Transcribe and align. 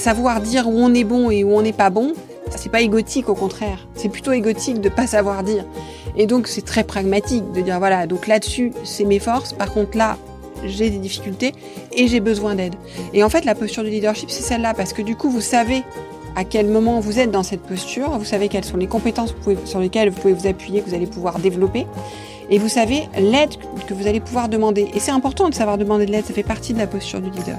savoir 0.00 0.40
dire 0.40 0.66
où 0.66 0.72
on 0.76 0.92
est 0.94 1.04
bon 1.04 1.30
et 1.30 1.44
où 1.44 1.52
on 1.52 1.62
n'est 1.62 1.72
pas 1.72 1.90
bon, 1.90 2.14
c'est 2.56 2.72
pas 2.72 2.80
égotique 2.80 3.28
au 3.28 3.34
contraire. 3.34 3.86
C'est 3.94 4.08
plutôt 4.08 4.32
égotique 4.32 4.80
de 4.80 4.88
pas 4.88 5.06
savoir 5.06 5.44
dire. 5.44 5.64
Et 6.16 6.26
donc 6.26 6.48
c'est 6.48 6.64
très 6.64 6.84
pragmatique 6.84 7.52
de 7.52 7.60
dire 7.60 7.78
voilà, 7.78 8.06
donc 8.06 8.26
là-dessus 8.26 8.72
c'est 8.82 9.04
mes 9.04 9.18
forces. 9.18 9.52
Par 9.52 9.72
contre 9.72 9.96
là, 9.96 10.16
j'ai 10.64 10.90
des 10.90 10.98
difficultés 10.98 11.52
et 11.92 12.08
j'ai 12.08 12.20
besoin 12.20 12.54
d'aide. 12.54 12.74
Et 13.14 13.22
en 13.22 13.28
fait, 13.28 13.44
la 13.44 13.54
posture 13.54 13.82
du 13.82 13.90
leadership, 13.90 14.30
c'est 14.30 14.42
celle-là 14.42 14.74
parce 14.74 14.92
que 14.92 15.02
du 15.02 15.16
coup, 15.16 15.30
vous 15.30 15.40
savez 15.40 15.82
à 16.36 16.44
quel 16.44 16.68
moment 16.68 17.00
vous 17.00 17.18
êtes 17.18 17.30
dans 17.30 17.42
cette 17.42 17.62
posture, 17.62 18.10
vous 18.18 18.24
savez 18.24 18.48
quelles 18.48 18.64
sont 18.64 18.76
les 18.76 18.86
compétences 18.86 19.34
sur 19.64 19.80
lesquelles 19.80 20.10
vous 20.10 20.20
pouvez 20.20 20.34
vous 20.34 20.46
appuyer, 20.46 20.80
que 20.80 20.88
vous 20.88 20.94
allez 20.94 21.06
pouvoir 21.06 21.38
développer, 21.38 21.86
et 22.50 22.58
vous 22.58 22.68
savez 22.68 23.08
l'aide 23.18 23.50
que 23.86 23.94
vous 23.94 24.06
allez 24.06 24.20
pouvoir 24.20 24.48
demander. 24.48 24.88
Et 24.94 25.00
c'est 25.00 25.12
important 25.12 25.48
de 25.48 25.54
savoir 25.54 25.76
demander 25.76 26.06
de 26.06 26.12
l'aide, 26.12 26.24
ça 26.24 26.34
fait 26.34 26.42
partie 26.42 26.72
de 26.72 26.78
la 26.78 26.86
posture 26.86 27.20
du 27.20 27.30
leader. 27.30 27.58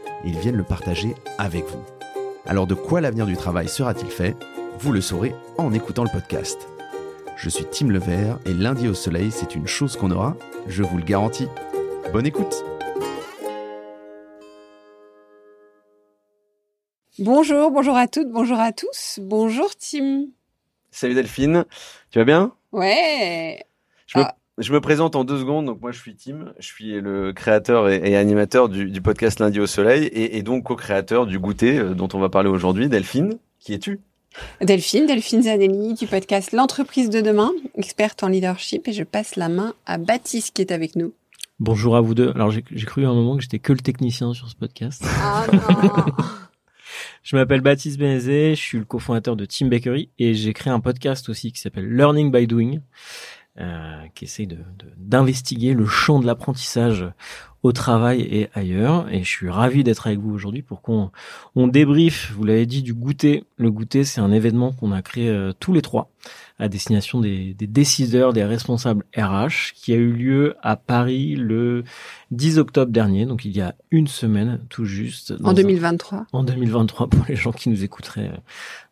et 0.23 0.29
ils 0.29 0.39
viennent 0.39 0.57
le 0.57 0.63
partager 0.63 1.15
avec 1.37 1.65
vous. 1.65 1.83
Alors 2.45 2.67
de 2.67 2.75
quoi 2.75 3.01
l'avenir 3.01 3.25
du 3.25 3.37
travail 3.37 3.67
sera-t-il 3.67 4.09
fait? 4.09 4.35
Vous 4.79 4.91
le 4.91 5.01
saurez 5.01 5.35
en 5.57 5.73
écoutant 5.73 6.03
le 6.03 6.09
podcast. 6.09 6.67
Je 7.37 7.49
suis 7.49 7.65
Tim 7.65 7.87
Levert 7.87 8.39
et 8.45 8.53
lundi 8.53 8.87
au 8.87 8.93
soleil, 8.93 9.31
c'est 9.31 9.55
une 9.55 9.67
chose 9.67 9.97
qu'on 9.97 10.11
aura, 10.11 10.35
je 10.67 10.83
vous 10.83 10.97
le 10.97 11.03
garantis. 11.03 11.47
Bonne 12.13 12.25
écoute 12.25 12.63
Bonjour, 17.19 17.69
bonjour 17.71 17.97
à 17.97 18.07
toutes, 18.07 18.29
bonjour 18.31 18.59
à 18.59 18.71
tous. 18.71 19.19
Bonjour 19.21 19.69
Tim. 19.75 20.25
Salut 20.89 21.13
Delphine, 21.13 21.65
tu 22.09 22.19
vas 22.19 22.25
bien? 22.25 22.55
Ouais. 22.71 23.63
Je 24.07 24.19
me, 24.19 24.23
présente 24.81 25.15
en 25.15 25.23
deux 25.23 25.39
secondes. 25.39 25.65
Donc 25.65 25.81
moi 25.81 25.91
je 25.91 25.99
suis 25.99 26.15
Tim, 26.15 26.53
je 26.59 26.65
suis 26.65 26.99
le 26.99 27.33
créateur 27.33 27.89
et, 27.89 28.15
animateur 28.15 28.69
du, 28.69 29.01
podcast 29.01 29.39
Lundi 29.39 29.59
au 29.59 29.67
Soleil 29.67 30.09
et, 30.13 30.41
donc 30.43 30.63
co-créateur 30.63 31.25
du 31.25 31.39
goûter 31.39 31.79
euh, 31.79 31.93
dont 31.93 32.09
on 32.13 32.19
va 32.19 32.29
parler 32.29 32.49
aujourd'hui. 32.49 32.89
Delphine, 32.89 33.37
qui 33.59 33.73
es-tu? 33.73 33.99
Delphine, 34.61 35.05
Delphine 35.07 35.43
Zanelli 35.43 35.93
du 35.93 36.07
podcast 36.07 36.53
L'entreprise 36.53 37.09
de 37.09 37.19
demain, 37.19 37.51
experte 37.75 38.23
en 38.23 38.29
leadership 38.29 38.87
et 38.87 38.93
je 38.93 39.03
passe 39.03 39.35
la 39.35 39.49
main 39.49 39.73
à 39.85 39.97
Baptiste 39.97 40.55
qui 40.55 40.61
est 40.61 40.71
avec 40.71 40.95
nous. 40.95 41.13
Bonjour 41.59 41.95
à 41.95 42.01
vous 42.01 42.15
deux. 42.15 42.31
Alors 42.33 42.49
j'ai 42.49 42.63
cru 42.63 43.05
à 43.05 43.09
un 43.09 43.13
moment 43.13 43.35
que 43.37 43.43
j'étais 43.43 43.59
que 43.59 43.73
le 43.73 43.79
technicien 43.79 44.33
sur 44.33 44.49
ce 44.49 44.55
podcast. 44.55 45.03
Ah 45.05 45.45
non 45.53 46.13
Je 47.23 47.35
m'appelle 47.35 47.61
Baptiste 47.61 47.99
Benezé, 47.99 48.55
je 48.55 48.61
suis 48.61 48.77
le 48.79 48.85
cofondateur 48.85 49.35
de 49.35 49.45
Team 49.45 49.69
Bakery 49.69 50.09
et 50.17 50.33
j'ai 50.33 50.53
créé 50.53 50.73
un 50.73 50.79
podcast 50.79 51.29
aussi 51.29 51.51
qui 51.51 51.61
s'appelle 51.61 51.87
Learning 51.87 52.31
by 52.31 52.47
Doing, 52.47 52.79
qui 54.15 54.25
essaie 54.25 54.45
de 54.45 54.57
d'investiguer 54.97 55.73
le 55.73 55.85
champ 55.85 56.19
de 56.19 56.25
l'apprentissage 56.25 57.05
au 57.63 57.71
travail 57.71 58.21
et 58.21 58.49
ailleurs. 58.53 59.07
Et 59.11 59.23
je 59.23 59.29
suis 59.29 59.49
ravi 59.49 59.83
d'être 59.83 60.07
avec 60.07 60.19
vous 60.19 60.33
aujourd'hui 60.33 60.61
pour 60.61 60.81
qu'on 60.81 61.11
on 61.55 61.67
débriefe, 61.67 62.31
vous 62.35 62.43
l'avez 62.43 62.65
dit, 62.65 62.81
du 62.81 62.93
goûter. 62.93 63.45
Le 63.57 63.71
goûter, 63.71 64.03
c'est 64.03 64.21
un 64.21 64.31
événement 64.31 64.71
qu'on 64.71 64.91
a 64.91 65.01
créé 65.01 65.29
euh, 65.29 65.53
tous 65.59 65.73
les 65.73 65.81
trois 65.81 66.09
à 66.61 66.69
destination 66.69 67.19
des, 67.19 67.55
des, 67.55 67.65
décideurs, 67.65 68.33
des 68.33 68.43
responsables 68.43 69.03
RH, 69.17 69.73
qui 69.73 69.93
a 69.93 69.95
eu 69.95 70.11
lieu 70.11 70.55
à 70.61 70.75
Paris 70.75 71.35
le 71.35 71.83
10 72.29 72.59
octobre 72.59 72.91
dernier, 72.91 73.25
donc 73.25 73.45
il 73.45 73.57
y 73.57 73.61
a 73.61 73.73
une 73.89 74.07
semaine 74.07 74.59
tout 74.69 74.85
juste. 74.85 75.33
En 75.43 75.53
2023. 75.53 76.27
en 76.31 76.43
2023 76.43 77.07
pour 77.07 77.25
les 77.27 77.35
gens 77.35 77.51
qui 77.51 77.69
nous 77.69 77.83
écouteraient 77.83 78.29
euh, 78.29 78.37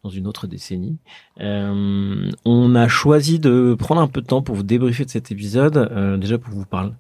dans 0.04 0.10
une 0.10 0.26
autre 0.26 0.48
décennie. 0.48 0.98
Euh, 1.42 2.32
on 2.44 2.74
a 2.74 2.88
choisi 2.88 3.38
de 3.38 3.76
prendre 3.78 4.02
un 4.02 4.08
peu 4.08 4.22
de 4.22 4.26
temps 4.26 4.42
pour 4.42 4.56
vous 4.56 4.64
débriefer 4.64 5.06
de 5.06 5.12
cet 5.12 5.32
épisode, 5.32 5.78
euh, 5.78 6.18
déjà 6.18 6.40
pour 6.40 6.54
vous 6.56 6.66
parler 6.66 6.92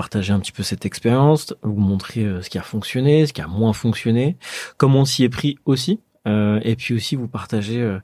partager 0.00 0.32
un 0.32 0.40
petit 0.40 0.52
peu 0.52 0.62
cette 0.62 0.86
expérience, 0.86 1.54
vous 1.62 1.78
montrer 1.78 2.24
euh, 2.24 2.40
ce 2.40 2.48
qui 2.48 2.56
a 2.56 2.62
fonctionné, 2.62 3.26
ce 3.26 3.34
qui 3.34 3.42
a 3.42 3.46
moins 3.46 3.74
fonctionné, 3.74 4.38
comment 4.78 5.00
on 5.00 5.04
s'y 5.04 5.24
est 5.24 5.28
pris 5.28 5.58
aussi, 5.66 6.00
euh, 6.26 6.58
et 6.62 6.74
puis 6.74 6.94
aussi 6.94 7.16
vous 7.16 7.28
partager 7.28 7.82
euh, 7.82 7.98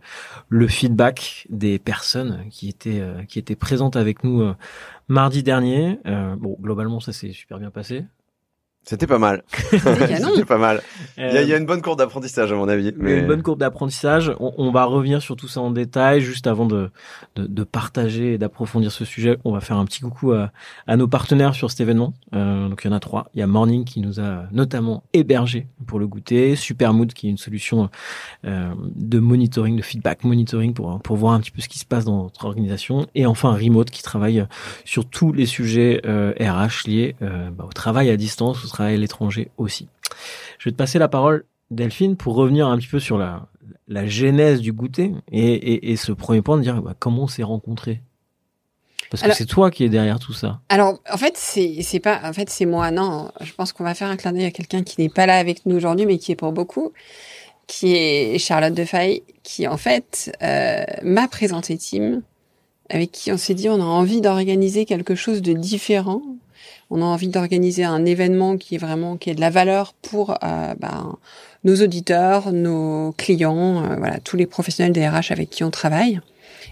le 0.51 0.69
feedback 0.69 1.47
des 1.49 1.79
personnes 1.79 2.45
qui 2.51 2.69
étaient 2.69 3.03
qui 3.29 3.39
étaient 3.39 3.57
présentes 3.57 3.97
avec 3.97 4.25
nous 4.25 4.47
mardi 5.09 5.43
dernier. 5.43 5.99
bon, 6.05 6.59
globalement, 6.61 7.01
ça 7.01 7.15
s'est 7.15 7.33
super 7.33 7.59
bien 7.59 7.71
passé. 7.71 8.05
C'était 8.89 9.09
pas 9.09 9.19
mal. 9.19 9.43
C'était 9.71 10.45
pas 10.45 10.59
mal. 10.59 10.81
Il 11.19 11.25
y, 11.25 11.27
a, 11.27 11.43
il 11.43 11.49
y, 11.49 11.53
a, 11.53 11.57
une 11.57 11.67
bonne 11.67 11.83
courbe 11.83 11.99
d'apprentissage 11.99 12.53
à 12.53 12.55
mon 12.55 12.69
avis. 12.69 12.93
Mais... 12.97 13.19
Une 13.19 13.27
bonne 13.27 13.43
courbe 13.43 13.59
d'apprentissage. 13.59 14.33
On, 14.39 14.55
on, 14.59 14.71
va 14.71 14.85
revenir 14.85 15.21
sur 15.21 15.35
tout 15.35 15.49
ça 15.49 15.61
en 15.61 15.73
détail 15.73 16.21
juste 16.21 16.47
avant 16.47 16.67
de, 16.67 16.91
de, 17.35 17.49
de 17.49 17.65
partager 17.65 18.35
et 18.35 18.39
d'approfondir 18.39 18.93
ce 18.93 19.05
sujet. 19.05 19.39
On 19.45 19.51
va 19.51 19.61
faire 19.61 19.77
un 19.77 19.85
petit 19.87 20.03
coucou 20.03 20.31
à, 20.33 20.53
à 20.87 20.97
nos 20.97 21.09
partenaires 21.09 21.57
sur 21.57 21.69
cet 21.69 21.81
événement. 21.81 22.15
Euh, 22.33 22.69
donc 22.69 22.83
il 22.85 22.89
y 22.89 22.91
en 22.91 22.97
a 22.97 23.01
trois. 23.01 23.29
Il 23.35 23.41
y 23.41 23.43
a 23.43 23.49
Morning 23.49 23.85
qui 23.85 24.01
nous 24.01 24.21
a 24.21 24.45
notamment 24.53 25.03
hébergé 25.13 25.67
pour 25.89 25.99
le 25.99 26.07
goûter. 26.07 26.55
Supermood 26.55 27.13
qui 27.13 27.27
est 27.27 27.31
une 27.31 27.39
solution 27.39 27.91
euh, 28.45 28.73
de 28.95 29.19
monitoring, 29.19 29.77
de 29.77 29.83
feedback 29.83 30.23
monitoring 30.23 30.75
pour 30.75 31.01
pour 31.01 31.17
voir 31.17 31.33
un 31.33 31.41
petit 31.41 31.51
peu 31.51 31.61
ce 31.61 31.69
qui 31.69 31.81
se 31.81 31.87
passe 31.87 32.05
dans 32.05 32.23
notre 32.23 32.45
organisation. 32.45 33.09
Et 33.17 33.27
enfin 33.27 33.53
Remote 33.53 33.91
qui 33.91 34.05
travaille 34.05 34.47
sur 34.85 35.07
tous 35.07 35.33
les 35.33 35.47
sujets 35.47 36.03
euh, 36.07 36.33
RH 36.39 36.87
liés 36.87 37.17
euh, 37.23 37.51
bah, 37.51 37.65
au 37.69 37.73
travail 37.73 38.11
à 38.11 38.17
distance, 38.17 38.76
à 38.81 38.91
l'étranger 38.91 39.51
aussi. 39.57 39.89
Je 40.59 40.69
vais 40.69 40.73
te 40.73 40.77
passer 40.77 40.99
la 40.99 41.09
parole, 41.09 41.45
Delphine, 41.71 42.17
pour 42.17 42.35
revenir 42.35 42.67
un 42.69 42.79
petit 42.79 42.89
peu 42.89 43.01
sur 43.01 43.19
la, 43.19 43.49
la 43.89 44.07
genèse 44.07 44.61
du 44.61 44.73
goûter 44.73 45.13
et, 45.31 45.93
et, 45.93 45.97
ce 45.97 46.13
premier 46.13 46.43
point 46.43 46.57
de 46.57 46.63
dire 46.63 46.83
bah, 46.83 46.95
comment 46.99 47.25
on 47.25 47.29
s'est 47.29 47.43
rencontrés? 47.43 48.03
Parce 49.11 49.23
que 49.23 49.33
c'est 49.33 49.47
toi 49.47 49.71
qui 49.71 49.85
es 49.85 49.89
derrière 49.89 50.19
tout 50.19 50.33
ça. 50.33 50.61
Alors, 50.69 51.01
en 51.11 51.17
fait, 51.17 51.37
c'est 51.37 51.83
c'est 51.83 52.01
pas, 52.01 52.21
en 52.25 52.33
fait, 52.33 52.51
c'est 52.51 52.67
moi. 52.67 52.91
Non, 52.91 53.31
je 53.41 53.53
pense 53.53 53.73
qu'on 53.73 53.85
va 53.85 53.95
faire 53.95 54.09
un 54.09 54.17
clin 54.17 54.33
d'œil 54.33 54.47
à 54.47 54.51
quelqu'un 54.51 54.83
qui 54.83 55.01
n'est 55.01 55.09
pas 55.09 55.27
là 55.27 55.39
avec 55.39 55.65
nous 55.65 55.77
aujourd'hui, 55.77 56.07
mais 56.07 56.19
qui 56.19 56.33
est 56.33 56.37
pour 56.37 56.53
beaucoup, 56.53 56.93
qui 57.69 57.95
est 57.95 58.39
Charlotte 58.39 58.75
Defay, 58.75 59.23
qui 59.45 59.69
en 59.69 59.77
fait 59.77 60.37
euh, 60.43 60.85
m'a 61.03 61.29
présenté 61.29 61.79
Tim, 61.79 62.23
avec 62.91 63.13
qui 63.13 63.31
on 63.31 63.37
s'est 63.37 63.55
dit 63.55 63.69
on 63.69 63.81
a 63.81 63.85
envie 63.85 64.21
d'organiser 64.21 64.87
quelque 64.87 65.15
chose 65.15 65.41
de 65.41 65.53
différent 65.53 66.23
on 66.91 67.03
a 67.03 67.05
envie 67.05 67.29
d'organiser 67.29 67.85
un 67.85 68.05
événement 68.05 68.57
qui 68.57 68.77
est 68.77 68.79
vraiment 68.79 69.17
qui 69.17 69.31
est 69.31 69.35
de 69.35 69.41
la 69.41 69.51
valeur 69.51 69.95
pour 70.03 70.33
euh, 70.43 70.75
ben, 70.79 71.17
nos 71.65 71.77
auditeurs, 71.83 72.53
nos 72.53 73.13
clients, 73.17 73.85
euh, 73.85 73.97
voilà 73.97 74.19
tous 74.21 74.37
les 74.37 74.47
professionnels 74.47 74.93
des 74.93 75.07
RH 75.07 75.31
avec 75.31 75.51
qui 75.51 75.65
on 75.65 75.71
travaille. 75.71 76.21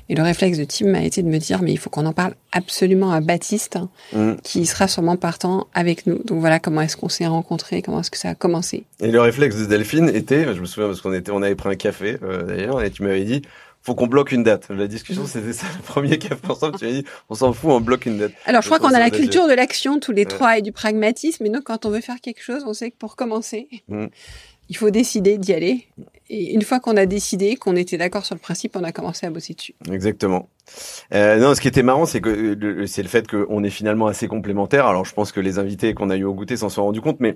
Et 0.08 0.14
le 0.14 0.22
réflexe 0.22 0.58
de 0.58 0.64
Tim 0.64 0.94
a 0.94 1.02
été 1.02 1.22
de 1.22 1.28
me 1.28 1.38
dire 1.38 1.62
mais 1.62 1.72
il 1.72 1.78
faut 1.78 1.88
qu'on 1.88 2.04
en 2.06 2.12
parle 2.12 2.34
absolument 2.52 3.10
à 3.10 3.20
Baptiste, 3.20 3.78
mmh. 4.12 4.34
qui 4.42 4.66
sera 4.66 4.86
sûrement 4.86 5.16
partant 5.16 5.66
avec 5.74 6.06
nous. 6.06 6.22
Donc 6.24 6.40
voilà 6.40 6.58
comment 6.58 6.82
est-ce 6.82 6.96
qu'on 6.96 7.08
s'est 7.08 7.26
rencontrés, 7.26 7.80
comment 7.80 8.00
est-ce 8.00 8.10
que 8.10 8.18
ça 8.18 8.30
a 8.30 8.34
commencé. 8.34 8.84
Et 9.00 9.10
le 9.10 9.20
réflexe 9.20 9.56
de 9.56 9.64
Delphine 9.64 10.10
était, 10.10 10.54
je 10.54 10.60
me 10.60 10.66
souviens 10.66 10.88
parce 10.88 11.00
qu'on 11.00 11.14
était, 11.14 11.30
on 11.30 11.42
avait 11.42 11.54
pris 11.54 11.70
un 11.70 11.76
café 11.76 12.18
euh, 12.22 12.42
d'ailleurs, 12.42 12.82
et 12.82 12.90
tu 12.90 13.02
m'avais 13.02 13.24
dit 13.24 13.42
faut 13.84 13.94
qu'on 13.94 14.06
bloque 14.06 14.32
une 14.32 14.42
date. 14.42 14.68
La 14.70 14.88
discussion, 14.88 15.26
c'était 15.26 15.52
ça, 15.52 15.66
le 15.76 15.82
premier 15.82 16.18
café 16.18 16.40
ensemble. 16.48 16.78
Tu 16.78 16.86
m'as 16.86 16.90
dit, 16.90 17.04
on 17.28 17.34
s'en 17.34 17.52
fout, 17.52 17.70
on 17.70 17.82
bloque 17.82 18.06
une 18.06 18.16
date. 18.16 18.32
Alors, 18.46 18.62
je 18.62 18.68
crois 18.68 18.78
qu'on 18.78 18.94
a 18.94 18.98
la 18.98 19.10
culture 19.10 19.46
de 19.46 19.52
l'action 19.52 20.00
tous 20.00 20.12
les 20.12 20.24
trois 20.24 20.58
et 20.58 20.62
du 20.62 20.72
pragmatisme. 20.72 21.44
Mais 21.44 21.50
nous, 21.50 21.60
quand 21.60 21.84
on 21.84 21.90
veut 21.90 22.00
faire 22.00 22.20
quelque 22.22 22.42
chose, 22.42 22.64
on 22.66 22.72
sait 22.72 22.90
que 22.90 22.96
pour 22.96 23.14
commencer, 23.14 23.68
mmh. 23.88 24.06
il 24.70 24.76
faut 24.76 24.88
décider 24.88 25.36
d'y 25.36 25.52
aller. 25.52 25.86
Et 26.30 26.54
une 26.54 26.62
fois 26.62 26.80
qu'on 26.80 26.96
a 26.96 27.04
décidé, 27.04 27.56
qu'on 27.56 27.76
était 27.76 27.98
d'accord 27.98 28.24
sur 28.24 28.34
le 28.34 28.40
principe, 28.40 28.74
on 28.76 28.84
a 28.84 28.92
commencé 28.92 29.26
à 29.26 29.30
bosser 29.30 29.52
dessus. 29.52 29.74
Exactement. 29.92 30.48
Euh, 31.12 31.36
non, 31.36 31.54
ce 31.54 31.60
qui 31.60 31.68
était 31.68 31.82
marrant, 31.82 32.06
c'est 32.06 32.22
que 32.22 32.86
c'est 32.86 33.02
le 33.02 33.08
fait 33.08 33.28
qu'on 33.28 33.62
est 33.62 33.70
finalement 33.70 34.06
assez 34.06 34.28
complémentaires. 34.28 34.86
Alors, 34.86 35.04
je 35.04 35.12
pense 35.12 35.30
que 35.30 35.40
les 35.40 35.58
invités 35.58 35.92
qu'on 35.92 36.08
a 36.08 36.16
eu 36.16 36.24
au 36.24 36.32
goûter 36.32 36.56
s'en 36.56 36.70
sont 36.70 36.84
rendus 36.84 37.02
compte, 37.02 37.20
mais 37.20 37.34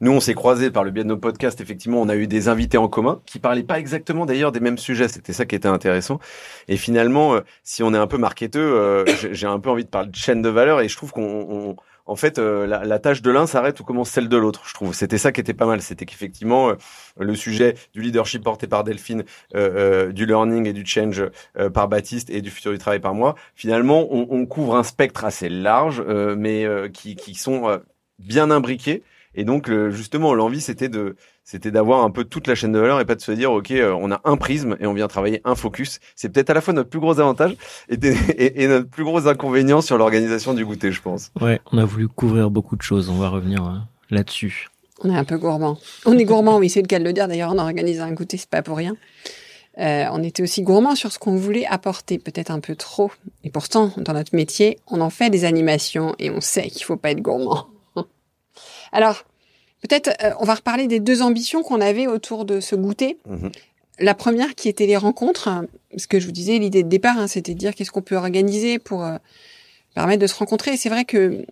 nous, 0.00 0.12
on 0.12 0.20
s'est 0.20 0.34
croisés 0.34 0.70
par 0.70 0.84
le 0.84 0.92
biais 0.92 1.02
de 1.02 1.08
nos 1.08 1.16
podcasts. 1.16 1.60
Effectivement, 1.60 2.00
on 2.00 2.08
a 2.08 2.14
eu 2.14 2.28
des 2.28 2.48
invités 2.48 2.78
en 2.78 2.86
commun 2.86 3.20
qui 3.26 3.40
parlaient 3.40 3.64
pas 3.64 3.80
exactement 3.80 4.26
d'ailleurs 4.26 4.52
des 4.52 4.60
mêmes 4.60 4.78
sujets. 4.78 5.08
C'était 5.08 5.32
ça 5.32 5.44
qui 5.44 5.56
était 5.56 5.68
intéressant. 5.68 6.20
Et 6.68 6.76
finalement, 6.76 7.34
euh, 7.34 7.40
si 7.64 7.82
on 7.82 7.92
est 7.92 7.98
un 7.98 8.06
peu 8.06 8.18
marketeux, 8.18 8.60
euh, 8.60 9.04
j'ai 9.32 9.46
un 9.46 9.58
peu 9.58 9.70
envie 9.70 9.84
de 9.84 9.90
parler 9.90 10.10
de 10.10 10.14
chaîne 10.14 10.40
de 10.40 10.48
valeur 10.48 10.80
et 10.80 10.88
je 10.88 10.96
trouve 10.96 11.10
qu'on 11.10 11.76
en 12.06 12.16
fait, 12.16 12.38
euh, 12.38 12.66
la, 12.66 12.98
tâche 12.98 13.20
de 13.20 13.30
l'un 13.30 13.46
s'arrête 13.46 13.80
où 13.80 13.84
commence 13.84 14.08
celle 14.08 14.30
de 14.30 14.36
l'autre. 14.38 14.62
Je 14.66 14.72
trouve 14.72 14.94
c'était 14.94 15.18
ça 15.18 15.30
qui 15.30 15.42
était 15.42 15.52
pas 15.52 15.66
mal. 15.66 15.82
C'était 15.82 16.06
qu'effectivement, 16.06 16.72
le 17.18 17.34
sujet 17.34 17.74
du 17.92 18.00
leadership 18.00 18.42
porté 18.42 18.66
par 18.66 18.82
Delphine, 18.82 19.24
du 19.52 20.24
learning 20.26 20.66
et 20.66 20.72
du 20.72 20.86
change 20.86 21.22
par 21.74 21.86
Baptiste 21.88 22.30
et 22.30 22.40
du 22.40 22.50
futur 22.50 22.72
du 22.72 22.78
travail 22.78 23.00
par 23.00 23.12
moi. 23.12 23.34
Finalement, 23.54 24.06
on, 24.10 24.46
couvre 24.46 24.76
un 24.76 24.84
spectre 24.84 25.26
assez 25.26 25.50
large, 25.50 26.02
mais 26.38 26.66
qui 26.94 27.34
sont 27.34 27.78
bien 28.18 28.50
imbriqués. 28.50 29.02
Et 29.38 29.44
donc, 29.44 29.70
justement, 29.90 30.34
l'envie, 30.34 30.60
c'était 30.60 30.88
de 30.88 31.16
c'était 31.50 31.70
d'avoir 31.70 32.04
un 32.04 32.10
peu 32.10 32.24
toute 32.24 32.46
la 32.46 32.54
chaîne 32.54 32.72
de 32.72 32.78
valeur 32.78 33.00
et 33.00 33.06
pas 33.06 33.14
de 33.14 33.22
se 33.22 33.32
dire 33.32 33.50
ok 33.50 33.70
euh, 33.70 33.96
on 33.98 34.12
a 34.12 34.20
un 34.24 34.36
prisme 34.36 34.76
et 34.80 34.86
on 34.86 34.92
vient 34.92 35.08
travailler 35.08 35.40
un 35.44 35.54
focus. 35.54 35.98
C'est 36.14 36.28
peut-être 36.28 36.50
à 36.50 36.54
la 36.54 36.60
fois 36.60 36.74
notre 36.74 36.90
plus 36.90 37.00
gros 37.00 37.18
avantage 37.20 37.56
et, 37.88 37.96
et, 38.62 38.68
notre 38.68 38.86
plus 38.86 39.02
gros 39.02 39.26
inconvénient 39.26 39.80
sur 39.80 39.96
l'organisation 39.96 40.52
du 40.52 40.66
goûter 40.66 40.92
je 40.92 41.00
pense. 41.00 41.30
Ouais 41.40 41.58
on 41.72 41.78
a 41.78 41.86
voulu 41.86 42.06
couvrir 42.06 42.50
beaucoup 42.50 42.76
de 42.76 42.82
choses. 42.82 43.08
On 43.08 43.14
va 43.14 43.30
revenir 43.30 43.64
euh, 43.64 43.78
là-dessus. 44.10 44.68
On 45.02 45.08
est 45.08 45.16
un 45.16 45.24
peu 45.24 45.38
gourmand. 45.38 45.78
On 46.04 46.18
est 46.18 46.26
gourmand 46.26 46.58
oui 46.58 46.68
c'est 46.68 46.82
le 46.82 46.86
cas 46.86 46.98
de 46.98 47.04
le 47.04 47.14
dire. 47.14 47.28
D'ailleurs 47.28 47.52
on 47.54 47.58
a 47.58 47.62
organisé 47.62 48.00
un 48.00 48.12
goûter 48.12 48.36
c'est 48.36 48.50
pas 48.50 48.60
pour 48.60 48.76
rien. 48.76 48.94
Euh, 49.78 50.04
on 50.12 50.22
était 50.22 50.42
aussi 50.42 50.60
gourmand 50.60 50.96
sur 50.96 51.12
ce 51.12 51.18
qu'on 51.18 51.36
voulait 51.36 51.64
apporter, 51.64 52.18
peut-être 52.18 52.50
un 52.50 52.60
peu 52.60 52.76
trop. 52.76 53.10
Et 53.42 53.48
pourtant, 53.48 53.90
dans 53.96 54.12
notre 54.12 54.36
métier, 54.36 54.80
on 54.86 55.00
en 55.00 55.08
fait 55.08 55.30
des 55.30 55.46
animations 55.46 56.14
et 56.18 56.28
on 56.30 56.42
sait 56.42 56.68
qu'il 56.68 56.84
faut 56.84 56.96
pas 56.96 57.12
être 57.12 57.22
gourmand. 57.22 57.68
Alors, 58.92 59.24
Peut-être, 59.82 60.10
euh, 60.22 60.30
on 60.40 60.44
va 60.44 60.54
reparler 60.54 60.86
des 60.86 61.00
deux 61.00 61.22
ambitions 61.22 61.62
qu'on 61.62 61.80
avait 61.80 62.06
autour 62.06 62.44
de 62.44 62.60
ce 62.60 62.74
goûter. 62.74 63.18
Mhm. 63.28 63.50
La 64.00 64.14
première 64.14 64.54
qui 64.54 64.68
était 64.68 64.86
les 64.86 64.96
rencontres, 64.96 65.48
ce 65.96 66.06
que 66.06 66.20
je 66.20 66.26
vous 66.26 66.32
disais, 66.32 66.58
l'idée 66.58 66.82
de 66.82 66.88
départ, 66.88 67.18
hein, 67.18 67.26
c'était 67.26 67.54
de 67.54 67.58
dire 67.58 67.74
qu'est-ce 67.74 67.90
qu'on 67.90 68.02
peut 68.02 68.16
organiser 68.16 68.78
pour 68.78 69.04
euh, 69.04 69.16
permettre 69.94 70.22
de 70.22 70.26
se 70.26 70.36
rencontrer. 70.36 70.76
C'est 70.76 70.88
vrai 70.88 71.04
que 71.04 71.44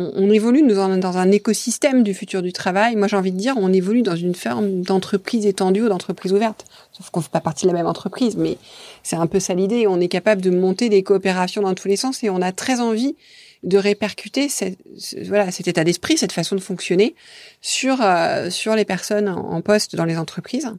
on, 0.00 0.30
évolue 0.30 0.62
nous 0.62 0.76
dans 0.76 1.18
un 1.18 1.30
écosystème 1.30 2.02
du 2.02 2.14
futur 2.14 2.42
du 2.42 2.52
travail. 2.52 2.96
Moi, 2.96 3.06
j'ai 3.06 3.16
envie 3.16 3.32
de 3.32 3.36
dire, 3.36 3.54
on 3.58 3.72
évolue 3.72 4.02
dans 4.02 4.16
une 4.16 4.34
forme 4.34 4.80
d'entreprise 4.80 5.44
étendue 5.46 5.82
ou 5.82 5.88
d'entreprise 5.88 6.32
ouverte. 6.32 6.64
Sauf 6.92 7.10
qu'on 7.10 7.20
fait 7.20 7.30
pas 7.30 7.40
partie 7.40 7.66
de 7.66 7.70
la 7.70 7.76
même 7.76 7.86
entreprise, 7.86 8.36
mais 8.36 8.56
c'est 9.02 9.16
un 9.16 9.26
peu 9.26 9.40
ça 9.40 9.52
l'idée. 9.52 9.86
On 9.86 10.00
est 10.00 10.08
capable 10.08 10.40
de 10.40 10.50
monter 10.50 10.88
des 10.88 11.02
coopérations 11.02 11.62
dans 11.62 11.74
tous 11.74 11.88
les 11.88 11.96
sens 11.96 12.24
et 12.24 12.30
on 12.30 12.40
a 12.40 12.52
très 12.52 12.80
envie 12.80 13.14
de 13.62 13.76
répercuter 13.76 14.48
cette, 14.48 14.78
voilà, 15.26 15.50
cet 15.50 15.68
état 15.68 15.84
d'esprit, 15.84 16.16
cette 16.16 16.32
façon 16.32 16.56
de 16.56 16.60
fonctionner 16.60 17.14
sur, 17.60 18.00
euh, 18.00 18.50
sur 18.50 18.74
les 18.74 18.84
personnes 18.84 19.28
en, 19.28 19.60
poste 19.60 19.96
dans 19.96 20.06
les 20.06 20.16
entreprises. 20.16 20.72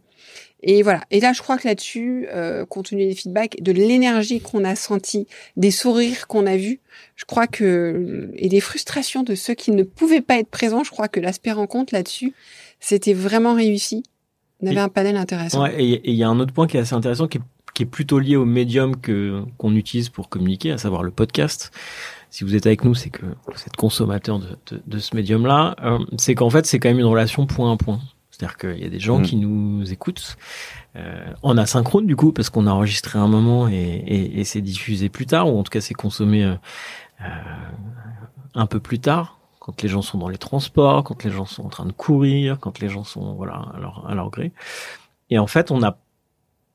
Et 0.64 0.84
voilà. 0.84 1.02
Et 1.10 1.20
là, 1.20 1.34
je 1.34 1.42
crois 1.42 1.58
que 1.58 1.68
là-dessus, 1.68 2.28
euh, 2.32 2.66
compte 2.66 2.90
tenu 2.90 3.06
des 3.06 3.16
feedbacks, 3.16 3.62
de 3.62 3.72
l'énergie 3.72 4.42
qu'on 4.42 4.64
a 4.64 4.76
senti, 4.76 5.28
des 5.58 5.72
sourires 5.72 6.28
qu'on 6.28 6.46
a 6.46 6.56
vus, 6.56 6.80
je 7.16 7.26
crois 7.26 7.48
que 7.48 8.32
et 8.36 8.48
des 8.48 8.60
frustrations 8.60 9.24
de 9.24 9.34
ceux 9.34 9.56
qui 9.56 9.72
ne 9.72 9.84
pouvaient 9.84 10.22
pas 10.22 10.38
être 10.38 10.50
présents, 10.50 10.84
je 10.84 10.92
crois 10.92 11.08
que 11.08 11.20
l'aspect 11.20 11.52
rencontre 11.52 11.94
là-dessus, 11.94 12.34
c'était 12.80 13.14
vraiment 13.14 13.56
réussi. 13.56 14.04
On 14.62 14.68
avait 14.68 14.80
un 14.80 14.90
panel 14.90 15.18
intéressant. 15.18 15.64
Ouais, 15.64 15.84
et 15.84 16.02
il 16.04 16.16
y 16.16 16.24
a 16.24 16.30
un 16.30 16.40
autre 16.40 16.54
point 16.54 16.68
qui 16.68 16.78
est 16.78 16.82
assez 16.82 16.94
intéressant, 16.94 17.28
qui 17.28 17.40
est, 17.40 17.42
qui 17.74 17.84
est 17.84 17.88
plutôt 17.88 18.20
lié 18.20 18.36
au 18.36 18.46
médium 18.46 18.96
que 18.96 19.44
qu'on 19.58 19.76
utilise 19.76 20.10
pour 20.10 20.30
communiquer, 20.30 20.72
à 20.72 20.78
savoir 20.78 21.02
le 21.02 21.10
podcast 21.10 21.72
si 22.32 22.44
vous 22.44 22.56
êtes 22.56 22.66
avec 22.66 22.84
nous, 22.84 22.96
c'est 22.96 23.12
que 23.12 23.26
vous 23.26 23.62
êtes 23.68 23.76
consommateur 23.76 24.40
de, 24.40 24.58
de, 24.72 24.82
de 24.86 25.00
ce 25.00 25.16
médium-là. 25.16 25.76
Euh, 25.84 26.00
c'est 26.18 26.34
qu'en 26.34 26.50
fait, 26.50 26.66
c'est 26.66 26.80
quand 26.80 26.90
même 26.90 27.00
une 27.00 27.06
relation 27.06 27.46
point 27.46 27.72
à 27.72 27.78
point. 27.78 28.00
C'est-à-dire 28.32 28.58
qu'il 28.58 28.80
y 28.80 28.86
a 28.86 28.90
des 28.90 29.00
gens 29.00 29.20
mm. 29.20 29.22
qui 29.22 29.36
nous 29.36 29.92
écoutent 29.92 30.38
euh, 30.96 31.34
en 31.44 31.58
asynchrone 31.58 32.08
du 32.08 32.16
coup, 32.16 32.32
parce 32.32 32.50
qu'on 32.50 32.66
a 32.66 32.72
enregistré 32.72 33.20
un 33.20 33.28
moment 33.28 33.68
et, 33.68 33.74
et, 33.76 34.40
et 34.40 34.44
c'est 34.46 34.62
diffusé 34.62 35.10
plus 35.10 35.26
tard, 35.26 35.54
ou 35.54 35.60
en 35.60 35.64
tout 35.64 35.70
cas 35.70 35.82
c'est 35.82 35.94
consommé 35.94 36.44
euh, 36.44 36.56
euh, 37.22 37.26
un 38.56 38.66
peu 38.66 38.80
plus 38.80 39.00
tard, 39.00 39.38
quand 39.60 39.82
les 39.84 39.90
gens 39.90 40.02
sont 40.02 40.18
dans 40.18 40.30
les 40.30 40.38
transports, 40.38 41.04
quand 41.04 41.24
les 41.24 41.32
gens 41.32 41.46
sont 41.46 41.66
en 41.66 41.70
train 41.70 41.86
de 41.86 41.92
courir, 41.92 42.60
quand 42.60 42.80
les 42.80 42.90
gens 42.90 43.04
sont 43.04 43.34
voilà 43.34 43.66
à 43.76 43.80
leur, 43.80 44.06
à 44.08 44.16
leur 44.16 44.30
gré. 44.32 44.54
Et 45.30 45.38
en 45.38 45.48
fait, 45.48 45.70
on 45.70 45.84
a 45.84 45.98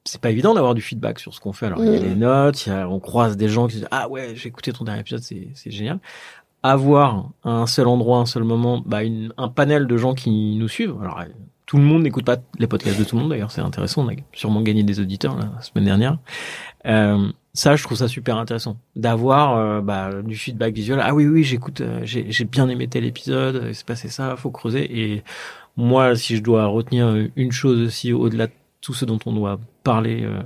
c'est 0.06 0.20
pas 0.20 0.31
évident 0.31 0.55
d'avoir 0.55 0.75
du 0.75 0.82
feedback 0.82 1.19
sur 1.19 1.35
ce 1.35 1.41
qu'on 1.41 1.53
fait. 1.53 1.67
Alors 1.67 1.85
il 1.85 1.93
y 1.93 1.97
a 1.97 2.00
les 2.00 2.14
mm. 2.14 2.19
notes, 2.19 2.69
on 2.69 3.00
croise 3.00 3.37
des 3.37 3.49
gens 3.49 3.67
qui 3.67 3.76
disent 3.76 3.88
ah 3.91 4.08
ouais 4.08 4.35
j'ai 4.35 4.49
écouté 4.49 4.73
ton 4.73 4.85
dernier 4.85 5.00
épisode, 5.00 5.23
c'est 5.23 5.49
c'est 5.55 5.70
génial. 5.70 5.99
Avoir 6.62 7.31
à 7.44 7.50
un 7.50 7.67
seul 7.67 7.87
endroit, 7.87 8.19
un 8.19 8.26
seul 8.26 8.43
moment, 8.44 8.82
bah 8.85 9.05
une, 9.05 9.32
un 9.37 9.49
panel 9.49 9.87
de 9.87 9.97
gens 9.97 10.14
qui 10.14 10.56
nous 10.56 10.69
suivent. 10.69 10.97
Alors 11.00 11.20
tout 11.67 11.79
le 11.79 11.82
monde 11.82 12.03
n'écoute 12.03 12.25
pas 12.25 12.37
les 12.58 12.69
podcasts 12.69 12.99
de 12.99 13.05
tout 13.05 13.17
le 13.17 13.23
monde 13.23 13.31
d'ailleurs, 13.31 13.50
c'est 13.50 13.61
intéressant. 13.61 14.05
On 14.05 14.08
a 14.08 14.14
sûrement 14.32 14.62
gagné 14.62 14.85
des 14.85 15.00
auditeurs 15.00 15.37
la 15.37 15.61
semaine 15.61 15.85
dernière. 15.85 16.19
Euh, 16.87 17.29
ça, 17.52 17.75
je 17.75 17.82
trouve 17.82 17.99
ça 17.99 18.06
super 18.06 18.37
intéressant 18.37 18.76
d'avoir 18.94 19.56
euh, 19.56 19.81
bah, 19.81 20.11
du 20.23 20.37
feedback 20.37 20.75
visuel. 20.75 21.00
Ah 21.02 21.14
oui, 21.14 21.26
oui, 21.26 21.43
j'écoute, 21.43 21.81
euh, 21.81 22.00
j'ai, 22.05 22.31
j'ai 22.31 22.44
bien 22.44 22.69
aimé 22.69 22.87
tel 22.87 23.05
épisode, 23.05 23.64
il 23.69 23.75
s'est 23.75 23.85
passé 23.85 24.09
ça, 24.09 24.37
faut 24.37 24.50
creuser. 24.50 25.00
Et 25.00 25.25
moi, 25.76 26.14
si 26.14 26.37
je 26.37 26.43
dois 26.43 26.67
retenir 26.67 27.29
une 27.35 27.52
chose 27.52 27.81
aussi 27.81 28.12
au-delà 28.12 28.47
de 28.47 28.52
tout 28.87 28.94
ce 28.94 29.05
dont 29.05 29.19
on 29.27 29.33
doit 29.33 29.59
parler 29.83 30.23
euh, 30.23 30.43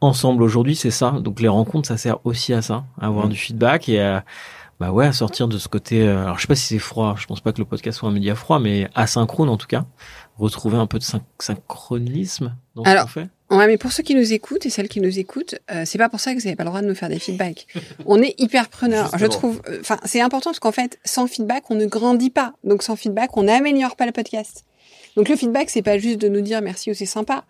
ensemble 0.00 0.42
aujourd'hui, 0.42 0.74
c'est 0.74 0.90
ça. 0.90 1.10
Donc 1.20 1.38
les 1.38 1.48
rencontres, 1.48 1.86
ça 1.86 1.98
sert 1.98 2.16
aussi 2.24 2.54
à 2.54 2.62
ça, 2.62 2.84
à 2.98 3.08
avoir 3.08 3.26
mmh. 3.26 3.28
du 3.28 3.36
feedback 3.36 3.88
et 3.90 4.00
à, 4.00 4.24
bah 4.80 4.90
ouais, 4.90 5.06
à 5.06 5.12
sortir 5.12 5.48
de 5.48 5.58
ce 5.58 5.68
côté. 5.68 6.00
Euh, 6.00 6.22
alors 6.22 6.38
je 6.38 6.42
sais 6.42 6.48
pas 6.48 6.54
si 6.54 6.66
c'est 6.66 6.78
froid. 6.78 7.14
Je 7.18 7.26
pense 7.26 7.42
pas 7.42 7.52
que 7.52 7.58
le 7.58 7.66
podcast 7.66 7.98
soit 7.98 8.08
un 8.08 8.12
média 8.12 8.34
froid, 8.34 8.58
mais 8.58 8.88
asynchrone 8.94 9.50
en 9.50 9.58
tout 9.58 9.66
cas. 9.66 9.84
Retrouver 10.38 10.78
un 10.78 10.86
peu 10.86 10.98
de 10.98 11.04
synchronisme 11.38 12.56
dans 12.74 12.84
ce 12.84 13.02
qu'on 13.02 13.06
fait. 13.06 13.28
Ouais, 13.50 13.66
mais 13.66 13.76
pour 13.76 13.92
ceux 13.92 14.02
qui 14.02 14.14
nous 14.14 14.32
écoutent 14.32 14.64
et 14.64 14.70
celles 14.70 14.88
qui 14.88 15.02
nous 15.02 15.18
écoutent, 15.18 15.56
euh, 15.70 15.82
c'est 15.84 15.98
pas 15.98 16.08
pour 16.08 16.20
ça 16.20 16.32
que 16.32 16.38
vous 16.38 16.44
n'avez 16.44 16.56
pas 16.56 16.64
le 16.64 16.70
droit 16.70 16.80
de 16.80 16.86
nous 16.86 16.94
faire 16.94 17.10
des 17.10 17.18
feedbacks. 17.18 17.66
on 18.06 18.22
est 18.22 18.34
hyper 18.40 18.70
preneur. 18.70 19.10
Je 19.18 19.26
trouve, 19.26 19.60
enfin, 19.78 19.98
c'est 20.06 20.22
important 20.22 20.50
parce 20.50 20.60
qu'en 20.60 20.72
fait, 20.72 20.98
sans 21.04 21.26
feedback, 21.26 21.70
on 21.70 21.74
ne 21.74 21.84
grandit 21.84 22.30
pas. 22.30 22.54
Donc, 22.64 22.82
sans 22.82 22.96
feedback, 22.96 23.36
on 23.36 23.42
n'améliore 23.42 23.94
pas 23.94 24.06
le 24.06 24.12
podcast. 24.12 24.64
Donc, 25.16 25.28
le 25.28 25.36
feedback, 25.36 25.68
c'est 25.68 25.82
pas 25.82 25.98
juste 25.98 26.18
de 26.18 26.28
nous 26.28 26.40
dire 26.40 26.62
merci 26.62 26.90
ou 26.90 26.94
c'est 26.94 27.04
sympa 27.04 27.44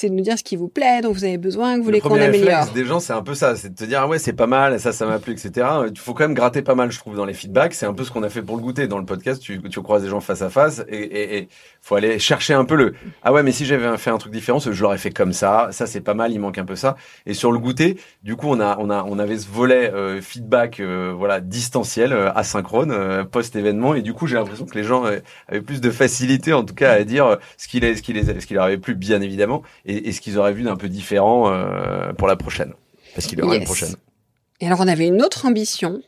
c'est 0.00 0.08
de 0.08 0.14
nous 0.14 0.22
dire 0.22 0.38
ce 0.38 0.42
qui 0.42 0.56
vous 0.56 0.68
plaît, 0.68 1.02
dont 1.02 1.12
vous 1.12 1.24
avez 1.24 1.36
besoin, 1.36 1.74
que 1.74 1.80
vous 1.80 1.84
voulez 1.84 2.00
qu'on 2.00 2.18
améliore. 2.18 2.70
des 2.72 2.86
gens, 2.86 3.00
c'est 3.00 3.12
un 3.12 3.20
peu 3.20 3.34
ça, 3.34 3.54
c'est 3.54 3.68
de 3.68 3.74
te 3.74 3.84
dire 3.84 4.00
ah 4.00 4.08
ouais 4.08 4.18
c'est 4.18 4.32
pas 4.32 4.46
mal, 4.46 4.80
ça 4.80 4.92
ça 4.92 5.04
m'a 5.04 5.18
plu, 5.18 5.34
etc. 5.34 5.66
Il 5.92 5.98
faut 5.98 6.14
quand 6.14 6.24
même 6.24 6.32
gratter 6.32 6.62
pas 6.62 6.74
mal, 6.74 6.90
je 6.90 6.98
trouve, 6.98 7.16
dans 7.16 7.26
les 7.26 7.34
feedbacks. 7.34 7.74
C'est 7.74 7.84
un 7.84 7.92
peu 7.92 8.04
ce 8.04 8.10
qu'on 8.10 8.22
a 8.22 8.30
fait 8.30 8.40
pour 8.40 8.56
le 8.56 8.62
goûter 8.62 8.86
dans 8.86 8.98
le 8.98 9.04
podcast. 9.04 9.42
Tu, 9.42 9.60
tu 9.60 9.82
croises 9.82 10.02
des 10.02 10.08
gens 10.08 10.20
face 10.20 10.40
à 10.40 10.48
face 10.48 10.82
et, 10.88 10.96
et, 10.96 11.36
et 11.38 11.48
faut 11.82 11.96
aller 11.96 12.18
chercher 12.18 12.54
un 12.54 12.64
peu 12.64 12.76
le 12.76 12.94
ah 13.22 13.32
ouais 13.32 13.42
mais 13.42 13.52
si 13.52 13.66
j'avais 13.66 13.96
fait 13.98 14.10
un 14.10 14.16
truc 14.16 14.32
différent, 14.32 14.58
je 14.58 14.82
l'aurais 14.82 14.96
fait 14.96 15.10
comme 15.10 15.34
ça. 15.34 15.68
Ça 15.70 15.86
c'est 15.86 16.00
pas 16.00 16.14
mal, 16.14 16.32
il 16.32 16.40
manque 16.40 16.56
un 16.56 16.64
peu 16.64 16.76
ça. 16.76 16.96
Et 17.26 17.34
sur 17.34 17.52
le 17.52 17.58
goûter, 17.58 17.98
du 18.22 18.36
coup 18.36 18.48
on 18.48 18.58
a 18.58 18.78
on 18.78 18.88
a 18.88 19.04
on 19.06 19.18
avait 19.18 19.38
ce 19.38 19.48
volet 19.48 19.92
euh, 19.92 20.22
feedback 20.22 20.80
euh, 20.80 21.12
voilà 21.14 21.40
distanciel, 21.40 22.14
euh, 22.14 22.32
asynchrone, 22.32 23.26
post 23.30 23.54
événement 23.54 23.94
et 23.94 24.00
du 24.00 24.14
coup 24.14 24.26
j'ai 24.26 24.36
l'impression 24.36 24.64
que 24.64 24.78
les 24.78 24.84
gens 24.84 25.04
avaient 25.48 25.60
plus 25.60 25.82
de 25.82 25.90
facilité 25.90 26.54
en 26.54 26.64
tout 26.64 26.74
cas 26.74 26.92
à 26.92 27.04
dire 27.04 27.36
ce 27.58 27.68
qu'il 27.68 27.84
est 27.84 27.96
ce 27.96 28.02
qu'il 28.02 28.24
ce 28.24 28.46
qu'il 28.46 28.56
leur 28.56 28.64
avait 28.64 28.78
plu 28.78 28.94
bien 28.94 29.20
évidemment 29.20 29.62
et, 29.89 29.89
ce 30.12 30.20
qu'ils 30.20 30.38
auraient 30.38 30.52
vu 30.52 30.62
d'un 30.62 30.76
peu 30.76 30.88
différent 30.88 31.50
euh, 31.50 32.12
pour 32.12 32.28
la 32.28 32.36
prochaine. 32.36 32.72
Parce 33.14 33.26
qu'il 33.26 33.38
y 33.38 33.42
aura 33.42 33.56
une 33.56 33.64
prochaine. 33.64 33.94
Et 34.60 34.66
alors, 34.66 34.80
on 34.80 34.88
avait 34.88 35.06
une 35.06 35.22
autre 35.22 35.46
ambition. 35.46 36.02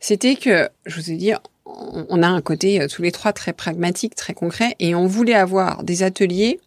C'était 0.00 0.36
que, 0.36 0.68
je 0.84 1.00
vous 1.00 1.10
ai 1.10 1.16
dit, 1.16 1.32
on 1.64 2.22
a 2.22 2.28
un 2.28 2.40
côté 2.40 2.80
euh, 2.80 2.88
tous 2.88 3.02
les 3.02 3.12
trois 3.12 3.32
très 3.32 3.52
pragmatique, 3.52 4.14
très 4.14 4.34
concret, 4.34 4.74
et 4.78 4.94
on 4.94 5.06
voulait 5.06 5.34
avoir 5.34 5.82
des 5.82 6.02
ateliers. 6.02 6.60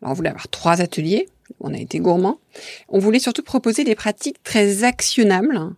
Alors, 0.00 0.12
on 0.12 0.14
voulait 0.14 0.30
avoir 0.30 0.48
trois 0.48 0.80
ateliers. 0.80 1.28
On 1.60 1.74
a 1.74 1.78
été 1.78 1.98
gourmand. 1.98 2.38
On 2.88 2.98
voulait 2.98 3.18
surtout 3.18 3.42
proposer 3.42 3.84
des 3.84 3.94
pratiques 3.94 4.42
très 4.42 4.84
actionnables 4.84 5.74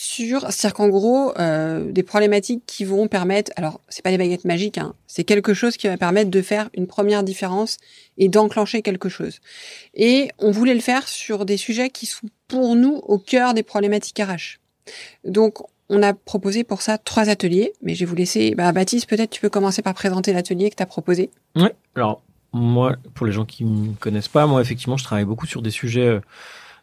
sur, 0.00 0.50
c'est-à-dire 0.50 0.72
qu'en 0.72 0.88
gros, 0.88 1.38
euh, 1.38 1.92
des 1.92 2.02
problématiques 2.02 2.62
qui 2.64 2.86
vont 2.86 3.06
permettre, 3.06 3.52
alors 3.56 3.82
c'est 3.90 4.00
pas 4.00 4.10
des 4.10 4.16
baguettes 4.16 4.46
magiques, 4.46 4.78
hein, 4.78 4.94
c'est 5.06 5.24
quelque 5.24 5.52
chose 5.52 5.76
qui 5.76 5.88
va 5.88 5.98
permettre 5.98 6.30
de 6.30 6.40
faire 6.40 6.70
une 6.72 6.86
première 6.86 7.22
différence 7.22 7.76
et 8.16 8.30
d'enclencher 8.30 8.80
quelque 8.80 9.10
chose. 9.10 9.40
Et 9.92 10.30
on 10.38 10.52
voulait 10.52 10.72
le 10.72 10.80
faire 10.80 11.06
sur 11.06 11.44
des 11.44 11.58
sujets 11.58 11.90
qui 11.90 12.06
sont 12.06 12.28
pour 12.48 12.76
nous 12.76 12.94
au 13.08 13.18
cœur 13.18 13.52
des 13.52 13.62
problématiques 13.62 14.18
RH. 14.18 14.58
Donc 15.26 15.58
on 15.90 16.02
a 16.02 16.14
proposé 16.14 16.64
pour 16.64 16.80
ça 16.80 16.96
trois 16.96 17.28
ateliers, 17.28 17.74
mais 17.82 17.94
je 17.94 18.00
vais 18.00 18.06
vous 18.06 18.16
laisser, 18.16 18.54
bah, 18.54 18.72
Baptiste, 18.72 19.06
peut-être 19.06 19.28
tu 19.28 19.42
peux 19.42 19.50
commencer 19.50 19.82
par 19.82 19.92
présenter 19.92 20.32
l'atelier 20.32 20.70
que 20.70 20.76
tu 20.76 20.82
as 20.82 20.86
proposé. 20.86 21.28
Oui, 21.56 21.68
alors 21.94 22.22
moi, 22.54 22.96
pour 23.14 23.26
les 23.26 23.32
gens 23.32 23.44
qui 23.44 23.66
me 23.66 23.92
connaissent 24.00 24.28
pas, 24.28 24.46
moi 24.46 24.62
effectivement, 24.62 24.96
je 24.96 25.04
travaille 25.04 25.26
beaucoup 25.26 25.46
sur 25.46 25.60
des 25.60 25.70
sujets 25.70 26.06
euh, 26.06 26.20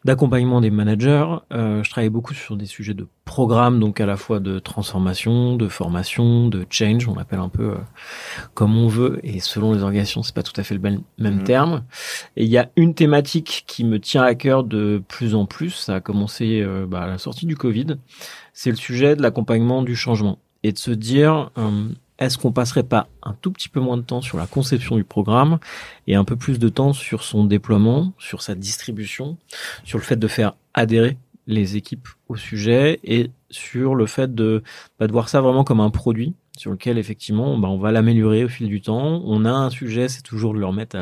d'accompagnement 0.08 0.62
des 0.62 0.72
managers. 0.72 1.26
Euh, 1.52 1.84
je 1.84 1.90
travaille 1.90 2.10
beaucoup 2.10 2.34
sur 2.34 2.56
des 2.56 2.66
sujets 2.66 2.94
de 2.94 3.06
programme, 3.26 3.78
donc 3.82 4.00
à 4.00 4.06
la 4.06 4.16
fois 4.16 4.40
de 4.40 4.58
transformation, 4.58 5.58
de 5.58 5.68
formation, 5.68 6.48
de 6.48 6.66
change, 6.70 7.10
on 7.10 7.16
l'appelle 7.16 7.40
un 7.40 7.50
peu 7.50 7.72
euh, 7.72 7.78
comme 8.54 8.78
on 8.78 8.88
veut, 8.88 9.20
et 9.24 9.42
selon 9.42 9.74
les 9.74 9.84
organisations, 9.84 10.24
c'est 10.24 10.34
pas 10.34 10.44
tout 10.44 10.54
à 10.56 10.64
fait 10.64 10.76
le 10.76 10.80
même, 10.80 11.02
mhm. 11.20 11.44
terme. 11.44 11.84
Et 12.38 12.46
il 12.46 12.50
y 12.50 12.58
a 12.58 12.70
une 12.78 12.96
thématique 12.96 13.66
qui 13.68 13.84
me 13.84 14.00
tient 14.00 14.24
à 14.24 14.34
cœur 14.34 14.64
de 14.64 15.04
plus 15.10 15.36
en 15.36 15.46
plus, 15.46 15.72
ça 15.72 15.96
a 15.96 16.00
commencé 16.00 16.62
euh, 16.62 16.86
bah, 16.88 17.02
à 17.02 17.08
la 17.08 17.18
sortie 17.18 17.46
du 17.46 17.58
Covid, 17.58 17.98
c'est 18.54 18.70
le 18.70 18.78
sujet 18.78 19.18
de 19.18 19.22
l'accompagnement 19.22 19.84
du 19.84 19.98
changement 19.98 20.40
et 20.64 20.72
de 20.72 20.78
se 20.78 20.92
dire 20.92 21.52
est-ce 22.20 22.38
qu'on 22.38 22.52
passerait 22.52 22.84
pas 22.84 23.08
un 23.24 23.34
tout 23.34 23.52
petit 23.52 23.70
peu 23.70 23.80
moins 23.80 23.98
de 23.98 24.02
temps 24.02 24.22
sur 24.22 24.38
la 24.38 24.48
conception 24.48 24.96
du 24.96 25.04
programme 25.04 25.60
et 26.08 26.16
un 26.16 26.24
peu 26.24 26.36
plus 26.36 26.60
de 26.60 26.70
temps 26.70 26.94
sur 26.94 27.24
son 27.24 27.46
déploiement, 27.46 28.14
sur 28.18 28.42
sa 28.42 28.56
distribution, 28.56 29.38
sur 29.84 29.98
le 29.98 30.04
fait 30.04 30.18
de 30.18 30.28
faire 30.28 30.54
adhérer 30.74 31.18
les 31.48 31.78
équipes 31.78 32.08
au 32.28 32.36
sujet 32.36 33.00
et 33.04 33.32
sur 33.50 33.96
le 33.96 34.06
fait 34.06 34.34
de, 34.36 34.64
bah, 35.00 35.08
de 35.08 35.12
voir 35.12 35.30
ça 35.30 35.42
vraiment 35.42 35.64
comme 35.64 35.80
un 35.80 35.90
produit 35.90 36.34
sur 36.58 36.72
lequel 36.72 36.98
effectivement 36.98 37.58
bah, 37.58 37.70
on 37.70 37.78
va 37.78 37.92
l'améliorer 37.92 38.44
au 38.44 38.50
fil 38.50 38.68
du 38.68 38.82
temps. 38.82 39.22
On 39.26 39.46
a 39.46 39.52
un 39.52 39.70
sujet, 39.70 40.10
c'est 40.10 40.24
toujours 40.24 40.54
de 40.54 40.60
le 40.60 40.66
remettre 40.66 40.98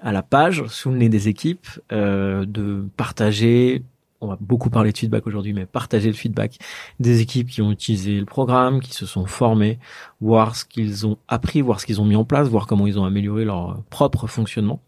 à, 0.00 0.12
la 0.12 0.22
page 0.22 0.64
sous 0.66 0.90
le 0.90 0.96
nez 0.96 1.08
des 1.08 1.28
équipes, 1.28 1.68
euh, 1.92 2.44
de 2.44 2.84
partager 2.96 3.84
on 4.22 4.28
va 4.28 4.38
beaucoup 4.40 4.70
parler 4.70 4.92
de 4.92 4.98
feedback 4.98 5.26
aujourd'hui, 5.26 5.52
mais 5.52 5.66
partager 5.66 6.08
le 6.08 6.14
feedback 6.14 6.58
des 7.00 7.20
équipes 7.20 7.48
qui 7.48 7.60
ont 7.60 7.72
utilisé 7.72 8.18
le 8.18 8.24
programme, 8.24 8.80
qui 8.80 8.92
se 8.92 9.04
sont 9.04 9.26
formés, 9.26 9.78
voir 10.20 10.56
ce 10.56 10.64
qu'ils 10.64 11.06
ont 11.06 11.18
appris, 11.28 11.60
voir 11.60 11.80
ce 11.80 11.86
qu'ils 11.86 12.00
ont 12.00 12.04
mis 12.04 12.16
en 12.16 12.24
place, 12.24 12.48
voir 12.48 12.66
comment 12.66 12.86
ils 12.86 12.98
ont 12.98 13.04
amélioré 13.04 13.44
leur 13.44 13.82
propre 13.90 14.26
fonctionnement. 14.26 14.80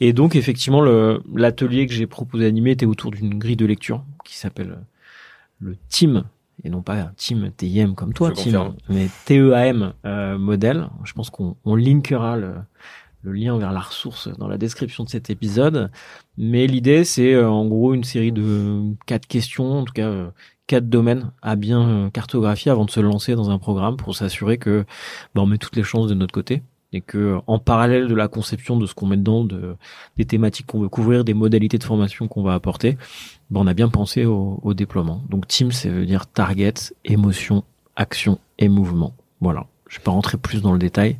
Et 0.00 0.12
donc, 0.12 0.36
effectivement, 0.36 0.82
l'atelier 1.34 1.86
que 1.86 1.92
j'ai 1.92 2.06
proposé 2.06 2.44
d'animer 2.44 2.72
était 2.72 2.86
autour 2.86 3.10
d'une 3.10 3.38
grille 3.38 3.56
de 3.56 3.66
lecture 3.66 4.04
qui 4.24 4.36
s'appelle 4.36 4.78
le 5.58 5.76
TIM, 5.88 6.24
et 6.64 6.70
non 6.70 6.82
pas 6.82 7.12
Team 7.16 7.50
TIM 7.56 7.94
comme 7.94 8.12
toi, 8.12 8.30
Team, 8.32 8.74
mais 8.88 9.08
TEAM 9.24 9.94
euh, 10.04 10.38
modèle. 10.38 10.88
Je 11.04 11.12
pense 11.12 11.30
qu'on 11.30 11.74
linkera 11.74 12.36
le, 12.36 12.54
le 13.26 13.32
lien 13.32 13.58
vers 13.58 13.72
la 13.72 13.80
ressource 13.80 14.28
dans 14.38 14.46
la 14.46 14.56
description 14.56 15.02
de 15.04 15.08
cet 15.08 15.30
épisode. 15.30 15.90
Mais 16.38 16.66
l'idée, 16.66 17.04
c'est 17.04 17.34
euh, 17.34 17.50
en 17.50 17.66
gros 17.66 17.92
une 17.92 18.04
série 18.04 18.32
de 18.32 18.94
quatre 19.04 19.26
questions, 19.26 19.80
en 19.80 19.84
tout 19.84 19.92
cas 19.92 20.08
euh, 20.08 20.30
quatre 20.68 20.88
domaines 20.88 21.32
à 21.42 21.56
bien 21.56 21.88
euh, 21.88 22.10
cartographier 22.10 22.70
avant 22.70 22.84
de 22.84 22.90
se 22.90 23.00
lancer 23.00 23.34
dans 23.34 23.50
un 23.50 23.58
programme 23.58 23.96
pour 23.96 24.14
s'assurer 24.14 24.58
que 24.58 24.84
bah, 25.34 25.42
on 25.42 25.46
met 25.46 25.58
toutes 25.58 25.76
les 25.76 25.82
chances 25.82 26.06
de 26.08 26.14
notre 26.14 26.32
côté 26.32 26.62
et 26.92 27.00
que 27.00 27.38
en 27.48 27.58
parallèle 27.58 28.06
de 28.06 28.14
la 28.14 28.28
conception 28.28 28.76
de 28.78 28.86
ce 28.86 28.94
qu'on 28.94 29.06
met 29.06 29.16
dedans, 29.16 29.44
de, 29.44 29.74
des 30.16 30.24
thématiques 30.24 30.66
qu'on 30.66 30.80
veut 30.80 30.88
couvrir, 30.88 31.24
des 31.24 31.34
modalités 31.34 31.78
de 31.78 31.84
formation 31.84 32.28
qu'on 32.28 32.44
va 32.44 32.54
apporter, 32.54 32.96
bah, 33.50 33.58
on 33.60 33.66
a 33.66 33.74
bien 33.74 33.88
pensé 33.88 34.24
au, 34.24 34.60
au 34.62 34.72
déploiement. 34.72 35.20
Donc 35.28 35.48
team, 35.48 35.72
ça 35.72 35.88
veut 35.88 36.06
dire 36.06 36.28
target, 36.28 36.74
émotion, 37.04 37.64
action 37.96 38.38
et 38.60 38.68
mouvement. 38.68 39.14
Voilà. 39.40 39.66
Je 39.96 40.00
vais 40.00 40.04
pas 40.04 40.10
rentrer 40.10 40.36
plus 40.36 40.60
dans 40.60 40.74
le 40.74 40.78
détail, 40.78 41.16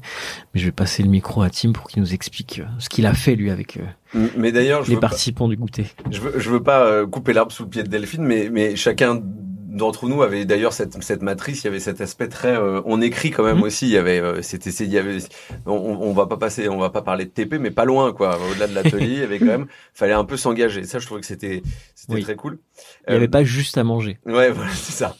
mais 0.53 0.61
je 0.61 0.67
vais 0.67 0.73
passer 0.73 1.03
le 1.03 1.09
micro 1.09 1.41
à 1.41 1.49
Tim 1.49 1.73
pour 1.73 1.89
qu'il 1.89 2.03
nous 2.03 2.13
explique 2.13 2.59
euh, 2.59 2.67
ce 2.79 2.91
qu'il 2.91 3.07
a 3.07 3.15
fait 3.15 3.35
lui 3.35 3.51
avec 3.51 3.79
euh, 3.79 4.29
mais 4.37 4.53
d'ailleurs, 4.53 4.85
les 4.87 4.99
participants 4.99 5.49
du 5.49 5.57
goûter. 5.57 5.87
Je 6.11 6.21
veux, 6.21 6.39
je 6.39 6.51
veux 6.51 6.63
pas 6.63 6.85
euh, 6.85 7.07
couper 7.07 7.33
l'arbre 7.33 7.53
sous 7.53 7.63
le 7.63 7.71
pied 7.71 7.83
de 7.83 7.89
Delphine, 7.89 8.23
mais, 8.23 8.51
mais 8.53 8.77
chacun 8.77 9.23
d'entre 9.23 10.09
nous 10.09 10.23
avait 10.23 10.45
d'ailleurs 10.45 10.75
cette, 10.75 11.03
cette 11.03 11.23
matrice, 11.23 11.63
il 11.63 11.67
y 11.67 11.69
avait 11.69 11.81
cet 11.81 12.03
aspect 12.03 12.29
très 12.29 12.57
on 12.87 13.01
écrit 13.01 13.31
quand 13.31 13.45
même 13.45 13.59
mhm. 13.59 13.63
aussi, 13.63 13.87
il 13.87 13.93
y 13.93 13.99
avait 13.99 14.43
c'était 14.43 14.71
il 14.71 14.91
y 14.91 14.99
avait 14.99 15.19
on, 15.67 15.73
on, 15.73 16.13
va 16.13 16.27
pas 16.27 16.39
passer 16.39 16.69
on 16.69 16.79
va 16.79 16.89
pas 16.89 17.03
parler 17.03 17.27
de 17.27 17.31
TP 17.31 17.59
mais 17.61 17.71
pas 17.71 17.85
loin 17.85 18.13
quoi, 18.13 18.39
au-delà 18.51 18.69
de 18.69 18.75
l'atelier, 18.75 19.07
il 19.07 19.19
y 19.19 19.23
avait 19.23 19.39
quand 19.39 19.47
même 19.47 19.67
fallait 19.95 20.15
un 20.15 20.25
peu 20.25 20.39
s'engager. 20.39 20.85
Ça 20.85 20.99
je 20.99 21.05
trouvais 21.05 21.21
que 21.21 21.27
c'était 21.27 21.63
c'était 21.95 22.23
très 22.23 22.37
cool. 22.37 22.59
Il 23.07 23.11
n'y 23.13 23.17
avait 23.17 23.29
pas 23.29 23.45
juste 23.45 23.77
à 23.77 23.85
manger. 23.85 24.19
Ouais, 24.25 24.51
voilà, 24.53 24.71
c'est 24.73 24.93
ça. 24.93 25.17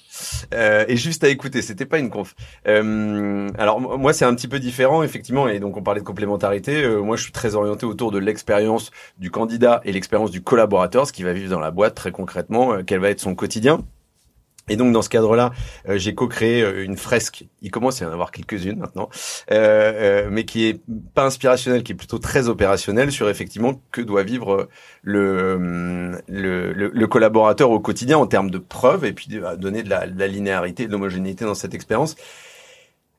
Euh, 0.55 0.85
et 0.89 0.97
juste 0.97 1.25
à 1.25 1.29
écouter. 1.29 1.63
C'était 1.63 1.87
pas 1.87 1.99
une 1.99 2.11
conf. 2.11 2.35
Euh, 2.67 3.49
alors 3.59 3.81
moi 3.81 4.13
c'est 4.13 4.25
un 4.25 4.35
petit 4.35 4.49
peu 4.49 4.59
différent 4.59 5.03
effectivement 5.03 5.49
et 5.49 5.59
donc 5.59 5.77
on 5.77 5.83
parlait 5.83 6.01
de 6.01 6.07
complémentarité. 6.07 6.83
Euh, 6.83 7.01
moi 7.01 7.17
je 7.17 7.23
suis 7.23 7.33
très 7.33 7.55
orienté 7.55 7.87
autour 7.87 8.11
de 8.13 8.19
l'expérience 8.19 8.91
du 9.19 9.31
candidat 9.31 9.81
et 9.85 9.93
l'expérience 9.93 10.31
du 10.31 10.43
collaborateur, 10.43 11.07
ce 11.07 11.13
qui 11.13 11.23
va 11.23 11.33
vivre 11.33 11.51
dans 11.51 11.61
la 11.61 11.71
boîte 11.71 11.95
très 11.95 12.13
concrètement, 12.13 12.75
euh, 12.75 12.83
quel 12.87 13.01
va 13.01 13.11
être 13.11 13.21
son 13.21 13.35
quotidien. 13.35 13.81
Et 14.69 14.77
donc 14.77 14.93
dans 14.93 15.03
ce 15.03 15.09
cadre-là, 15.09 15.53
euh, 15.89 15.97
j'ai 15.97 16.15
co-créé 16.15 16.63
euh, 16.63 16.85
une 16.85 16.97
fresque. 16.97 17.45
Il 17.63 17.71
commence 17.71 18.03
à 18.03 18.05
y 18.05 18.09
en 18.09 18.13
avoir 18.13 18.33
quelques-unes 18.33 18.79
maintenant, 18.81 19.09
euh, 19.53 20.29
mais 20.29 20.45
qui 20.45 20.65
est 20.67 20.81
pas 21.15 21.25
inspirationnelle, 21.25 21.85
qui 21.85 21.93
est 21.93 21.97
plutôt 21.97 22.19
très 22.19 22.49
opérationnelle 22.49 23.13
sur 23.13 23.29
effectivement 23.29 23.81
que 23.93 24.01
doit 24.01 24.25
vivre 24.25 24.69
le, 25.03 26.21
le, 26.27 26.73
le, 26.73 27.07
collaborateur 27.07 27.71
au 27.71 27.79
quotidien 27.79 28.19
en 28.19 28.27
termes 28.27 28.51
de 28.51 28.59
preuves 28.59 29.05
et 29.05 29.13
puis 29.13 29.29
de, 29.29 29.41
donner 29.57 29.85
de 29.85 29.91
la, 29.91 30.09
de 30.09 30.19
la 30.19 30.27
linéarité, 30.27 30.87
de 30.87 30.93
l'homogénéité 30.93 31.45
dans 31.45 31.55
cette 31.55 31.75
expérience. 31.75 32.17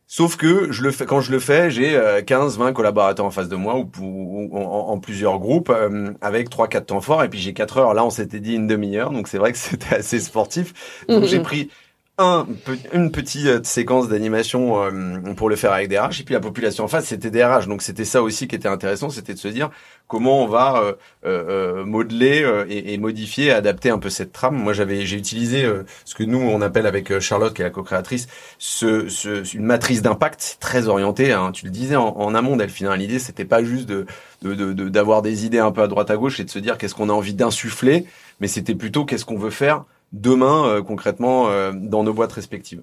Sauf 0.09 0.37
que 0.37 0.71
je 0.71 0.83
le 0.83 0.91
fais 0.91 1.05
quand 1.05 1.19
je 1.19 1.33
le 1.33 1.39
fais, 1.39 1.69
j'ai 1.69 1.99
15 2.25 2.57
20 2.57 2.71
collaborateurs 2.71 3.25
en 3.25 3.31
face 3.31 3.49
de 3.49 3.57
moi 3.57 3.75
ou, 3.75 4.49
en, 4.53 4.97
plusieurs 4.99 5.37
groupes 5.37 5.69
euh, 5.69 6.13
avec 6.21 6.49
trois 6.49 6.69
quatre 6.69 6.87
temps 6.87 7.01
forts. 7.01 7.23
Et 7.23 7.29
puis 7.29 7.39
j'ai 7.39 7.53
4 7.53 7.77
heures. 7.77 7.93
Là 7.93 8.05
on 8.05 8.09
s'était 8.09 8.39
dit 8.39 8.55
une 8.55 8.67
demi-heure. 8.67 9.11
Donc 9.11 9.27
c'est 9.27 9.37
vrai 9.37 9.51
que 9.51 9.57
c'était 9.57 9.95
assez 9.95 10.21
sportif. 10.21 11.03
Donc 11.09 11.25
j'ai 11.25 11.41
pris 11.41 11.69
un, 12.19 12.47
une 12.93 13.11
petite 13.11 13.45
euh, 13.45 13.59
séquence 13.63 14.07
d'animation 14.07 14.83
euh, 14.83 15.33
pour 15.35 15.49
le 15.49 15.55
faire 15.55 15.71
avec 15.71 15.87
des 15.87 15.99
RH 15.99 16.21
et 16.21 16.23
puis 16.23 16.33
la 16.33 16.39
population 16.39 16.83
en 16.83 16.87
face 16.87 17.05
c'était 17.05 17.29
des 17.29 17.43
RH. 17.43 17.67
Donc 17.67 17.83
c'était 17.83 18.05
ça 18.05 18.23
aussi 18.23 18.47
qui 18.47 18.55
était 18.55 18.67
intéressant 18.67 19.11
c'était 19.11 19.35
de 19.35 19.39
se 19.39 19.47
dire 19.47 19.69
comment 20.07 20.43
on 20.43 20.47
va 20.47 20.81
euh, 20.81 20.93
euh 21.25 21.85
modeler 21.85 22.43
et, 22.69 22.93
et, 22.93 22.97
modifier 22.97 23.51
adapter 23.51 23.91
un 23.91 23.99
peu 23.99 24.09
cette 24.09 24.31
trame. 24.31 24.55
Moi 24.55 24.73
j'avais 24.73 25.05
j'ai 25.05 25.17
utilisé 25.17 25.69
ce 26.05 26.15
que 26.15 26.23
nous 26.23 26.39
on 26.39 26.61
appelle 26.61 26.87
avec 26.87 27.19
Charlotte 27.19 27.53
qui 27.53 27.61
est 27.61 27.65
la 27.65 27.69
co-créatrice 27.69 28.27
ce, 28.57 29.09
ce, 29.09 29.55
une 29.55 29.65
matrice 29.65 30.01
d'impact 30.01 30.57
très 30.59 30.87
orientée 30.87 31.33
hein, 31.33 31.51
tu 31.51 31.65
le 31.65 31.71
disais 31.71 31.97
en, 31.97 32.17
en 32.17 32.33
amont 32.33 32.55
Delphine 32.55 32.87
hein, 32.87 32.95
l'idée 32.95 33.19
c'était 33.19 33.45
pas 33.45 33.63
juste 33.63 33.87
de 33.87 34.07
d'avoir 34.41 35.21
de, 35.21 35.29
de, 35.29 35.35
des 35.35 35.45
idées 35.45 35.59
un 35.59 35.71
peu 35.71 35.83
à 35.83 35.87
droite 35.87 36.09
à 36.09 36.17
gauche 36.17 36.39
et 36.39 36.43
de 36.43 36.49
se 36.49 36.59
dire 36.59 36.79
qu'est-ce 36.79 36.95
qu'on 36.95 37.09
a 37.09 37.13
envie 37.13 37.35
d'insuffler 37.35 38.05
mais 38.39 38.47
c'était 38.47 38.75
plutôt 38.75 39.05
qu'est-ce 39.05 39.25
qu'on 39.25 39.37
veut 39.37 39.51
faire 39.51 39.83
demain 40.13 40.67
euh, 40.67 40.81
concrètement 40.81 41.49
euh, 41.49 41.71
dans 41.73 42.03
nos 42.03 42.13
boîtes 42.13 42.33
respectives. 42.33 42.81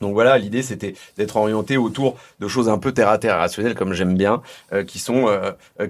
Donc 0.00 0.12
voilà, 0.12 0.36
l'idée 0.38 0.62
c'était 0.62 0.94
d'être 1.16 1.36
orienté 1.36 1.76
autour 1.76 2.16
de 2.40 2.48
choses 2.48 2.68
un 2.68 2.78
peu 2.78 2.92
terre 2.92 3.08
à 3.08 3.16
terre, 3.16 3.38
rationnelles 3.38 3.76
comme 3.76 3.94
j'aime 3.94 4.16
bien, 4.16 4.42
euh, 4.72 4.82
qui 4.82 4.98
sont 4.98 5.28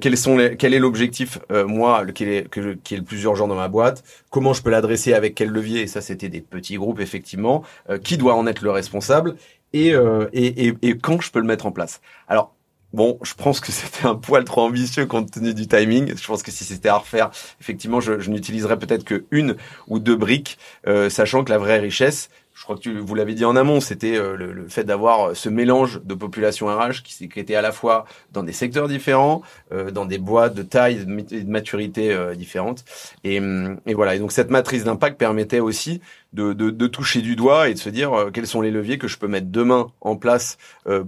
quels 0.01 0.19
sont 0.19 0.37
les, 0.37 0.57
quel 0.57 0.75
est 0.75 0.79
l'objectif 0.79 1.39
moi 1.51 2.05
qui 2.13 2.25
est, 2.25 2.51
qui 2.85 2.95
est 2.95 2.99
le 2.99 3.03
plus 3.03 3.23
urgent 3.23 3.49
dans 3.49 3.55
ma 3.55 3.69
boîte, 3.69 4.05
comment 4.31 4.53
je 4.53 4.63
peux 4.63 4.71
l'adresser 4.71 5.15
avec 5.15 5.35
quel 5.35 5.49
levier 5.49 5.81
et 5.81 5.87
ça 5.87 6.03
c'était 6.03 6.29
des 6.29 6.43
petits 6.43 6.77
groupes 6.77 7.01
effectivement, 7.01 7.65
qui 8.05 8.19
doit 8.19 8.35
en 8.35 8.47
être 8.47 8.61
le 8.61 8.71
responsable 8.71 9.37
et, 9.73 9.95
et, 10.33 10.67
et, 10.67 10.75
et 10.83 10.99
quand 10.99 11.21
je 11.23 11.33
peux 11.33 11.41
le 11.41 11.47
mettre 11.47 11.65
en 11.65 11.73
place. 11.73 12.03
Alors 12.29 12.54
Bon, 12.95 13.19
je 13.25 13.35
pense 13.35 13.59
que 13.59 13.73
c'était 13.73 14.07
un 14.07 14.15
poil 14.15 14.45
trop 14.45 14.61
ambitieux 14.61 15.07
compte 15.07 15.33
tenu 15.33 15.53
du 15.53 15.67
timing. 15.67 16.17
Je 16.17 16.27
pense 16.27 16.45
que 16.45 16.53
si 16.53 16.63
c'était 16.63 16.89
à 16.89 16.99
refaire, 16.99 17.31
effectivement, 17.61 18.01
je, 18.01 18.21
je 18.21 18.31
n'utiliserais 18.31 18.79
peut-être 18.79 19.03
que 19.03 19.25
une 19.33 19.57
ou 19.89 19.99
deux 19.99 20.15
briques, 20.15 20.59
euh, 20.87 21.11
sachant 21.11 21.43
que 21.43 21.51
la 21.51 21.59
vraie 21.59 21.81
richesse, 21.81 22.31
je 22.55 22.63
crois 22.63 22.77
que 22.77 22.83
tu, 22.83 22.97
vous 23.01 23.17
l'avez 23.17 23.35
dit 23.35 23.45
en 23.45 23.57
amont, 23.57 23.81
c'était 23.81 24.17
euh, 24.17 24.37
le, 24.37 24.69
fait 24.69 24.85
d'avoir 24.85 25.35
ce 25.35 25.49
mélange 25.49 26.03
de 26.05 26.15
population 26.15 26.69
RH 26.69 27.03
qui, 27.03 27.29
qui, 27.29 27.41
était 27.41 27.57
à 27.57 27.63
la 27.63 27.73
fois 27.73 28.05
dans 28.31 28.45
des 28.45 28.53
secteurs 28.53 28.87
différents, 28.87 29.43
euh, 29.73 29.91
dans 29.91 30.05
des 30.05 30.19
boîtes 30.19 30.55
de 30.55 30.63
taille 30.63 31.05
et 31.33 31.43
de 31.43 31.51
maturité 31.51 32.17
différentes. 32.37 32.85
Et, 33.25 33.41
hum, 33.41 33.81
et, 33.87 33.95
voilà. 33.95 34.15
Et 34.15 34.21
donc 34.21 34.31
cette 34.31 34.51
matrice 34.51 34.85
d'impact 34.85 35.19
permettait 35.19 35.59
aussi 35.59 36.01
de, 36.33 36.53
de, 36.53 36.71
de, 36.71 36.87
toucher 36.87 37.23
du 37.23 37.35
doigt 37.35 37.69
et 37.69 37.75
de 37.75 37.79
se 37.81 37.89
dire 37.89 38.31
quels 38.33 38.47
sont 38.47 38.61
les 38.61 38.71
leviers 38.71 38.99
que 38.99 39.09
je 39.09 39.19
peux 39.19 39.27
mettre 39.27 39.49
demain 39.49 39.89
en 40.01 40.15
place 40.15 40.59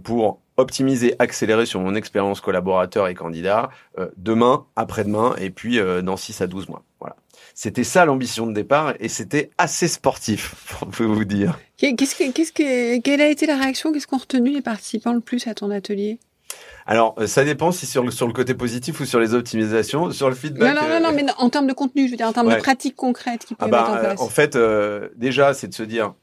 pour 0.03 0.41
optimiser, 0.57 1.15
accélérer 1.19 1.67
sur 1.67 1.81
mon 1.81 1.95
expérience 1.95 2.41
collaborateur 2.41 3.09
et 3.09 3.15
candidat 3.15 3.71
euh, 3.99 4.09
demain, 4.17 4.67
après-demain 4.77 5.35
et 5.39 5.51
puis 5.51 5.79
euh, 5.79 6.03
dans 6.03 6.17
6 6.17 6.41
à 6.41 6.47
12 6.47 6.69
mois. 6.69 6.83
Voilà. 7.01 7.17
C'était 7.55 7.85
ça 7.85 8.05
l'ambition 8.05 8.47
de 8.47 8.53
départ 8.53 8.95
et 9.01 9.09
c'était 9.09 9.51
assez 9.59 9.89
sportif, 9.89 10.77
on 10.83 10.87
peut 10.87 11.05
vous 11.05 11.25
dire. 11.25 11.59
Qu'est-ce 11.77 12.17
que, 12.17 12.31
qu'est-ce 12.33 12.53
que, 12.53 13.01
quelle 13.01 13.21
a 13.21 13.29
été 13.29 13.47
la 13.47 13.57
réaction? 13.57 13.93
Qu'est-ce 13.93 14.07
qu'ont 14.07 14.17
retenu 14.17 14.51
les 14.51 14.63
participants 14.63 15.13
le 15.13 15.21
plus 15.21 15.47
à 15.47 15.55
ton 15.55 15.71
atelier? 15.71 16.19
Alors, 16.87 17.17
euh, 17.19 17.27
ça 17.27 17.45
dépend 17.45 17.73
si 17.73 17.85
sur 17.85 18.05
le, 18.05 18.13
sur 18.13 18.29
le 18.29 18.33
côté 18.33 18.55
positif 18.55 19.01
ou 19.01 19.05
sur 19.05 19.19
les 19.19 19.35
optimisations, 19.35 20.11
sur 20.13 20.29
le 20.29 20.37
feedback. 20.37 20.75
Non, 20.75 20.83
non, 20.83 20.89
non, 20.89 21.01
non 21.01 21.13
mais 21.13 21.25
en 21.37 21.51
termes 21.51 21.67
de 21.67 21.73
contenu, 21.73 22.07
je 22.07 22.13
veux 22.13 22.17
dire, 22.17 22.29
en 22.29 22.33
termes 22.33 22.51
de 22.51 22.61
pratiques 22.61 22.95
concrètes 22.95 23.45
qui 23.45 23.55
peuvent 23.55 23.69
ah 23.73 23.77
mettre 23.77 23.91
en 23.91 23.99
place. 23.99 24.21
En 24.21 24.29
fait, 24.29 24.57
déjà, 25.17 25.53
c'est 25.53 25.67
de 25.67 25.75
se 25.75 25.83
dire, 25.83 26.15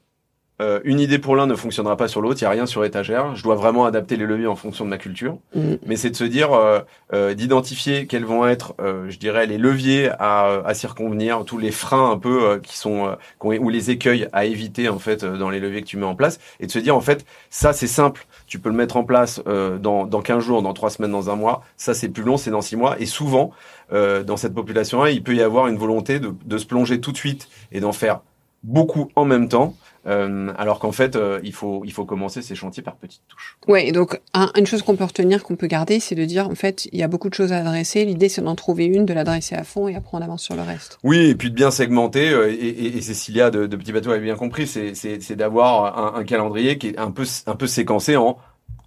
euh, 0.60 0.80
une 0.84 1.00
idée 1.00 1.18
pour 1.18 1.34
l'un 1.34 1.48
ne 1.48 1.56
fonctionnera 1.56 1.96
pas 1.96 2.06
sur 2.06 2.20
l'autre, 2.20 2.40
il 2.40 2.44
y 2.44 2.46
a 2.46 2.50
rien 2.50 2.66
sur 2.66 2.84
étagère. 2.84 3.34
Je 3.34 3.42
dois 3.42 3.56
vraiment 3.56 3.86
adapter 3.86 4.16
les 4.16 4.24
leviers 4.24 4.46
en 4.46 4.54
fonction 4.54 4.84
de 4.84 4.90
ma 4.90 4.98
culture. 4.98 5.38
Mm. 5.54 5.74
Mais 5.84 5.96
c'est 5.96 6.10
de 6.10 6.16
se 6.16 6.24
dire, 6.24 6.52
euh, 6.52 6.80
euh, 7.12 7.34
d'identifier 7.34 8.06
quels 8.06 8.24
vont 8.24 8.46
être, 8.46 8.74
je 8.78 9.18
dirais, 9.18 9.46
les 9.46 9.58
leviers 9.58 10.10
à, 10.18 10.62
à 10.64 10.74
circonvenir, 10.74 11.44
tous 11.44 11.58
les 11.58 11.72
freins 11.72 12.10
un 12.10 12.18
peu 12.18 12.60
qui 12.62 12.78
sont 12.78 13.16
ou 13.42 13.68
les 13.68 13.90
écueils 13.90 14.28
à 14.32 14.44
éviter 14.44 14.88
en 14.88 14.98
fait 14.98 15.24
dans 15.24 15.50
les 15.50 15.60
leviers 15.60 15.82
que 15.82 15.86
tu 15.86 15.96
mets 15.96 16.06
en 16.06 16.14
place, 16.14 16.38
et 16.60 16.66
de 16.66 16.70
se 16.70 16.78
dire 16.78 16.96
en 16.96 17.00
fait, 17.00 17.24
ça 17.50 17.72
c'est 17.72 17.86
simple, 17.86 18.26
tu 18.46 18.58
peux 18.58 18.68
le 18.68 18.74
mettre 18.74 18.96
en 18.96 19.04
place 19.04 19.42
dans 19.44 20.06
dans 20.06 20.22
15 20.22 20.42
jours, 20.42 20.62
dans 20.62 20.72
3 20.72 20.90
semaines, 20.90 21.12
dans 21.12 21.30
un 21.30 21.36
mois. 21.36 21.62
Ça 21.76 21.94
c'est 21.94 22.08
plus 22.08 22.22
long, 22.22 22.36
c'est 22.36 22.50
dans 22.50 22.62
6 22.62 22.76
mois. 22.76 22.96
Et 23.00 23.06
souvent 23.06 23.50
dans 23.90 24.36
cette 24.36 24.54
population-là, 24.54 25.10
il 25.10 25.22
peut 25.22 25.34
y 25.34 25.42
avoir 25.42 25.66
une 25.66 25.76
volonté 25.76 26.20
de, 26.20 26.32
de 26.44 26.58
se 26.58 26.66
plonger 26.66 27.00
tout 27.00 27.12
de 27.12 27.16
suite 27.16 27.48
et 27.72 27.80
d'en 27.80 27.92
faire 27.92 28.20
beaucoup 28.62 29.10
en 29.14 29.24
même 29.24 29.48
temps 29.48 29.74
euh, 30.06 30.52
alors 30.58 30.78
qu'en 30.78 30.92
fait, 30.92 31.16
euh, 31.16 31.40
il 31.42 31.52
faut 31.52 31.82
il 31.84 31.92
faut 31.92 32.04
commencer 32.04 32.42
ces 32.42 32.54
chantiers 32.54 32.82
par 32.82 32.96
petites 32.96 33.22
touches. 33.28 33.56
Ouais, 33.66 33.90
donc 33.92 34.20
une 34.56 34.66
chose 34.66 34.82
qu'on 34.82 34.96
peut 34.96 35.04
retenir, 35.04 35.42
qu'on 35.42 35.56
peut 35.56 35.66
garder, 35.66 36.00
c'est 36.00 36.14
de 36.14 36.24
dire 36.24 36.48
en 36.48 36.54
fait, 36.54 36.86
il 36.92 36.98
y 36.98 37.02
a 37.02 37.08
beaucoup 37.08 37.28
de 37.28 37.34
choses 37.34 37.52
à 37.52 37.58
adresser. 37.58 38.04
L'idée, 38.04 38.28
c'est 38.28 38.42
d'en 38.42 38.54
trouver 38.54 38.84
une, 38.84 39.06
de 39.06 39.14
l'adresser 39.14 39.54
à 39.54 39.64
fond, 39.64 39.88
et 39.88 39.94
après 39.94 40.16
on 40.18 40.22
avance 40.22 40.42
sur 40.42 40.56
le 40.56 40.62
reste. 40.62 40.98
Oui, 41.04 41.18
et 41.30 41.34
puis 41.34 41.50
de 41.50 41.54
bien 41.54 41.70
segmenter. 41.70 42.30
Euh, 42.30 42.50
et, 42.50 42.54
et, 42.54 42.96
et 42.98 43.00
Cécilia 43.00 43.50
de, 43.50 43.66
de 43.66 43.76
Petit 43.76 43.92
Bateau 43.92 44.10
avait 44.10 44.20
bien 44.20 44.36
compris, 44.36 44.66
c'est 44.66 44.94
c'est 44.94 45.36
d'avoir 45.36 45.98
un, 45.98 46.20
un, 46.20 46.24
calendrier 46.24 46.78
qui 46.78 46.88
est 46.88 46.98
un 46.98 47.10
peu 47.10 47.24
un 47.46 47.56
peu 47.56 47.66
séquencé 47.66 48.16
en 48.16 48.38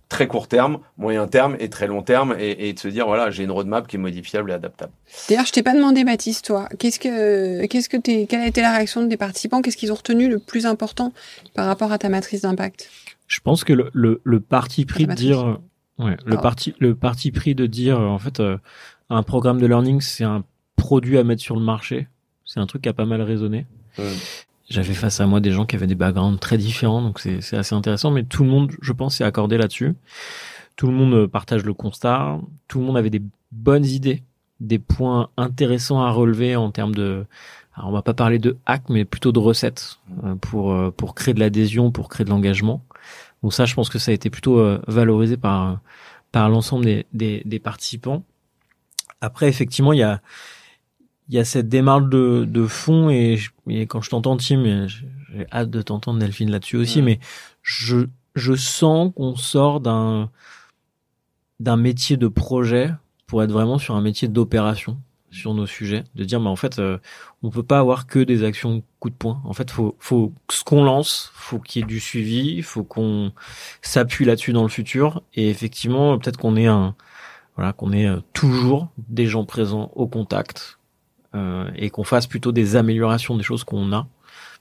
très 0.09 0.27
court 0.27 0.47
terme, 0.47 0.79
moyen 0.97 1.27
terme 1.27 1.57
et 1.59 1.69
très 1.69 1.87
long 1.87 2.01
terme, 2.01 2.35
et, 2.39 2.69
et 2.69 2.73
de 2.73 2.79
se 2.79 2.87
dire 2.87 3.07
voilà, 3.07 3.29
j'ai 3.29 3.43
une 3.43 3.51
roadmap 3.51 3.87
qui 3.87 3.97
est 3.97 3.99
modifiable 3.99 4.51
et 4.51 4.53
adaptable. 4.53 4.91
D'ailleurs, 5.27 5.45
je 5.45 5.51
t'ai 5.51 5.63
pas 5.63 5.73
demandé, 5.73 6.03
Baptiste, 6.03 6.45
toi, 6.45 6.69
qu'est-ce 6.79 6.99
que, 6.99 7.65
qu'est-ce 7.65 7.89
que 7.89 7.97
t'es, 7.97 8.25
quelle 8.27 8.41
a 8.41 8.47
été 8.47 8.61
la 8.61 8.71
réaction 8.71 9.03
des 9.03 9.17
participants? 9.17 9.61
Qu'est-ce 9.61 9.77
qu'ils 9.77 9.91
ont 9.91 9.95
retenu 9.95 10.29
le 10.29 10.39
plus 10.39 10.65
important 10.65 11.11
par 11.53 11.65
rapport 11.65 11.91
à 11.91 11.97
ta 11.97 12.09
matrice 12.09 12.41
d'impact? 12.41 12.89
Je 13.27 13.41
pense 13.41 13.63
que 13.63 13.73
le, 13.73 13.89
le, 13.93 14.21
le 14.23 14.39
parti 14.39 14.85
pris 14.85 15.05
de 15.05 15.13
dire, 15.13 15.59
ouais, 15.99 16.15
le 16.25 16.37
parti, 16.37 16.73
le 16.79 16.95
parti 16.95 17.31
pris 17.31 17.55
de 17.55 17.65
dire, 17.65 17.99
en 17.99 18.19
fait, 18.19 18.39
euh, 18.39 18.57
un 19.09 19.23
programme 19.23 19.59
de 19.59 19.67
learning, 19.67 19.99
c'est 19.99 20.23
un 20.23 20.43
produit 20.77 21.17
à 21.17 21.23
mettre 21.23 21.41
sur 21.41 21.55
le 21.55 21.63
marché. 21.63 22.07
C'est 22.45 22.61
un 22.61 22.65
truc 22.65 22.83
qui 22.83 22.89
a 22.89 22.93
pas 22.93 23.05
mal 23.05 23.21
résonné. 23.21 23.65
Mm. 23.97 24.03
J'avais 24.69 24.93
face 24.93 25.21
à 25.21 25.27
moi 25.27 25.39
des 25.39 25.51
gens 25.51 25.65
qui 25.65 25.77
avaient 25.77 25.87
des 25.87 25.95
backgrounds 25.95 26.39
très 26.39 26.57
différents, 26.57 27.01
donc 27.01 27.19
c'est 27.19 27.55
assez 27.55 27.73
intéressant. 27.73 28.11
Mais 28.11 28.23
tout 28.23 28.43
le 28.43 28.49
monde, 28.49 28.71
je 28.81 28.91
pense, 28.91 29.15
s'est 29.17 29.23
accordé 29.23 29.57
là-dessus. 29.57 29.95
Tout 30.75 30.87
le 30.87 30.93
monde 30.93 31.13
euh, 31.13 31.27
partage 31.27 31.63
le 31.63 31.73
constat. 31.73 32.39
Tout 32.67 32.79
le 32.79 32.85
monde 32.85 32.97
avait 32.97 33.09
des 33.09 33.21
bonnes 33.51 33.85
idées, 33.85 34.23
des 34.59 34.77
points 34.77 35.29
intéressants 35.37 36.01
à 36.01 36.11
relever 36.11 36.55
en 36.55 36.71
termes 36.71 36.93
de. 36.93 37.25
Alors 37.75 37.89
on 37.89 37.93
va 37.93 38.01
pas 38.01 38.13
parler 38.13 38.39
de 38.39 38.57
hack, 38.65 38.83
mais 38.89 39.05
plutôt 39.05 39.31
de 39.31 39.39
recettes 39.39 39.99
euh, 40.25 40.35
pour 40.35 40.73
euh, 40.73 40.91
pour 40.91 41.15
créer 41.15 41.33
de 41.33 41.39
l'adhésion, 41.39 41.91
pour 41.91 42.09
créer 42.09 42.25
de 42.25 42.29
l'engagement. 42.29 42.83
Donc 43.43 43.53
ça, 43.53 43.65
je 43.65 43.73
pense 43.73 43.89
que 43.89 43.99
ça 43.99 44.11
a 44.11 44.13
été 44.13 44.29
plutôt 44.29 44.61
valorisé 44.87 45.37
par 45.37 45.79
par 46.31 46.49
l'ensemble 46.49 46.85
des, 46.85 47.05
des, 47.13 47.41
des 47.45 47.59
participants. 47.59 48.23
Après, 49.21 49.47
effectivement, 49.47 49.93
il 49.93 49.99
y 49.99 50.03
a 50.03 50.21
il 51.29 51.35
y 51.35 51.39
a 51.39 51.45
cette 51.45 51.67
démarche 51.69 52.05
de, 52.09 52.45
de 52.47 52.67
fond 52.67 53.09
et, 53.09 53.37
je- 53.37 53.51
et 53.69 53.85
quand 53.87 54.01
je 54.01 54.09
t'entends 54.09 54.37
Tim, 54.37 54.87
j'ai 54.87 55.07
hâte 55.51 55.69
de 55.69 55.81
t'entendre 55.81 56.19
Delphine 56.19 56.49
là-dessus 56.51 56.77
aussi, 56.77 57.01
mais 57.01 57.19
je 57.61 58.07
je 58.35 58.53
sens 58.55 59.11
qu'on 59.15 59.35
sort 59.35 59.79
d'un 59.79 60.29
d'un 61.59 61.77
métier 61.77 62.17
de 62.17 62.27
projet 62.27 62.91
pour 63.25 63.43
être 63.43 63.51
vraiment 63.51 63.77
sur 63.77 63.95
un 63.95 64.01
métier 64.01 64.27
d'opération 64.27 64.99
sur 65.29 65.53
nos 65.53 65.65
sujets, 65.65 66.05
de 66.15 66.23
dire 66.23 66.39
mais 66.39 66.47
en 66.49 66.55
fait 66.55 66.79
euh, 66.79 66.97
on 67.43 67.49
peut 67.49 67.61
pas 67.63 67.79
avoir 67.79 68.07
que 68.07 68.19
des 68.19 68.43
actions 68.43 68.81
coup 68.99 69.09
de 69.09 69.15
poing. 69.15 69.41
En 69.43 69.53
fait, 69.53 69.69
faut 69.69 69.95
faut 69.99 70.33
ce 70.49 70.63
qu'on 70.63 70.83
lance, 70.85 71.31
faut 71.33 71.59
qu'il 71.59 71.81
y 71.81 71.83
ait 71.83 71.87
du 71.87 71.99
suivi, 71.99 72.61
faut 72.61 72.83
qu'on 72.83 73.33
s'appuie 73.81 74.23
là-dessus 74.25 74.53
dans 74.53 74.63
le 74.63 74.69
futur 74.69 75.21
et 75.33 75.49
effectivement 75.49 76.17
peut-être 76.17 76.37
qu'on 76.37 76.55
est 76.55 76.67
un 76.67 76.95
voilà 77.57 77.73
qu'on 77.73 77.91
ait 77.91 78.07
euh, 78.07 78.21
toujours 78.33 78.87
des 79.09 79.25
gens 79.27 79.43
présents 79.45 79.91
au 79.95 80.07
contact 80.07 80.76
et 81.75 81.89
qu'on 81.89 82.03
fasse 82.03 82.25
plutôt 82.27 82.51
des 82.51 82.75
améliorations 82.75 83.35
des 83.37 83.43
choses 83.43 83.63
qu'on 83.63 83.91
a 83.93 84.07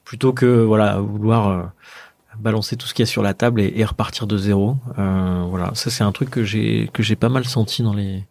plutôt 0.04 0.32
que 0.32 0.46
voilà 0.62 0.98
vouloir 1.00 1.48
euh, 1.48 1.62
balancer 2.38 2.76
tout 2.76 2.86
ce 2.86 2.92
qu'il 2.94 3.02
y 3.02 3.08
a 3.08 3.10
sur 3.10 3.22
la 3.22 3.32
table 3.34 3.60
et, 3.62 3.72
et 3.76 3.84
repartir 3.84 4.26
de 4.26 4.36
zéro. 4.36 4.76
Euh, 4.98 5.44
voilà, 5.48 5.70
ça 5.74 5.90
c'est 5.90 6.04
un 6.04 6.12
truc 6.12 6.28
que 6.30 6.44
j'ai 6.44 6.90
que 6.92 7.02
j'ai 7.02 7.16
pas 7.16 7.28
mal 7.30 7.44
senti 7.46 7.82
dans 7.82 7.94
les 7.94 8.24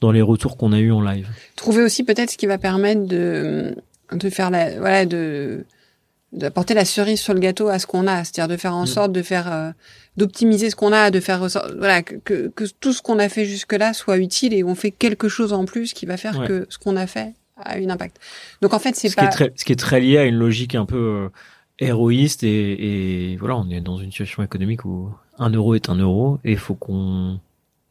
dans 0.00 0.10
les 0.10 0.22
retours 0.22 0.56
qu'on 0.56 0.72
a 0.72 0.78
eu 0.80 0.90
en 0.92 1.00
live. 1.00 1.28
Trouver 1.56 1.82
aussi 1.82 2.02
peut-être 2.04 2.30
ce 2.32 2.36
qui 2.36 2.46
va 2.46 2.58
permettre 2.58 3.06
de, 3.06 3.74
de 4.12 4.28
faire 4.30 4.50
la, 4.50 4.78
voilà, 4.78 5.06
de, 5.06 5.64
d'apporter 6.32 6.74
la 6.74 6.84
cerise 6.84 7.20
sur 7.20 7.32
le 7.32 7.40
gâteau 7.40 7.68
à 7.68 7.78
ce 7.78 7.86
qu'on 7.86 8.06
a, 8.08 8.24
c'est-à-dire 8.24 8.48
de 8.48 8.60
faire 8.60 8.74
en 8.74 8.82
Mm. 8.82 8.86
sorte 8.86 9.12
de 9.12 9.22
faire, 9.22 9.50
euh, 9.52 9.70
d'optimiser 10.16 10.68
ce 10.68 10.74
qu'on 10.76 10.92
a, 10.92 11.10
de 11.12 11.20
faire, 11.20 11.46
voilà, 11.78 12.02
que, 12.02 12.50
tout 12.80 12.92
ce 12.92 13.00
qu'on 13.02 13.18
a 13.20 13.28
fait 13.28 13.44
jusque-là 13.44 13.94
soit 13.94 14.18
utile 14.18 14.52
et 14.52 14.64
on 14.64 14.74
fait 14.74 14.90
quelque 14.90 15.28
chose 15.28 15.52
en 15.52 15.64
plus 15.64 15.92
qui 15.94 16.06
va 16.06 16.16
faire 16.16 16.38
Ouais. 16.40 16.48
que 16.48 16.66
ce 16.68 16.76
qu'on 16.78 16.96
a 16.96 17.06
fait 17.06 17.32
a 17.56 17.76
un 17.76 17.90
impact. 17.90 18.18
Donc 18.62 18.74
en 18.74 18.78
fait, 18.78 18.94
c'est 18.96 19.08
Ce, 19.08 19.14
qui 19.14 19.20
pas, 19.20 19.26
est 19.26 19.30
très, 19.30 19.52
ce 19.56 19.64
qui 19.64 19.72
est 19.72 19.76
très 19.76 20.00
lié 20.00 20.18
à 20.18 20.24
une 20.24 20.36
logique 20.36 20.74
un 20.74 20.86
peu 20.86 20.96
euh, 20.96 21.28
héroïste 21.78 22.42
et, 22.42 23.32
et 23.32 23.36
voilà, 23.36 23.56
on 23.56 23.68
est 23.70 23.80
dans 23.80 23.96
une 23.96 24.10
situation 24.10 24.42
économique 24.42 24.84
où 24.84 25.10
un 25.38 25.50
euro 25.50 25.74
est 25.74 25.88
un 25.88 25.96
euro 25.96 26.38
et 26.44 26.52
il 26.52 26.58
faut 26.58 26.74
qu'on 26.74 27.38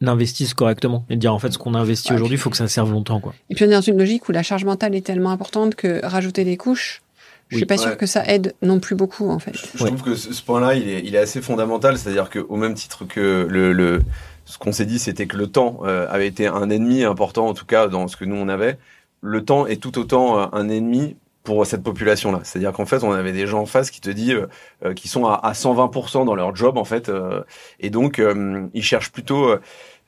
investisse 0.02 0.52
correctement 0.54 1.04
et 1.08 1.16
dire 1.16 1.32
en 1.32 1.38
fait 1.38 1.50
ce 1.50 1.58
qu'on 1.58 1.72
a 1.74 1.78
investi 1.78 2.10
Ouais, 2.10 2.16
aujourd'hui, 2.16 2.36
il 2.36 2.40
faut 2.40 2.50
que 2.50 2.56
ça 2.58 2.68
serve 2.68 2.90
longtemps 2.92 3.20
quoi. 3.20 3.32
et 3.48 3.54
puis 3.54 3.64
on 3.64 3.68
est 3.68 3.72
dans 3.72 3.80
une 3.80 3.98
logique 3.98 4.28
où 4.28 4.32
la 4.32 4.42
charge 4.42 4.64
mentale 4.64 4.94
est 4.94 5.06
tellement 5.06 5.30
importante 5.30 5.74
que 5.76 6.04
rajouter 6.04 6.44
des 6.44 6.56
couches, 6.58 7.02
je 7.48 7.56
Oui. 7.56 7.60
suis 7.60 7.66
pas 7.66 7.74
Ouais. 7.76 7.80
sûre 7.80 7.96
que 7.96 8.04
ça 8.06 8.22
aide 8.26 8.54
non 8.60 8.80
plus 8.80 8.94
beaucoup 8.96 9.30
en 9.30 9.38
fait. 9.38 9.52
Je 9.74 9.82
Ouais. 9.82 9.88
trouve 9.90 10.02
que 10.02 10.14
ce, 10.14 10.32
ce 10.34 10.42
point-là, 10.42 10.74
il 10.74 10.88
est, 10.88 11.00
il 11.04 11.14
est 11.14 11.18
assez 11.18 11.40
fondamental, 11.40 11.96
c'est-à-dire 11.96 12.28
qu'au 12.28 12.56
même 12.56 12.74
titre 12.74 13.04
que 13.06 13.46
le, 13.48 13.72
le 13.72 14.02
ce 14.46 14.58
qu'on 14.58 14.72
s'est 14.72 14.84
dit, 14.84 14.98
c'était 14.98 15.26
que 15.26 15.38
le 15.38 15.46
temps 15.46 15.80
euh, 15.84 16.06
avait 16.10 16.26
été 16.26 16.46
un 16.46 16.68
ennemi 16.68 17.02
important, 17.04 17.46
en 17.46 17.54
tout 17.54 17.64
cas 17.64 17.88
dans 17.88 18.08
ce 18.08 18.16
que 18.18 18.26
nous 18.26 18.36
on 18.36 18.48
avait. 18.48 18.78
Le 19.26 19.44
temps 19.44 19.66
est 19.66 19.76
tout 19.82 19.98
autant 19.98 20.38
euh, 20.38 20.46
un 20.52 20.68
ennemi 20.68 21.16
pour 21.44 21.66
cette 21.66 21.82
population-là. 21.82 22.40
C'est-à-dire 22.42 22.72
qu'en 22.72 22.86
fait, 22.86 23.02
on 23.04 23.12
avait 23.12 23.32
des 23.32 23.46
gens 23.46 23.60
en 23.62 23.66
face 23.66 23.90
qui 23.90 24.00
te 24.00 24.10
disent, 24.10 24.46
euh, 24.84 24.94
qui 24.94 25.08
sont 25.08 25.26
à, 25.26 25.34
à 25.34 25.52
120% 25.54 26.24
dans 26.24 26.34
leur 26.34 26.54
job 26.56 26.78
en 26.78 26.84
fait, 26.84 27.08
euh, 27.08 27.42
et 27.80 27.90
donc 27.90 28.18
euh, 28.18 28.66
ils 28.74 28.82
cherchent 28.82 29.12
plutôt. 29.12 29.48
euh, 29.50 29.60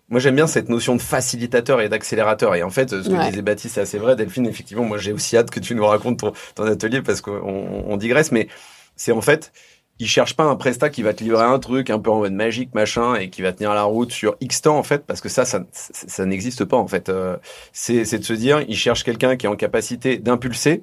moi, 0.09 0.21
j'aime 0.21 0.37
bien 0.37 0.47
cette 0.47 0.69
notion 0.69 0.97
de 0.97 1.03
facilitateur 1.03 1.81
et 1.81 1.89
d'accélérateur. 1.89 2.55
Et 2.55 2.63
en 2.63 2.71
fait, 2.71 2.91
ce 2.91 3.09
que 3.09 3.15
Ouais. 3.15 3.29
disait 3.31 3.43
Baptiste, 3.43 3.75
c'est 3.75 3.81
assez 3.83 3.99
vrai. 3.99 4.17
Delphine, 4.17 4.47
effectivement, 4.47 4.85
moi, 4.85 4.99
j'ai 4.99 5.13
aussi 5.13 5.37
hâte 5.37 5.51
que 5.51 5.61
tu 5.61 5.75
nous 5.75 5.85
racontes 5.87 6.21
ton, 6.21 6.33
ton 6.55 6.65
atelier 6.65 7.03
parce 7.03 7.21
qu'on 7.21 7.83
on 7.87 7.97
digresse. 7.97 8.31
Mais 8.33 8.49
c'est 8.97 9.13
en 9.13 9.21
fait, 9.21 9.53
ils 9.99 10.09
cherchent 10.09 10.37
pas 10.37 10.45
un 10.45 10.57
prestat 10.57 10.91
qui 10.91 11.03
va 11.03 11.15
te 11.15 11.25
livrer 11.25 11.45
un 11.45 11.59
truc 11.59 11.91
un 11.91 11.99
peu 11.99 12.11
en 12.11 12.19
mode 12.19 12.33
magique, 12.33 12.75
machin, 12.75 13.15
et 13.15 13.31
qui 13.31 13.43
va 13.43 13.53
tenir 13.53 13.75
la 13.75 13.85
route 13.85 14.13
sur 14.13 14.37
X 14.41 14.63
temps, 14.63 14.79
en 14.79 14.83
fait, 14.83 15.07
parce 15.07 15.21
que 15.21 15.29
ça, 15.29 15.45
ça, 15.45 15.65
ça, 15.73 16.27
n'existe 16.27 16.65
pas, 16.65 16.77
en 16.77 16.87
fait. 16.87 17.09
Euh, 17.09 17.37
c'est 17.73 18.19
de 18.19 18.25
se 18.25 18.33
dire, 18.33 18.63
ils 18.69 18.77
cherchent 18.77 19.05
quelqu'un 19.05 19.37
qui 19.37 19.47
est 19.47 19.49
en 19.49 19.57
capacité 19.57 20.19
d'impulser, 20.19 20.83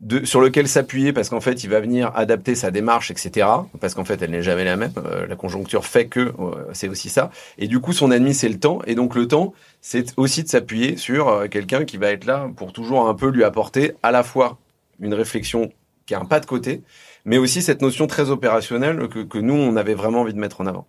de, 0.00 0.24
sur 0.24 0.40
lequel 0.40 0.68
s'appuyer 0.68 1.12
parce 1.12 1.28
qu'en 1.28 1.40
fait 1.40 1.64
il 1.64 1.70
va 1.70 1.80
venir 1.80 2.12
adapter 2.14 2.54
sa 2.54 2.70
démarche 2.70 3.10
etc 3.10 3.48
parce 3.80 3.94
qu'en 3.94 4.04
fait 4.04 4.22
elle 4.22 4.30
n'est 4.30 4.44
jamais 4.44 4.62
la 4.62 4.76
même. 4.76 4.92
Euh, 4.96 5.26
la 5.26 5.34
conjoncture 5.34 5.84
fait 5.84 6.06
que 6.06 6.20
euh, 6.20 6.64
c'est 6.72 6.88
aussi 6.88 7.08
ça. 7.08 7.32
Et 7.58 7.66
du 7.66 7.80
coup 7.80 7.92
son 7.92 8.12
ennemi 8.12 8.32
c'est 8.32 8.48
le 8.48 8.60
temps. 8.60 8.78
Et 8.86 8.94
donc 8.94 9.16
le 9.16 9.26
temps 9.26 9.54
c'est 9.80 10.14
aussi 10.16 10.44
de 10.44 10.48
s'appuyer 10.48 10.96
sur 10.96 11.48
quelqu'un 11.50 11.84
qui 11.84 11.96
va 11.96 12.12
être 12.12 12.26
là 12.26 12.48
pour 12.56 12.72
toujours 12.72 13.08
un 13.08 13.14
peu 13.14 13.28
lui 13.28 13.42
apporter 13.42 13.94
à 14.04 14.12
la 14.12 14.22
fois 14.22 14.56
une 15.00 15.14
réflexion 15.14 15.72
qui 16.06 16.14
a 16.14 16.20
un 16.20 16.24
pas 16.24 16.38
de 16.38 16.46
côté 16.46 16.82
mais 17.28 17.38
aussi 17.38 17.62
cette 17.62 17.82
notion 17.82 18.06
très 18.06 18.30
opérationnelle 18.30 19.08
que, 19.08 19.20
que 19.20 19.38
nous 19.38 19.54
on 19.54 19.76
avait 19.76 19.94
vraiment 19.94 20.20
envie 20.22 20.32
de 20.34 20.38
mettre 20.40 20.60
en 20.60 20.66
avant 20.66 20.86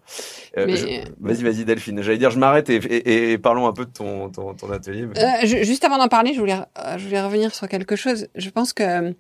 Euh, 0.58 0.66
Mais- 0.68 0.76
je- 0.78 0.86
vas-y 1.20 1.44
vas-y 1.44 1.66
Delphine 1.66 2.02
j'allais 2.02 2.18
dire 2.18 2.32
je 2.32 2.40
m'arrête 2.40 2.70
et, 2.70 2.76
et, 2.78 3.32
et 3.34 3.38
parlons 3.38 3.68
un 3.68 3.74
peu 3.74 3.86
de 3.86 3.92
ton, 3.92 4.30
ton, 4.30 4.54
ton 4.54 4.72
atelier 4.72 5.06
mais- 5.06 5.20
Euh, 5.24 5.46
ju- 5.46 5.64
juste 5.66 5.84
avant 5.84 5.98
d'en 5.98 6.08
parler, 6.08 6.34
je 6.34 6.40
voulais, 6.40 6.54
euh, 6.56 6.98
je 6.98 7.06
voulais 7.06 7.22
revenir 7.22 7.54
sur 7.54 7.68
quelque 7.68 7.96
chose. 7.96 8.28
Je 8.36 8.50
pense 8.50 8.74
que 8.74 9.10
on 9.10 9.14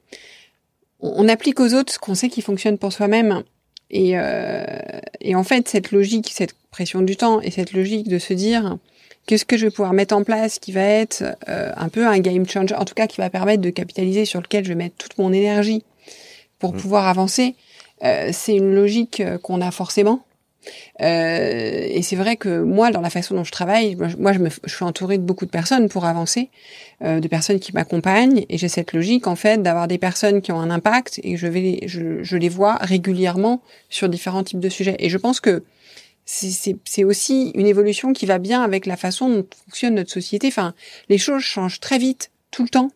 on 1.24 1.28
applique 1.30 1.60
aux 1.60 1.74
autres 1.74 1.94
ce 1.94 2.00
qu'on 2.00 2.16
sait 2.16 2.30
qui 2.30 2.42
fonctionne 2.42 2.78
pour 2.78 2.92
soi-même. 2.92 3.44
Et, 3.92 4.18
euh, 4.20 4.64
et 5.22 5.34
en 5.36 5.44
fait, 5.44 5.68
cette 5.68 5.92
logique, 5.92 6.30
cette 6.34 6.54
pression 6.72 7.02
du 7.02 7.16
temps 7.16 7.42
et 7.42 7.52
cette 7.52 7.74
logique 7.74 8.08
de 8.08 8.20
se 8.20 8.34
dire 8.34 8.78
qu'est-ce 9.26 9.46
que 9.46 9.58
je 9.58 9.66
vais 9.66 9.72
pouvoir 9.72 9.94
mettre 9.94 10.16
en 10.16 10.24
place 10.24 10.60
qui 10.60 10.72
va 10.72 10.82
être 10.84 11.24
euh, 11.48 11.72
un 11.76 11.90
peu 11.90 12.06
un 12.06 12.20
game 12.20 12.46
changer, 12.48 12.76
en 12.76 12.86
tout 12.86 12.94
cas 12.94 13.08
qui 13.08 13.18
va 13.22 13.30
permettre 13.30 13.62
de 13.62 13.70
capitaliser 13.70 14.26
sur 14.26 14.42
lequel 14.42 14.64
je 14.64 14.70
vais 14.70 14.76
mettre 14.76 14.96
toute 14.98 15.18
mon 15.18 15.32
énergie 15.34 15.84
pour 16.60 16.74
Mm. 16.74 16.78
pouvoir 16.78 17.08
avancer, 17.08 17.56
euh, 18.04 18.30
c'est 18.34 18.56
une 18.56 18.74
logique 18.76 19.20
euh, 19.22 19.38
qu'on 19.38 19.62
a 19.62 19.72
forcément. 19.72 20.24
Euh, 21.02 21.88
et 21.90 22.02
c'est 22.02 22.18
vrai 22.18 22.36
que 22.36 22.62
moi, 22.62 22.92
dans 22.92 23.00
la 23.02 23.10
façon 23.10 23.34
dont 23.36 23.44
je 23.46 23.52
travaille, 23.52 23.96
moi, 23.96 24.34
je- 24.34 24.40
me, 24.40 24.50
je 24.66 24.76
suis 24.76 24.84
entourée 24.84 25.18
de 25.18 25.24
beaucoup 25.24 25.46
de 25.46 25.50
personnes 25.52 25.88
pour 25.90 26.06
avancer, 26.06 26.50
euh, 27.04 27.20
de 27.22 27.28
personnes 27.30 27.60
qui 27.60 27.74
m'accompagnent, 27.74 28.46
et 28.50 28.58
j'ai 28.58 28.68
cette 28.68 28.92
logique 28.94 29.26
en 29.28 29.36
fait 29.38 29.62
d'avoir 29.64 29.88
des 29.88 29.98
personnes 29.98 30.42
qui 30.42 30.52
ont 30.52 30.60
un 30.60 30.70
impact 30.70 31.22
et 31.24 31.38
je 31.38 31.48
vais, 31.48 31.62
les- 31.62 31.88
je, 31.88 32.22
je 32.24 32.38
les 32.38 32.50
vois 32.50 32.76
régulièrement 32.82 33.62
sur 33.90 34.10
différents 34.10 34.44
types 34.44 34.60
de 34.60 34.70
sujets. 34.70 34.98
Et 35.00 35.10
je 35.10 35.18
pense 35.18 35.40
que 35.40 35.64
c'est 36.26 37.04
aussi 37.04 37.52
une 37.56 37.66
évolution 37.66 38.14
qui 38.14 38.26
va 38.28 38.38
bien 38.38 38.62
avec 38.62 38.86
la 38.86 38.98
façon 38.98 39.30
dont 39.30 39.46
fonctionne 39.66 39.96
notre 39.96 40.12
société. 40.12 40.48
Enfin, 40.48 40.76
les 41.08 41.18
choses 41.18 41.42
changent 41.42 41.80
très 41.80 41.98
vite, 41.98 42.30
tout 42.52 42.62
le 42.64 42.70
temps. 42.70 42.92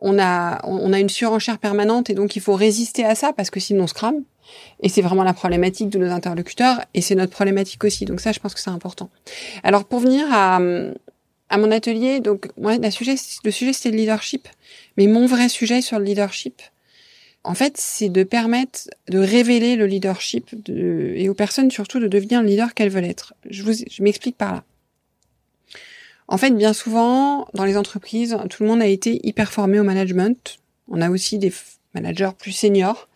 On 0.00 0.18
a, 0.18 0.60
on 0.64 0.92
a 0.92 0.98
une 0.98 1.08
surenchère 1.08 1.58
permanente 1.58 2.10
et 2.10 2.14
donc 2.14 2.36
il 2.36 2.40
faut 2.42 2.54
résister 2.54 3.04
à 3.04 3.14
ça 3.14 3.32
parce 3.32 3.50
que 3.50 3.60
sinon 3.60 3.84
on 3.84 3.86
se 3.86 3.94
crame. 3.94 4.22
Et 4.82 4.88
c'est 4.88 5.02
vraiment 5.02 5.22
la 5.22 5.34
problématique 5.34 5.90
de 5.90 5.98
nos 5.98 6.10
interlocuteurs 6.10 6.80
et 6.94 7.02
c'est 7.02 7.14
notre 7.14 7.32
problématique 7.32 7.84
aussi. 7.84 8.04
Donc 8.04 8.20
ça, 8.20 8.32
je 8.32 8.40
pense 8.40 8.54
que 8.54 8.60
c'est 8.60 8.70
important. 8.70 9.10
Alors 9.62 9.84
pour 9.84 10.00
venir 10.00 10.26
à, 10.30 10.58
à 11.50 11.58
mon 11.58 11.70
atelier, 11.70 12.20
donc 12.20 12.48
moi, 12.56 12.76
le 12.78 12.90
sujet, 12.90 13.14
le 13.44 13.50
sujet 13.50 13.72
c'était 13.72 13.90
le 13.90 13.96
leadership, 13.96 14.48
mais 14.96 15.06
mon 15.06 15.26
vrai 15.26 15.48
sujet 15.48 15.82
sur 15.82 15.98
le 15.98 16.04
leadership, 16.04 16.62
en 17.42 17.54
fait, 17.54 17.76
c'est 17.76 18.10
de 18.10 18.22
permettre 18.22 18.90
de 19.08 19.18
révéler 19.18 19.76
le 19.76 19.86
leadership 19.86 20.50
de, 20.64 21.14
et 21.16 21.28
aux 21.28 21.34
personnes 21.34 21.70
surtout 21.70 21.98
de 21.98 22.06
devenir 22.06 22.42
le 22.42 22.48
leader 22.48 22.74
qu'elles 22.74 22.90
veulent 22.90 23.04
être. 23.04 23.34
Je 23.48 23.62
je 23.62 24.02
m'explique 24.02 24.36
par 24.36 24.52
là. 24.52 24.64
En 26.30 26.38
fait, 26.38 26.52
bien 26.52 26.72
souvent, 26.72 27.48
dans 27.54 27.64
les 27.64 27.76
entreprises, 27.76 28.38
tout 28.48 28.62
le 28.62 28.68
monde 28.68 28.80
a 28.80 28.86
été 28.86 29.20
hyper 29.26 29.52
formé 29.52 29.80
au 29.80 29.82
management. 29.82 30.58
On 30.88 31.02
a 31.02 31.10
aussi 31.10 31.38
des 31.38 31.52
managers 31.92 32.30
plus 32.38 32.52
seniors 32.52 33.08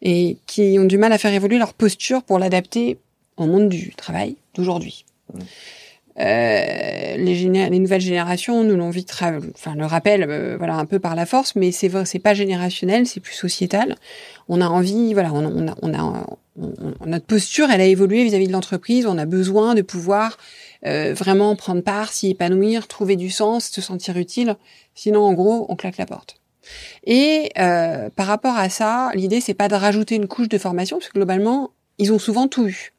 et 0.00 0.38
qui 0.46 0.78
ont 0.78 0.84
du 0.86 0.96
mal 0.96 1.12
à 1.12 1.18
faire 1.18 1.32
évoluer 1.32 1.58
leur 1.58 1.74
posture 1.74 2.22
pour 2.22 2.38
l'adapter 2.38 2.98
au 3.36 3.44
monde 3.46 3.68
du 3.68 3.94
travail 3.94 4.36
d'aujourd'hui. 4.54 5.04
Mmh. 5.32 5.38
Euh, 6.20 7.16
les, 7.16 7.34
géné- 7.34 7.68
les 7.68 7.78
nouvelles 7.80 8.00
générations 8.00 8.62
nous 8.62 8.76
l'ont 8.76 8.90
vite, 8.90 9.12
enfin 9.12 9.74
le 9.74 9.84
rappellent, 9.84 10.24
euh, 10.28 10.56
voilà 10.56 10.76
un 10.76 10.84
peu 10.86 11.00
par 11.00 11.16
la 11.16 11.26
force, 11.26 11.56
mais 11.56 11.72
c'est 11.72 11.88
vrai, 11.88 12.04
c'est 12.06 12.20
pas 12.20 12.34
générationnel, 12.34 13.06
c'est 13.06 13.18
plus 13.18 13.34
sociétal. 13.34 13.96
On 14.48 14.60
a 14.60 14.68
envie, 14.68 15.12
voilà, 15.12 15.32
on, 15.32 15.44
on 15.44 15.68
a, 15.68 15.74
on 15.82 15.92
a, 15.92 16.26
notre 17.04 17.26
posture, 17.26 17.68
elle 17.70 17.80
a 17.80 17.86
évolué 17.86 18.22
vis-à-vis 18.22 18.46
de 18.46 18.52
l'entreprise. 18.52 19.06
On 19.06 19.18
a 19.18 19.26
besoin 19.26 19.74
de 19.74 19.82
pouvoir 19.82 20.38
euh, 20.86 21.14
vraiment 21.14 21.56
prendre 21.56 21.82
part, 21.82 22.12
s'y 22.12 22.30
épanouir, 22.30 22.88
trouver 22.88 23.16
du 23.16 23.30
sens, 23.30 23.70
se 23.70 23.80
sentir 23.80 24.16
utile. 24.16 24.56
Sinon, 24.94 25.22
en 25.22 25.32
gros, 25.32 25.66
on 25.68 25.76
claque 25.76 25.98
la 25.98 26.06
porte. 26.06 26.36
Et 27.04 27.50
euh, 27.58 28.10
par 28.10 28.26
rapport 28.26 28.56
à 28.56 28.68
ça, 28.68 29.10
l'idée 29.14 29.40
c'est 29.40 29.54
pas 29.54 29.68
de 29.68 29.74
rajouter 29.74 30.14
une 30.14 30.28
couche 30.28 30.48
de 30.48 30.58
formation, 30.58 30.98
parce 30.98 31.08
que 31.08 31.14
globalement, 31.18 31.70
ils 31.98 32.12
ont 32.12 32.18
souvent 32.18 32.48
tout 32.48 32.66
eu. 32.66 32.92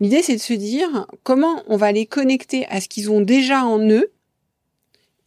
L'idée 0.00 0.22
c'est 0.22 0.36
de 0.36 0.40
se 0.40 0.54
dire 0.54 1.06
comment 1.22 1.62
on 1.68 1.76
va 1.76 1.92
les 1.92 2.06
connecter 2.06 2.66
à 2.68 2.80
ce 2.80 2.88
qu'ils 2.88 3.10
ont 3.10 3.20
déjà 3.20 3.64
en 3.64 3.78
eux 3.78 4.10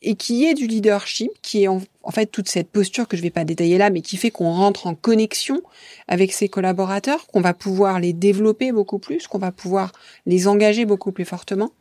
et 0.01 0.15
qui 0.15 0.45
est 0.45 0.53
du 0.53 0.67
leadership, 0.67 1.31
qui 1.41 1.63
est 1.63 1.67
en, 1.67 1.81
fait 2.11 2.27
toute 2.27 2.47
cette 2.47 2.69
posture 2.69 3.07
que 3.07 3.17
je 3.17 3.21
vais 3.21 3.31
pas 3.31 3.43
détailler 3.43 3.77
là, 3.77 3.89
mais 3.89 4.01
qui 4.01 4.17
fait 4.17 4.29
qu'on 4.29 4.51
rentre 4.51 4.87
en 4.87 4.93
connexion 4.93 5.61
avec 6.07 6.31
ses 6.31 6.47
collaborateurs, 6.47 7.25
qu'on 7.27 7.41
va 7.41 7.53
pouvoir 7.53 7.99
les 7.99 8.13
développer 8.13 8.71
beaucoup 8.71 8.99
plus, 8.99 9.27
qu'on 9.27 9.39
va 9.39 9.51
pouvoir 9.51 9.91
les 10.25 10.47
engager 10.47 10.85
beaucoup 10.85 11.11
plus 11.11 11.25
fortement. 11.25 11.71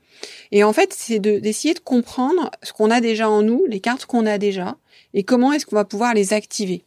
Et 0.52 0.64
en 0.64 0.72
fait, 0.72 0.94
c'est 0.96 1.18
d'essayer 1.18 1.74
de 1.74 1.80
comprendre 1.80 2.50
ce 2.62 2.72
qu'on 2.72 2.90
a 2.90 3.00
déjà 3.00 3.28
en 3.28 3.42
nous, 3.42 3.64
les 3.66 3.80
cartes 3.80 4.06
qu'on 4.06 4.26
a 4.26 4.38
déjà, 4.38 4.76
et 5.12 5.24
comment 5.24 5.52
est-ce 5.52 5.66
qu'on 5.66 5.76
va 5.76 5.84
pouvoir 5.84 6.14
les 6.14 6.32
activer. 6.32 6.84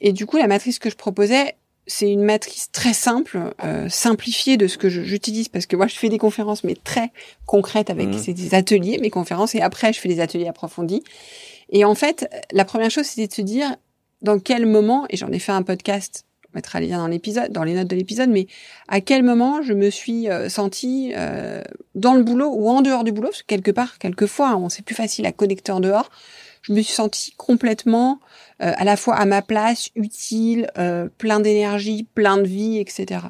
Et 0.00 0.12
du 0.12 0.26
coup, 0.26 0.36
la 0.36 0.46
matrice 0.46 0.78
que 0.78 0.90
je 0.90 0.96
proposais, 0.96 1.56
c'est 1.86 2.10
une 2.10 2.22
matrice 2.22 2.70
très 2.72 2.92
simple, 2.92 3.54
euh, 3.64 3.88
simplifiée 3.88 4.56
de 4.56 4.66
ce 4.66 4.76
que 4.76 4.88
j'utilise 4.88 5.48
parce 5.48 5.66
que 5.66 5.76
moi 5.76 5.86
je 5.86 5.94
fais 5.94 6.08
des 6.08 6.18
conférences 6.18 6.64
mais 6.64 6.74
très 6.74 7.12
concrètes 7.46 7.90
avec 7.90 8.08
mmh. 8.08 8.32
des 8.32 8.54
ateliers, 8.54 8.98
mes 8.98 9.10
conférences 9.10 9.54
et 9.54 9.60
après 9.60 9.92
je 9.92 10.00
fais 10.00 10.08
des 10.08 10.20
ateliers 10.20 10.48
approfondis. 10.48 11.04
Et 11.70 11.84
en 11.84 11.94
fait, 11.94 12.28
la 12.52 12.64
première 12.64 12.90
chose 12.90 13.06
c'était 13.06 13.28
de 13.28 13.32
se 13.32 13.42
dire 13.42 13.76
dans 14.22 14.40
quel 14.40 14.66
moment 14.66 15.06
et 15.10 15.16
j'en 15.16 15.30
ai 15.30 15.38
fait 15.38 15.52
un 15.52 15.62
podcast, 15.62 16.24
mettra 16.56 16.80
les 16.80 16.88
liens 16.88 17.08
dans 17.50 17.62
les 17.62 17.74
notes 17.74 17.86
de 17.86 17.94
l'épisode, 17.94 18.30
mais 18.30 18.48
à 18.88 19.00
quel 19.00 19.22
moment 19.22 19.62
je 19.62 19.72
me 19.72 19.90
suis 19.90 20.28
euh, 20.28 20.48
sentie 20.48 21.12
euh, 21.16 21.62
dans 21.94 22.14
le 22.14 22.24
boulot 22.24 22.50
ou 22.52 22.68
en 22.68 22.82
dehors 22.82 23.04
du 23.04 23.12
boulot, 23.12 23.30
quelque 23.46 23.70
part, 23.70 23.98
quelquefois, 23.98 24.48
hein, 24.48 24.68
c'est 24.68 24.84
plus 24.84 24.96
facile 24.96 25.26
à 25.26 25.32
connecter 25.32 25.70
en 25.70 25.80
dehors. 25.80 26.10
Je 26.62 26.72
me 26.72 26.80
suis 26.82 26.94
sentie 26.94 27.32
complètement 27.36 28.18
euh, 28.62 28.72
à 28.76 28.84
la 28.84 28.96
fois 28.96 29.14
à 29.14 29.24
ma 29.24 29.42
place, 29.42 29.90
utile, 29.94 30.68
euh, 30.78 31.08
plein 31.18 31.40
d'énergie, 31.40 32.08
plein 32.14 32.38
de 32.38 32.46
vie, 32.46 32.78
etc. 32.78 33.20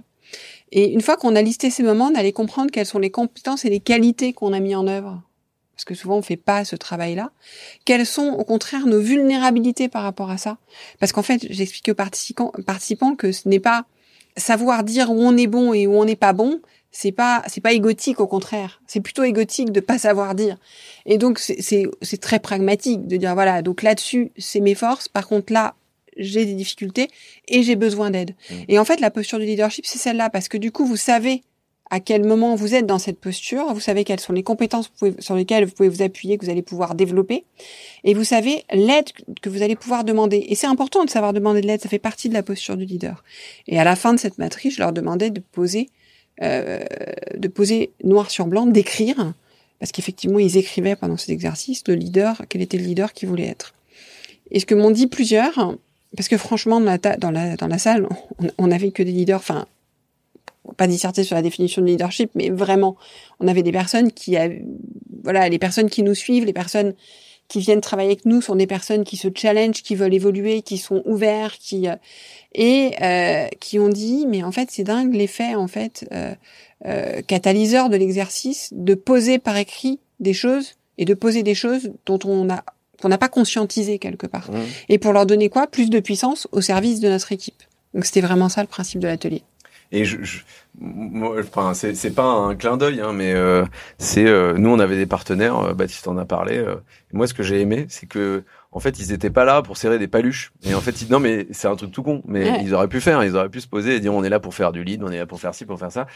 Et 0.73 0.93
une 0.93 1.01
fois 1.01 1.17
qu'on 1.17 1.37
a 1.37 1.43
listé 1.43 1.69
ces 1.69 1.83
moments, 1.83 2.11
d'aller 2.11 2.33
comprendre 2.33 2.71
quelles 2.71 2.87
sont 2.87 2.99
les 2.99 3.11
compétences 3.11 3.65
et 3.65 3.71
les 3.71 3.81
qualités 3.81 4.33
qu'on 4.33 4.53
a 4.53 4.61
mis 4.61 4.75
en 4.75 4.87
œuvre. 4.87 5.21
Parce 5.77 5.85
que 5.85 5.95
souvent 5.95 6.17
on 6.17 6.23
fait 6.23 6.37
pas 6.37 6.65
ce 6.65 6.75
travail-là. 6.75 7.33
Quelles 7.85 8.07
sont 8.07 8.29
au 8.29 8.45
contraire 8.45 8.87
nos 8.87 9.01
vulnérabilités 9.01 9.89
par 9.89 10.03
rapport 10.03 10.31
à 10.31 10.39
ça? 10.39 10.57
Parce 10.99 11.12
qu'en 11.12 11.23
fait, 11.23 11.47
j'explique 11.51 11.91
aux 11.91 11.95
participants, 11.95 12.51
participants 12.67 13.15
que 13.15 13.31
ce 13.31 13.49
n'est 13.49 13.61
pas 13.61 13.85
savoir 14.39 14.85
dire 14.85 15.11
où 15.11 15.21
on 15.21 15.37
est 15.37 15.47
bon 15.47 15.75
et 15.75 15.87
où 15.87 15.95
on 15.95 16.05
n'est 16.07 16.17
pas 16.17 16.33
bon, 16.33 16.61
c'est 16.91 17.12
pas 17.12 17.43
c'est 17.47 17.61
pas 17.61 17.73
égotique 17.73 18.21
au 18.21 18.27
contraire. 18.27 18.81
C'est 18.87 19.01
plutôt 19.01 19.23
égotique 19.23 19.71
de 19.71 19.81
pas 19.81 19.99
savoir 19.99 20.35
dire. 20.35 20.57
Et 21.05 21.19
donc 21.19 21.39
c'est 21.39 21.61
c'est 22.01 22.21
très 22.21 22.39
pragmatique 22.39 23.07
de 23.07 23.19
dire 23.19 23.35
voilà 23.35 23.61
donc 23.61 23.83
là-dessus 23.83 24.33
c'est 24.39 24.61
mes 24.61 24.75
forces. 24.75 25.09
Par 25.09 25.29
contre 25.29 25.53
là 25.53 25.75
j'ai 26.17 26.47
des 26.47 26.55
difficultés 26.55 27.11
et 27.49 27.62
j'ai 27.62 27.77
besoin 27.77 28.11
d'aide. 28.11 28.35
Mmh. 28.51 28.55
et 28.69 28.79
en 28.79 28.87
fait 28.87 29.01
la 29.01 29.11
posture 29.11 29.39
du 29.39 29.45
leadership 29.45 29.85
c'est 29.85 29.99
celle-là. 29.99 30.31
Parce 30.31 30.49
que 30.49 30.57
du 30.57 30.73
coup 30.73 30.87
vous 30.87 30.97
savez 30.97 31.43
à 31.90 32.01
quel 32.01 32.25
moment 32.25 32.57
vous 32.57 32.75
êtes 32.75 32.87
dans 32.87 32.99
cette 32.99 33.20
posture, 33.20 33.72
vous 33.72 33.81
savez 33.81 34.05
quelles 34.05 34.20
sont 34.20 34.33
les 34.33 34.42
compétences 34.42 34.90
sur 35.20 35.37
lesquelles 35.37 35.64
vous 35.64 35.72
pouvez 35.72 35.88
vous 35.88 36.03
appuyer, 36.03 36.37
que 36.37 36.44
vous 36.44 36.51
allez 36.51 36.62
pouvoir 36.62 36.94
développer, 36.94 37.44
et 38.05 38.14
vous 38.14 38.25
savez 38.25 38.64
l'aide 38.72 39.11
que 39.40 39.49
vous 39.49 39.62
allez 39.62 39.77
pouvoir 39.77 40.05
demander. 40.05 40.44
Et 40.49 40.55
c'est 40.55 40.66
important 40.66 41.05
de 41.05 41.11
savoir 41.11 41.33
demander 41.33 41.61
de 41.61 41.66
l'aide, 41.66 41.81
ça 41.81 41.88
fait 41.88 41.99
partie 41.99 42.29
de 42.29 42.35
la 42.35 42.42
posture 42.42 42.77
du 42.77 42.85
leader. 42.85 43.22
Et 43.68 43.79
à 43.79 43.85
la 43.85 43.94
fin 43.94 44.12
de 44.12 44.18
cette 44.18 44.38
matrice, 44.38 44.75
je 44.75 44.81
leur 44.81 44.92
demandais 44.92 45.31
de 45.31 45.40
poser 45.40 45.90
euh, 46.42 46.85
de 47.35 47.49
poser 47.49 47.92
noir 48.05 48.31
sur 48.31 48.46
blanc, 48.46 48.66
d'écrire, 48.66 49.33
parce 49.79 49.90
qu'effectivement 49.90 50.38
ils 50.38 50.59
écrivaient 50.59 50.94
pendant 50.94 51.16
cet 51.16 51.31
exercice 51.31 51.83
le 51.88 51.94
leader, 51.94 52.42
quel 52.51 52.61
était 52.61 52.77
le 52.77 52.85
leader 52.85 53.14
qu'ils 53.14 53.29
voulaient 53.31 53.46
être. 53.46 53.72
Et 54.51 54.61
ce 54.61 54.66
que 54.66 54.75
m'ont 54.75 54.90
dit 54.90 55.07
plusieurs, 55.07 55.75
parce 56.14 56.29
que 56.29 56.37
franchement 56.37 56.79
dans 56.79 56.99
la, 57.03 57.16
dans 57.16 57.31
la, 57.31 57.57
dans 57.57 57.68
la 57.68 57.79
salle, 57.79 58.07
on, 58.59 58.66
n'avait 58.66 58.90
que 58.90 59.03
des 59.03 59.12
leaders, 59.12 59.38
enfin 59.38 59.66
pas 60.76 60.87
disserter 60.87 61.24
sur 61.24 61.35
la 61.37 61.42
définition 61.42 61.83
de 61.83 61.87
leadership, 61.87 62.31
mais 62.35 62.50
vraiment, 62.50 62.96
on 63.40 63.48
avait 63.48 63.62
des 63.62 63.72
personnes 63.72 64.12
qui, 64.12 64.37
voilà, 65.22 65.48
les 65.48 65.59
personnes 65.59 65.90
qui 65.90 66.02
nous 66.02 66.14
suivent, 66.14 66.44
les 66.44 66.52
personnes 66.52 66.94
qui 67.48 67.61
viennent 67.61 67.81
travailler 67.81 68.09
avec 68.09 68.26
nous 68.26 68.40
sont 68.40 68.57
des 68.57 68.66
personnes 68.66 69.05
qui 69.05 69.16
se 69.16 69.29
challenge, 69.35 69.83
qui 69.83 69.94
veulent 69.94 70.14
évoluer, 70.14 70.62
qui 70.62 70.79
sont 70.79 71.02
ouverts, 71.05 71.59
qui 71.59 71.88
euh, 71.88 71.94
et 72.57 72.92
euh, 73.02 73.46
qui 73.61 73.79
ont 73.79 73.88
dit 73.88 74.26
mais 74.26 74.42
en 74.42 74.50
fait 74.50 74.70
c'est 74.72 74.83
dingue 74.83 75.14
l'effet 75.14 75.55
en 75.55 75.68
fait 75.68 76.09
euh, 76.12 76.35
euh, 76.87 77.20
catalyseur 77.22 77.88
de 77.88 77.96
l'exercice 77.96 78.70
de 78.72 78.94
poser 78.94 79.38
par 79.38 79.57
écrit 79.57 80.00
des 80.20 80.33
choses 80.33 80.72
et 80.98 81.05
de 81.05 81.14
poser 81.14 81.42
des 81.42 81.55
choses 81.55 81.92
dont 82.07 82.18
on 82.24 82.48
a 82.48 82.64
qu'on 83.00 83.11
n'a 83.11 83.18
pas 83.18 83.29
conscientisé 83.29 83.98
quelque 83.98 84.26
part 84.26 84.50
mmh. 84.50 84.57
et 84.88 84.98
pour 84.98 85.12
leur 85.12 85.26
donner 85.26 85.50
quoi? 85.50 85.66
Plus 85.66 85.90
de 85.90 86.00
puissance 86.00 86.48
au 86.50 86.62
service 86.62 86.98
de 87.00 87.09
notre 87.11 87.31
équipe. 87.31 87.62
Donc 87.92 88.07
c'était 88.07 88.22
vraiment 88.22 88.48
ça 88.48 88.62
le 88.62 88.68
principe 88.68 89.00
de 89.00 89.07
l'atelier. 89.07 89.42
Et 89.92 90.05
je, 90.05 90.22
je 90.22 90.40
enfin, 91.40 91.75
c'est 91.75 92.14
pas 92.14 92.25
un 92.25 92.55
clin 92.55 92.77
d'œil, 92.77 93.01
hein, 93.01 93.12
mais 93.12 93.33
euh, 93.35 93.64
c'est 93.99 94.27
euh, 94.27 94.55
nous 94.55 94.70
on 94.70 94.79
avait 94.79 94.96
des 94.96 95.07
partenaires. 95.07 95.59
Euh, 95.59 95.75
Baptiste 95.75 96.09
en 96.09 96.16
a 96.18 96.25
parlé. 96.25 96.59
Euh, 96.59 96.77
moi, 97.12 97.27
ce 97.27 97.35
que 97.35 97.42
j'ai 97.42 97.61
aimé, 97.61 97.87
c'est 97.88 98.07
que 98.07 98.42
en 98.72 98.81
fait, 98.81 98.99
ils 98.99 99.12
étaient 99.12 99.31
pas 99.31 99.44
là 99.44 99.62
pour 99.62 99.77
serrer 99.77 99.99
des 99.99 100.09
paluches. 100.09 100.53
Et 100.64 100.75
en 100.75 100.81
fait, 100.81 101.01
ils, 101.01 101.11
non, 101.11 101.18
mais 101.18 101.46
c'est 101.51 101.68
un 101.68 101.77
truc 101.77 101.92
tout 101.92 102.03
con. 102.03 102.22
Mais 102.27 102.61
ils 102.62 102.75
auraient 102.75 102.88
pu 102.88 103.01
faire. 103.01 103.25
Ils 103.25 103.37
auraient 103.37 103.49
pu 103.49 103.61
se 103.61 103.68
poser 103.68 103.96
et 103.96 104.01
dire 104.01 104.12
on 104.12 104.22
est 104.22 104.29
là 104.29 104.40
pour 104.40 104.55
faire 104.55 104.72
du 104.72 104.85
lead, 104.85 105.03
on 105.03 105.11
est 105.11 105.18
là 105.18 105.27
pour 105.27 105.40
faire 105.40 105.55
ci, 105.55 105.64
pour 105.64 105.79
faire 105.79 105.92
ça. 105.92 106.07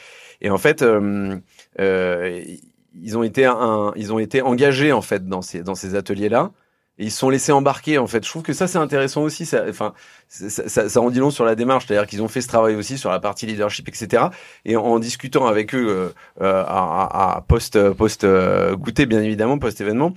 Et 0.42 0.50
en 0.50 0.59
fait, 0.59 0.85
ils 1.78 3.16
ont 3.16 3.22
été 3.22 3.44
un, 3.46 3.92
ils 3.96 4.12
ont 4.12 4.18
été 4.18 4.42
engagés 4.42 4.92
en 4.92 5.02
fait 5.02 5.26
dans 5.26 5.42
ces 5.42 5.62
dans 5.62 5.74
ces 5.74 5.94
ateliers 5.94 6.28
là 6.28 6.50
ils 7.00 7.10
se 7.10 7.18
sont 7.18 7.30
laissés 7.30 7.52
embarquer 7.52 7.98
en 7.98 8.06
fait. 8.06 8.24
Je 8.24 8.30
trouve 8.30 8.42
que 8.42 8.52
ça 8.52 8.66
c'est 8.66 8.78
intéressant 8.78 9.22
aussi. 9.22 9.46
Ça, 9.46 9.64
enfin, 9.68 9.94
ça, 10.28 10.68
ça, 10.68 10.88
ça, 10.88 11.00
en 11.00 11.10
dit 11.10 11.18
long 11.18 11.30
sur 11.30 11.44
la 11.44 11.54
démarche, 11.54 11.86
c'est-à-dire 11.86 12.06
qu'ils 12.06 12.22
ont 12.22 12.28
fait 12.28 12.40
ce 12.40 12.48
travail 12.48 12.76
aussi 12.76 12.98
sur 12.98 13.10
la 13.10 13.20
partie 13.20 13.46
leadership, 13.46 13.88
etc. 13.88 14.24
Et 14.64 14.76
en, 14.76 14.98
discutant 14.98 15.46
avec 15.46 15.74
eux 15.74 15.88
euh, 15.88 16.08
euh 16.42 16.64
à, 16.66 17.36
à, 17.36 17.40
post 17.40 17.90
post 17.92 18.24
euh, 18.24 18.76
goûter 18.76 19.06
bien 19.06 19.22
évidemment 19.22 19.58
post 19.58 19.80
événement. 19.80 20.12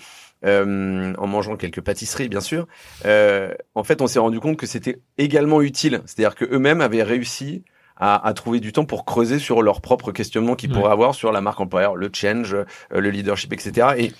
Euh, 0.45 1.13
en 1.17 1.25
mangeant 1.25 1.55
quelques 1.55 1.79
pâtisseries 1.79 2.27
bien 2.27 2.41
sûr. 2.41 2.67
Euh, 3.05 3.53
en 3.75 3.85
fait, 3.85 4.01
on 4.01 4.07
s'est 4.07 4.19
rendu 4.19 4.41
compte 4.41 4.57
que 4.57 4.65
c'était 4.65 4.99
également 5.17 5.61
utile, 5.61 6.01
c'est-à-dire 6.05 6.35
que 6.35 6.43
eux-mêmes 6.43 6.81
avaient 6.81 7.01
réussi 7.01 7.63
à, 7.95 8.27
à, 8.27 8.33
trouver 8.33 8.59
du 8.59 8.73
temps 8.73 8.83
pour 8.83 9.05
creuser 9.05 9.39
sur 9.39 9.61
leurs 9.61 9.79
propres 9.79 10.11
questionnements 10.11 10.55
qu'ils 10.55 10.69
pourraient 10.69 10.91
avoir 10.91 11.15
sur 11.15 11.31
la 11.31 11.39
marque 11.39 11.61
employeur, 11.61 11.95
le 11.95 12.09
change, 12.11 12.57
le 12.89 13.09
leadership, 13.09 13.53
etc. 13.53 13.87
Et 13.97 14.11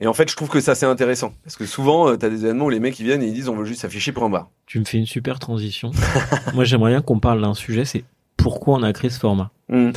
et 0.00 0.06
en 0.06 0.12
fait, 0.12 0.28
je 0.28 0.36
trouve 0.36 0.48
que 0.48 0.60
ça 0.60 0.74
c'est 0.74 0.86
intéressant 0.86 1.32
parce 1.44 1.56
que 1.56 1.66
souvent, 1.66 2.08
euh, 2.08 2.16
tu 2.16 2.26
as 2.26 2.30
des 2.30 2.44
événements 2.44 2.66
où 2.66 2.70
les 2.70 2.80
mecs 2.80 2.98
ils 2.98 3.06
viennent 3.06 3.22
et 3.22 3.26
ils 3.26 3.34
disent 3.34 3.48
on 3.48 3.56
veut 3.56 3.64
juste 3.64 3.82
s'afficher 3.82 4.12
pour 4.12 4.24
un 4.24 4.30
bar. 4.30 4.50
Tu 4.66 4.78
me 4.80 4.84
fais 4.84 4.98
une 4.98 5.06
super 5.06 5.38
transition. 5.38 5.92
Moi, 6.54 6.64
j'aimerais 6.64 6.90
bien 6.90 7.02
qu'on 7.02 7.20
parle 7.20 7.40
d'un 7.40 7.54
sujet, 7.54 7.84
c'est 7.84 8.04
pourquoi 8.36 8.76
on 8.76 8.82
a 8.82 8.92
créé 8.92 9.10
ce 9.10 9.18
format. 9.18 9.50
Mmh. 9.68 9.90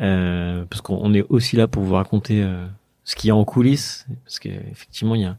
Euh, 0.00 0.64
parce 0.68 0.80
qu'on 0.80 1.14
est 1.14 1.24
aussi 1.28 1.56
là 1.56 1.68
pour 1.68 1.82
vous 1.82 1.94
raconter 1.94 2.42
euh, 2.42 2.66
ce 3.04 3.14
qu'il 3.14 3.28
y 3.28 3.30
a 3.30 3.36
en 3.36 3.44
coulisses, 3.44 4.06
parce 4.24 4.38
qu'effectivement, 4.38 5.14
il 5.14 5.20
y 5.20 5.26
a, 5.26 5.36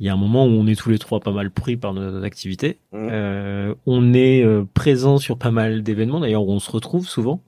il 0.00 0.06
y 0.06 0.08
a 0.08 0.12
un 0.12 0.16
moment 0.16 0.46
où 0.46 0.48
on 0.48 0.66
est 0.66 0.74
tous 0.74 0.90
les 0.90 0.98
trois 0.98 1.20
pas 1.20 1.30
mal 1.30 1.50
pris 1.50 1.76
par 1.76 1.92
nos 1.92 2.24
activités. 2.24 2.78
Mmh. 2.92 3.08
Euh, 3.12 3.74
on 3.86 4.14
est 4.14 4.42
euh, 4.42 4.64
présent 4.74 5.18
sur 5.18 5.38
pas 5.38 5.50
mal 5.50 5.82
d'événements, 5.82 6.20
d'ailleurs, 6.20 6.48
on 6.48 6.58
se 6.58 6.70
retrouve 6.70 7.06
souvent. 7.06 7.42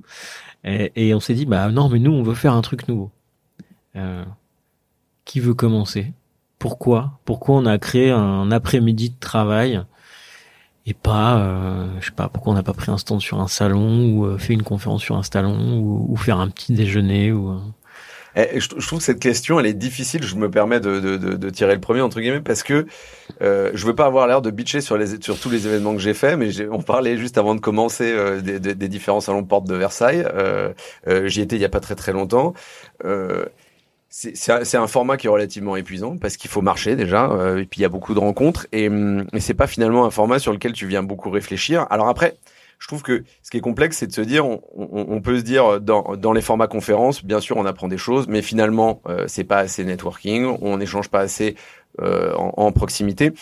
Et, 0.65 0.93
et 0.95 1.15
on 1.15 1.21
s'est 1.21 1.35
dit, 1.35 1.47
bah 1.47 1.71
non, 1.71 1.89
mais 1.89 1.99
nous, 1.99 2.13
on 2.13 2.23
veut 2.23 2.35
faire 2.35 2.55
un 2.55 2.63
truc 2.63 2.89
nouveau. 2.89 3.11
Qui 5.25 5.41
veut 5.41 5.55
commencer? 5.55 6.13
Pourquoi? 6.59 7.19
Pourquoi 7.25 7.57
on 7.57 7.67
a 7.67 7.79
créé 7.79 8.11
un 8.11 8.51
après-midi 8.51 9.11
de 9.11 9.19
travail 9.19 9.83
et 10.87 10.95
pas, 10.95 11.39
euh, 11.39 11.87
je 12.01 12.07
sais 12.07 12.13
pas, 12.13 12.29
pourquoi 12.29 12.53
on 12.53 12.57
n'a 12.57 12.63
pas 12.63 12.75
pris 12.75 12.91
un 12.91 12.99
stand 12.99 13.21
sur 13.21 13.41
un 13.41 13.49
salon 13.49 14.11
ou 14.11 14.27
euh, 14.27 14.37
fait 14.37 14.53
une 14.53 14.63
conférence 14.63 15.03
sur 15.03 15.17
un 15.17 15.23
salon 15.23 15.79
ou, 15.79 16.07
ou 16.11 16.17
faire 16.17 16.39
un 16.39 16.49
petit 16.49 16.73
déjeuner 16.75 17.33
ou. 17.33 17.53
Euh. 17.53 17.59
Eh, 18.37 18.59
je, 18.59 18.69
trouve 18.69 18.99
que 18.99 19.05
cette 19.05 19.21
question, 19.21 19.61
elle 19.61 19.67
est 19.67 19.75
difficile. 19.75 20.25
Je 20.25 20.35
me 20.35 20.51
permets 20.51 20.81
de, 20.81 20.99
de, 20.99 21.17
de, 21.17 21.51
tirer 21.51 21.75
le 21.75 21.81
premier 21.81 22.01
entre 22.01 22.21
guillemets 22.21 22.41
parce 22.41 22.65
que 22.65 22.87
euh, 23.43 23.71
je 23.75 23.87
veux 23.87 23.95
pas 23.95 24.07
avoir 24.07 24.27
l'air 24.27 24.43
de 24.43 24.51
bitcher 24.51 24.81
sur 24.81 24.99
les 24.99 25.23
sur 25.23 25.39
tous 25.39 25.51
les 25.51 25.69
événements 25.69 25.95
que 25.95 26.01
j'ai 26.01 26.15
faits, 26.15 26.37
mais 26.37 26.51
on 26.69 26.83
parlait 26.83 27.17
juste 27.17 27.39
avant 27.39 27.55
de 27.55 27.61
commencer 27.61 28.13
euh, 28.13 28.41
des, 28.41 28.59
des, 28.59 28.75
des, 28.75 28.89
différents 28.89 29.21
salons 29.21 29.43
de 29.43 29.47
porte 29.47 29.69
de 29.69 29.75
Versailles. 29.77 30.27
Euh, 30.35 30.73
J'y 31.27 31.43
étais 31.43 31.57
il 31.57 31.63
y 31.63 31.65
a 31.65 31.69
pas 31.69 31.81
très 31.81 31.95
très 31.95 32.13
longtemps. 32.13 32.55
Euh, 33.05 33.45
c'est 34.17 34.77
un 34.77 34.87
format 34.87 35.17
qui 35.17 35.27
est 35.27 35.31
relativement 35.31 35.75
épuisant 35.75 36.19
parce 36.19 36.37
qu'il 36.37 36.49
faut 36.49 36.63
marcher 36.63 36.95
déjà 36.95 37.31
euh, 37.33 37.59
et 37.59 37.67
puis 37.67 37.81
il 37.81 37.83
y 37.83 37.85
a 37.85 37.89
beaucoup 37.89 38.15
de 38.15 38.21
rencontres 38.21 38.69
et, 38.71 38.87
hum, 38.87 39.27
et 39.33 39.41
c'est 39.41 39.55
pas 39.55 39.67
finalement 39.67 40.05
un 40.05 40.11
format 40.11 40.39
sur 40.39 40.53
lequel 40.53 40.73
tu 40.73 40.87
viens 40.87 41.03
beaucoup 41.03 41.31
réfléchir. 41.31 41.89
Alors 41.91 42.09
après, 42.09 42.37
je 42.79 42.87
trouve 42.87 43.03
que 43.03 43.25
ce 43.43 43.51
qui 43.51 43.57
est 43.57 43.61
complexe, 43.61 43.97
c'est 43.99 44.07
de 44.07 44.13
se 44.13 44.21
dire, 44.21 44.47
on, 44.47 44.61
on, 44.77 45.21
peut 45.21 45.39
se 45.39 45.43
dire 45.43 45.81
dans, 45.81 46.17
dans 46.17 46.33
les 46.33 46.43
formats 46.43 46.67
conférences, 46.67 47.25
bien 47.25 47.41
sûr, 47.41 47.57
on 47.57 47.67
apprend 47.67 47.89
des 47.89 47.99
choses, 47.99 48.29
mais 48.29 48.43
finalement, 48.43 49.01
euh, 49.09 49.25
c'est 49.27 49.45
pas 49.45 49.59
assez 49.59 49.85
networking, 49.85 50.59
on 50.61 50.77
n'échange 50.77 51.09
pas 51.09 51.21
assez 51.21 51.57
euh, 52.01 52.35
en, 52.35 52.53
en, 52.57 52.73
proximité. 52.73 53.33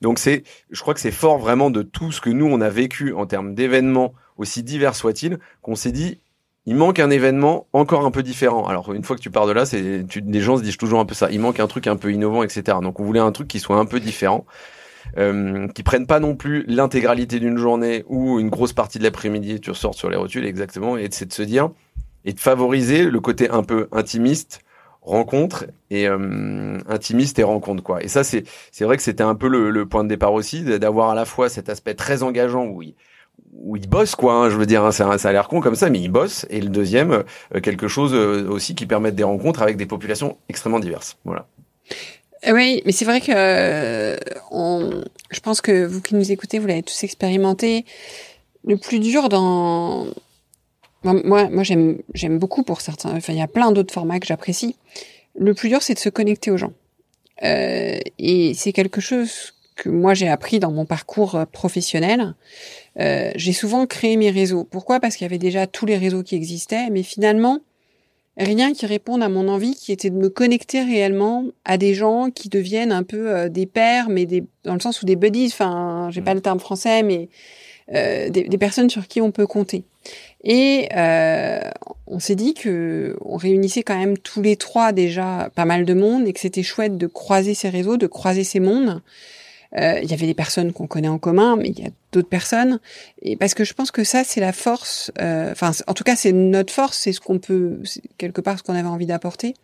Donc 0.00 0.18
c'est, 0.18 0.42
je 0.70 0.80
crois 0.80 0.92
que 0.92 1.00
c'est 1.00 1.12
fort 1.12 1.38
vraiment 1.38 1.70
de 1.70 1.82
tout 1.82 2.12
ce 2.12 2.20
que 2.20 2.30
nous 2.30 2.46
on 2.46 2.60
a 2.60 2.68
vécu 2.68 3.14
en 3.14 3.26
termes 3.26 3.54
d'événements 3.54 4.12
aussi 4.36 4.62
divers 4.62 4.94
soit-il, 4.94 5.38
qu'on 5.62 5.76
s'est 5.76 5.92
dit, 5.92 6.20
il 6.70 6.76
manque 6.76 7.00
un 7.00 7.10
événement 7.10 7.66
encore 7.72 8.06
un 8.06 8.12
peu 8.12 8.22
différent. 8.22 8.64
Alors 8.68 8.92
une 8.92 9.02
fois 9.02 9.16
que 9.16 9.20
tu 9.20 9.28
pars 9.28 9.48
de 9.48 9.50
là, 9.50 9.66
c'est 9.66 10.04
les 10.24 10.40
gens 10.40 10.56
se 10.56 10.62
disent 10.62 10.76
toujours 10.76 11.00
un 11.00 11.04
peu 11.04 11.16
ça. 11.16 11.28
Il 11.32 11.40
manque 11.40 11.58
un 11.58 11.66
truc 11.66 11.88
un 11.88 11.96
peu 11.96 12.12
innovant, 12.12 12.44
etc. 12.44 12.78
Donc 12.80 13.00
on 13.00 13.04
voulait 13.04 13.18
un 13.18 13.32
truc 13.32 13.48
qui 13.48 13.58
soit 13.58 13.76
un 13.76 13.86
peu 13.86 13.98
différent, 13.98 14.46
euh, 15.18 15.66
qui 15.66 15.82
prenne 15.82 16.06
pas 16.06 16.20
non 16.20 16.36
plus 16.36 16.64
l'intégralité 16.68 17.40
d'une 17.40 17.58
journée 17.58 18.04
ou 18.06 18.38
une 18.38 18.50
grosse 18.50 18.72
partie 18.72 19.00
de 19.00 19.02
l'après-midi. 19.02 19.60
Tu 19.60 19.70
ressors 19.70 19.96
sur 19.96 20.10
les 20.10 20.16
rotules 20.16 20.46
exactement, 20.46 20.96
et 20.96 21.08
c'est 21.10 21.26
de 21.26 21.32
se 21.32 21.42
dire 21.42 21.70
et 22.24 22.34
de 22.34 22.38
favoriser 22.38 23.02
le 23.02 23.18
côté 23.18 23.50
un 23.50 23.64
peu 23.64 23.88
intimiste, 23.90 24.60
rencontre 25.02 25.64
et 25.90 26.06
euh, 26.06 26.78
intimiste 26.88 27.40
et 27.40 27.42
rencontre 27.42 27.82
quoi. 27.82 28.00
Et 28.00 28.06
ça 28.06 28.22
c'est 28.22 28.44
c'est 28.70 28.84
vrai 28.84 28.96
que 28.96 29.02
c'était 29.02 29.24
un 29.24 29.34
peu 29.34 29.48
le, 29.48 29.72
le, 29.72 29.86
point 29.86 30.04
de 30.04 30.08
départ 30.08 30.34
aussi 30.34 30.62
d'avoir 30.62 31.10
à 31.10 31.16
la 31.16 31.24
fois 31.24 31.48
cet 31.48 31.68
aspect 31.68 31.94
très 31.94 32.22
engageant 32.22 32.66
où 32.66 32.80
il, 32.80 32.94
où 33.52 33.76
il 33.76 33.88
bosse 33.88 34.14
quoi. 34.14 34.34
Hein, 34.34 34.50
je 34.50 34.56
veux 34.56 34.66
dire, 34.66 34.84
hein, 34.84 34.92
ça, 34.92 35.10
a 35.10 35.32
l'air 35.32 35.48
con 35.48 35.60
comme 35.60 35.74
ça, 35.74 35.90
mais 35.90 36.00
il 36.00 36.08
bosse. 36.08 36.46
Et 36.50 36.60
le 36.60 36.68
deuxième, 36.68 37.24
euh, 37.54 37.60
quelque 37.60 37.88
chose 37.88 38.12
euh, 38.14 38.48
aussi 38.48 38.74
qui 38.74 38.86
permette 38.86 39.14
des 39.14 39.24
rencontres 39.24 39.62
avec 39.62 39.76
des 39.76 39.86
populations 39.86 40.38
extrêmement 40.48 40.80
diverses. 40.80 41.16
Voilà. 41.24 41.46
Oui, 42.50 42.82
mais 42.86 42.92
c'est 42.92 43.04
vrai 43.04 43.20
que 43.20 44.16
on, 44.50 45.02
je 45.30 45.40
pense 45.40 45.60
que 45.60 45.84
vous 45.84 46.00
qui 46.00 46.14
nous 46.14 46.32
écoutez, 46.32 46.58
vous 46.58 46.66
l'avez 46.66 46.82
tous 46.82 47.04
expérimenté. 47.04 47.84
Le 48.64 48.76
plus 48.76 48.98
dur 48.98 49.28
dans 49.28 50.06
moi, 51.02 51.48
moi 51.48 51.62
j'aime, 51.62 51.98
j'aime 52.14 52.38
beaucoup 52.38 52.62
pour 52.62 52.80
certains. 52.80 53.16
Enfin, 53.16 53.32
il 53.32 53.38
y 53.38 53.42
a 53.42 53.48
plein 53.48 53.72
d'autres 53.72 53.92
formats 53.92 54.20
que 54.20 54.26
j'apprécie. 54.26 54.76
Le 55.38 55.54
plus 55.54 55.68
dur, 55.68 55.82
c'est 55.82 55.94
de 55.94 55.98
se 55.98 56.08
connecter 56.08 56.50
aux 56.50 56.56
gens. 56.56 56.72
Euh, 57.42 57.98
et 58.18 58.52
c'est 58.54 58.72
quelque 58.72 59.00
chose 59.00 59.54
que 59.76 59.88
moi 59.88 60.12
j'ai 60.12 60.28
appris 60.28 60.58
dans 60.58 60.70
mon 60.70 60.84
parcours 60.84 61.36
euh, 61.36 61.44
professionnel. 61.46 62.34
Euh, 62.98 63.30
j'ai 63.36 63.52
souvent 63.52 63.86
créé 63.86 64.16
mes 64.16 64.30
réseaux. 64.30 64.64
Pourquoi? 64.64 65.00
Parce 65.00 65.16
qu'il 65.16 65.24
y 65.24 65.30
avait 65.30 65.38
déjà 65.38 65.66
tous 65.66 65.86
les 65.86 65.96
réseaux 65.96 66.22
qui 66.22 66.34
existaient, 66.34 66.90
mais 66.90 67.02
finalement 67.02 67.60
rien 68.36 68.72
qui 68.72 68.86
réponde 68.86 69.22
à 69.22 69.28
mon 69.28 69.48
envie, 69.48 69.74
qui 69.74 69.92
était 69.92 70.10
de 70.10 70.16
me 70.16 70.28
connecter 70.28 70.82
réellement 70.82 71.44
à 71.64 71.78
des 71.78 71.94
gens 71.94 72.30
qui 72.30 72.48
deviennent 72.48 72.92
un 72.92 73.02
peu 73.02 73.30
euh, 73.30 73.48
des 73.48 73.66
pères, 73.66 74.08
mais 74.08 74.26
des 74.26 74.44
dans 74.64 74.74
le 74.74 74.80
sens 74.80 75.02
où 75.02 75.06
des 75.06 75.16
buddies. 75.16 75.48
Enfin, 75.52 76.08
j'ai 76.10 76.22
pas 76.22 76.34
le 76.34 76.40
terme 76.40 76.60
français, 76.60 77.02
mais 77.02 77.28
euh, 77.92 78.28
des, 78.30 78.44
des, 78.44 78.58
personnes 78.58 78.90
sur 78.90 79.08
qui 79.08 79.20
on 79.20 79.30
peut 79.30 79.46
compter. 79.46 79.84
Et 80.42 80.88
euh, 80.96 81.60
on 82.06 82.18
s'est 82.18 82.34
dit 82.34 82.54
que 82.54 83.16
on 83.24 83.36
réunissait 83.36 83.82
quand 83.82 83.98
même 83.98 84.16
tous 84.16 84.42
les 84.42 84.56
trois 84.56 84.92
déjà 84.92 85.50
pas 85.54 85.64
mal 85.64 85.84
de 85.84 85.94
monde 85.94 86.26
et 86.26 86.32
que 86.32 86.40
c'était 86.40 86.62
chouette 86.62 86.96
de 86.96 87.06
croiser 87.06 87.54
ces 87.54 87.68
réseaux, 87.68 87.96
de 87.96 88.06
croiser 88.06 88.44
ces 88.44 88.60
mondes. 88.60 89.02
Euh, 89.78 90.00
il 90.02 90.10
y 90.10 90.14
avait 90.14 90.26
des 90.26 90.34
personnes 90.34 90.72
qu'on 90.72 90.86
connaît 90.86 91.08
en 91.08 91.18
commun, 91.18 91.56
mais 91.56 91.68
il 91.68 91.78
y 91.78 91.86
a 91.86 91.90
d'autres 92.12 92.28
personnes. 92.28 92.80
Et 93.22 93.36
parce 93.36 93.54
que 93.54 93.64
je 93.64 93.72
pense 93.72 93.90
que 93.90 94.04
ça, 94.04 94.24
c'est 94.24 94.40
la 94.40 94.52
force. 94.52 95.12
Euh, 95.20 95.52
enfin, 95.52 95.70
en 95.86 95.94
tout 95.94 96.04
cas, 96.04 96.16
c'est 96.16 96.32
notre 96.32 96.72
force, 96.72 96.98
c'est 96.98 97.12
ce 97.12 97.20
qu'on 97.20 97.38
peut 97.38 97.80
quelque 98.18 98.40
part 98.40 98.58
ce 98.58 98.62
qu'on 98.64 98.74
avait 98.74 98.88
envie 98.88 99.06
d'apporter, 99.06 99.54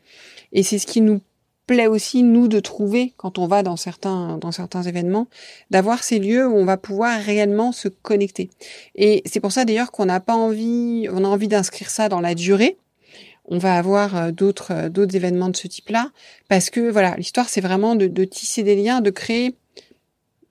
et 0.52 0.62
c'est 0.62 0.78
ce 0.78 0.86
qui 0.86 1.00
nous 1.00 1.20
plaît 1.66 1.88
aussi 1.88 2.22
nous 2.22 2.46
de 2.48 2.60
trouver 2.60 3.12
quand 3.16 3.38
on 3.38 3.46
va 3.46 3.62
dans 3.62 3.76
certains 3.76 4.38
dans 4.38 4.52
certains 4.52 4.82
événements 4.82 5.26
d'avoir 5.70 6.04
ces 6.04 6.20
lieux 6.20 6.46
où 6.46 6.54
on 6.54 6.64
va 6.64 6.76
pouvoir 6.76 7.20
réellement 7.20 7.72
se 7.72 7.88
connecter 7.88 8.50
et 8.94 9.22
c'est 9.26 9.40
pour 9.40 9.50
ça 9.50 9.64
d'ailleurs 9.64 9.90
qu'on 9.90 10.06
n'a 10.06 10.20
pas 10.20 10.34
envie 10.34 11.08
on 11.12 11.24
a 11.24 11.28
envie 11.28 11.48
d'inscrire 11.48 11.90
ça 11.90 12.08
dans 12.08 12.20
la 12.20 12.36
durée 12.36 12.78
on 13.46 13.58
va 13.58 13.76
avoir 13.76 14.16
euh, 14.16 14.30
d'autres 14.30 14.88
d'autres 14.88 15.16
événements 15.16 15.48
de 15.48 15.56
ce 15.56 15.66
type-là 15.66 16.10
parce 16.48 16.70
que 16.70 16.88
voilà 16.88 17.16
l'histoire 17.16 17.48
c'est 17.48 17.60
vraiment 17.60 17.96
de, 17.96 18.06
de, 18.06 18.24
tisser 18.24 18.62
des 18.62 18.76
liens 18.76 19.00
de 19.00 19.10
créer 19.10 19.56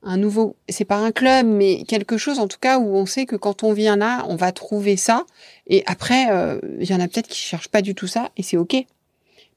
un 0.05 0.17
nouveau 0.17 0.55
c'est 0.69 0.85
pas 0.85 0.97
un 0.97 1.11
club 1.11 1.45
mais 1.45 1.83
quelque 1.83 2.17
chose 2.17 2.39
en 2.39 2.47
tout 2.47 2.59
cas 2.59 2.79
où 2.79 2.95
on 2.95 3.05
sait 3.05 3.25
que 3.25 3.35
quand 3.35 3.63
on 3.63 3.73
vient 3.73 3.97
là 3.97 4.25
on 4.29 4.35
va 4.35 4.51
trouver 4.51 4.95
ça 4.97 5.25
et 5.67 5.83
après 5.87 6.31
euh, 6.31 6.59
il 6.79 6.89
y 6.89 6.93
en 6.93 6.99
a 6.99 7.07
peut-être 7.07 7.27
qui 7.27 7.41
cherchent 7.41 7.69
pas 7.69 7.81
du 7.81 7.95
tout 7.95 8.07
ça 8.07 8.29
et 8.37 8.43
c'est 8.43 8.57
ok 8.57 8.85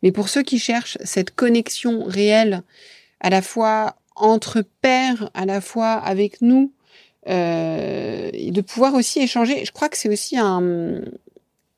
mais 0.02 0.12
pour 0.12 0.28
ceux 0.28 0.42
qui 0.42 0.58
cherchent 0.58 0.98
cette 1.02 1.34
connexion 1.34 2.04
réelle, 2.04 2.62
à 3.20 3.30
la 3.30 3.42
fois 3.42 3.96
entre 4.14 4.62
pairs, 4.80 5.30
à 5.34 5.46
la 5.46 5.60
fois 5.60 5.92
avec 5.92 6.40
nous, 6.40 6.72
euh, 7.28 8.30
et 8.32 8.50
de 8.50 8.60
pouvoir 8.60 8.94
aussi 8.94 9.20
échanger. 9.20 9.64
Je 9.64 9.72
crois 9.72 9.88
que 9.88 9.96
c'est 9.96 10.08
aussi 10.08 10.38
un, 10.38 11.02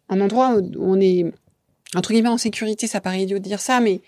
un 0.09 0.21
endroit 0.21 0.55
où 0.57 0.71
on 0.79 1.01
est 1.01 1.27
entre 1.97 2.13
guillemets 2.13 2.29
en 2.29 2.39
sécurité. 2.39 2.87
Ça 2.87 3.01
paraît 3.01 3.23
idiot 3.23 3.39
de 3.39 3.45
dire 3.45 3.61
ça, 3.61 3.81
mais 3.81 4.01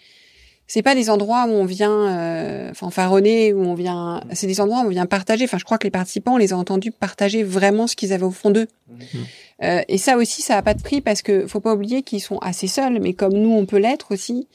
c'est 0.67 0.83
pas 0.83 0.95
des 0.95 1.11
endroits 1.11 1.45
où 1.47 1.51
on 1.51 1.65
vient 1.65 2.09
euh, 2.09 2.73
fanfaronner, 2.75 3.53
où 3.53 3.61
on 3.63 3.75
vient. 3.75 4.23
C'est 4.33 4.47
des 4.47 4.61
endroits 4.61 4.81
où 4.81 4.87
on 4.87 4.89
vient 4.89 5.07
partager. 5.07 5.45
Enfin, 5.45 5.59
je 5.59 5.65
crois 5.65 5.79
que 5.79 5.85
les 5.87 5.91
participants, 5.91 6.35
on 6.35 6.39
les 6.39 6.53
a 6.53 6.57
entendus 6.57 6.93
partager 6.93 7.43
vraiment 7.43 7.87
ce 7.87 7.97
qu'ils 7.97 8.13
avaient 8.13 8.25
au 8.25 8.31
fond 8.31 8.51
d'eux. 8.51 8.69
Mmh. 8.89 9.19
Euh, 9.63 9.83
et 9.89 9.99
ça 9.99 10.17
aussi, 10.17 10.43
ça 10.43 10.57
a 10.57 10.63
pas 10.63 10.75
de 10.75 10.83
prix 10.83 11.01
parce 11.01 11.23
que 11.23 11.47
faut 11.47 11.61
pas 11.61 11.75
oublier 11.75 12.03
qu'ils 12.03 12.21
sont 12.21 12.39
assez 12.39 12.67
seuls, 12.67 13.01
mais 13.01 13.13
comme 13.13 13.35
nous, 13.35 13.53
on 13.53 13.67
peut 13.67 13.79
l'être 13.79 14.13
aussi. 14.13 14.49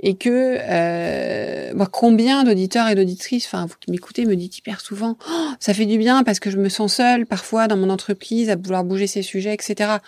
Et 0.00 0.14
que 0.14 0.58
euh, 0.60 1.72
bah, 1.74 1.88
combien 1.90 2.44
d'auditeurs 2.44 2.88
et 2.88 2.94
d'auditrices, 2.94 3.46
enfin 3.46 3.66
vous 3.66 3.74
qui 3.80 3.90
m'écoutez, 3.90 4.26
me 4.26 4.36
dites 4.36 4.58
hyper 4.58 4.80
souvent, 4.80 5.16
oh, 5.28 5.48
ça 5.60 5.72
fait 5.72 5.86
du 5.86 5.98
bien 5.98 6.24
parce 6.24 6.40
que 6.40 6.50
je 6.50 6.58
me 6.58 6.68
sens 6.68 6.94
seule 6.94 7.26
parfois 7.26 7.68
dans 7.68 7.76
mon 7.76 7.90
entreprise 7.90 8.50
à 8.50 8.56
vouloir 8.56 8.84
bouger 8.84 9.06
ces 9.06 9.22
sujets, 9.22 9.54
etc. 9.54 9.98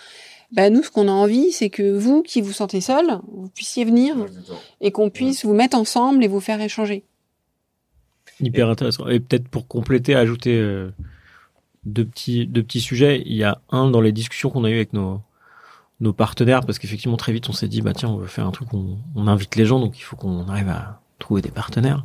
Ben 0.52 0.72
nous, 0.72 0.82
ce 0.82 0.90
qu'on 0.90 1.08
a 1.08 1.12
envie, 1.12 1.52
c'est 1.52 1.70
que 1.70 1.96
vous, 1.96 2.22
qui 2.22 2.40
vous 2.40 2.52
sentez 2.52 2.80
seul, 2.80 3.18
vous 3.32 3.48
puissiez 3.48 3.84
venir 3.84 4.14
et 4.80 4.92
qu'on 4.92 5.10
puisse 5.10 5.44
vous 5.44 5.54
mettre 5.54 5.76
ensemble 5.76 6.22
et 6.24 6.28
vous 6.28 6.40
faire 6.40 6.60
échanger. 6.60 7.04
Hyper 8.40 8.68
intéressant. 8.68 9.08
Et 9.08 9.18
peut-être 9.18 9.48
pour 9.48 9.66
compléter, 9.66 10.14
ajouter 10.14 10.56
euh, 10.56 10.90
deux 11.86 12.04
petits 12.04 12.46
deux 12.46 12.62
petits 12.62 12.80
sujets. 12.80 13.22
Il 13.24 13.34
y 13.34 13.44
a 13.44 13.60
un 13.70 13.90
dans 13.90 14.00
les 14.00 14.12
discussions 14.12 14.50
qu'on 14.50 14.64
a 14.64 14.70
eues 14.70 14.76
avec 14.76 14.92
nos 14.92 15.20
nos 16.00 16.12
partenaires, 16.12 16.60
parce 16.66 16.78
qu'effectivement 16.78 17.16
très 17.16 17.32
vite 17.32 17.48
on 17.48 17.52
s'est 17.52 17.68
dit 17.68 17.80
bah 17.80 17.94
tiens 17.94 18.10
on 18.10 18.16
veut 18.16 18.26
faire 18.26 18.46
un 18.46 18.50
truc 18.50 18.72
où 18.74 18.98
on, 19.14 19.26
invite 19.28 19.56
les 19.56 19.64
gens, 19.64 19.80
donc 19.80 19.98
il 19.98 20.02
faut 20.02 20.16
qu'on 20.16 20.46
arrive 20.48 20.68
à 20.68 21.00
trouver 21.18 21.40
des 21.40 21.50
partenaires. 21.50 22.04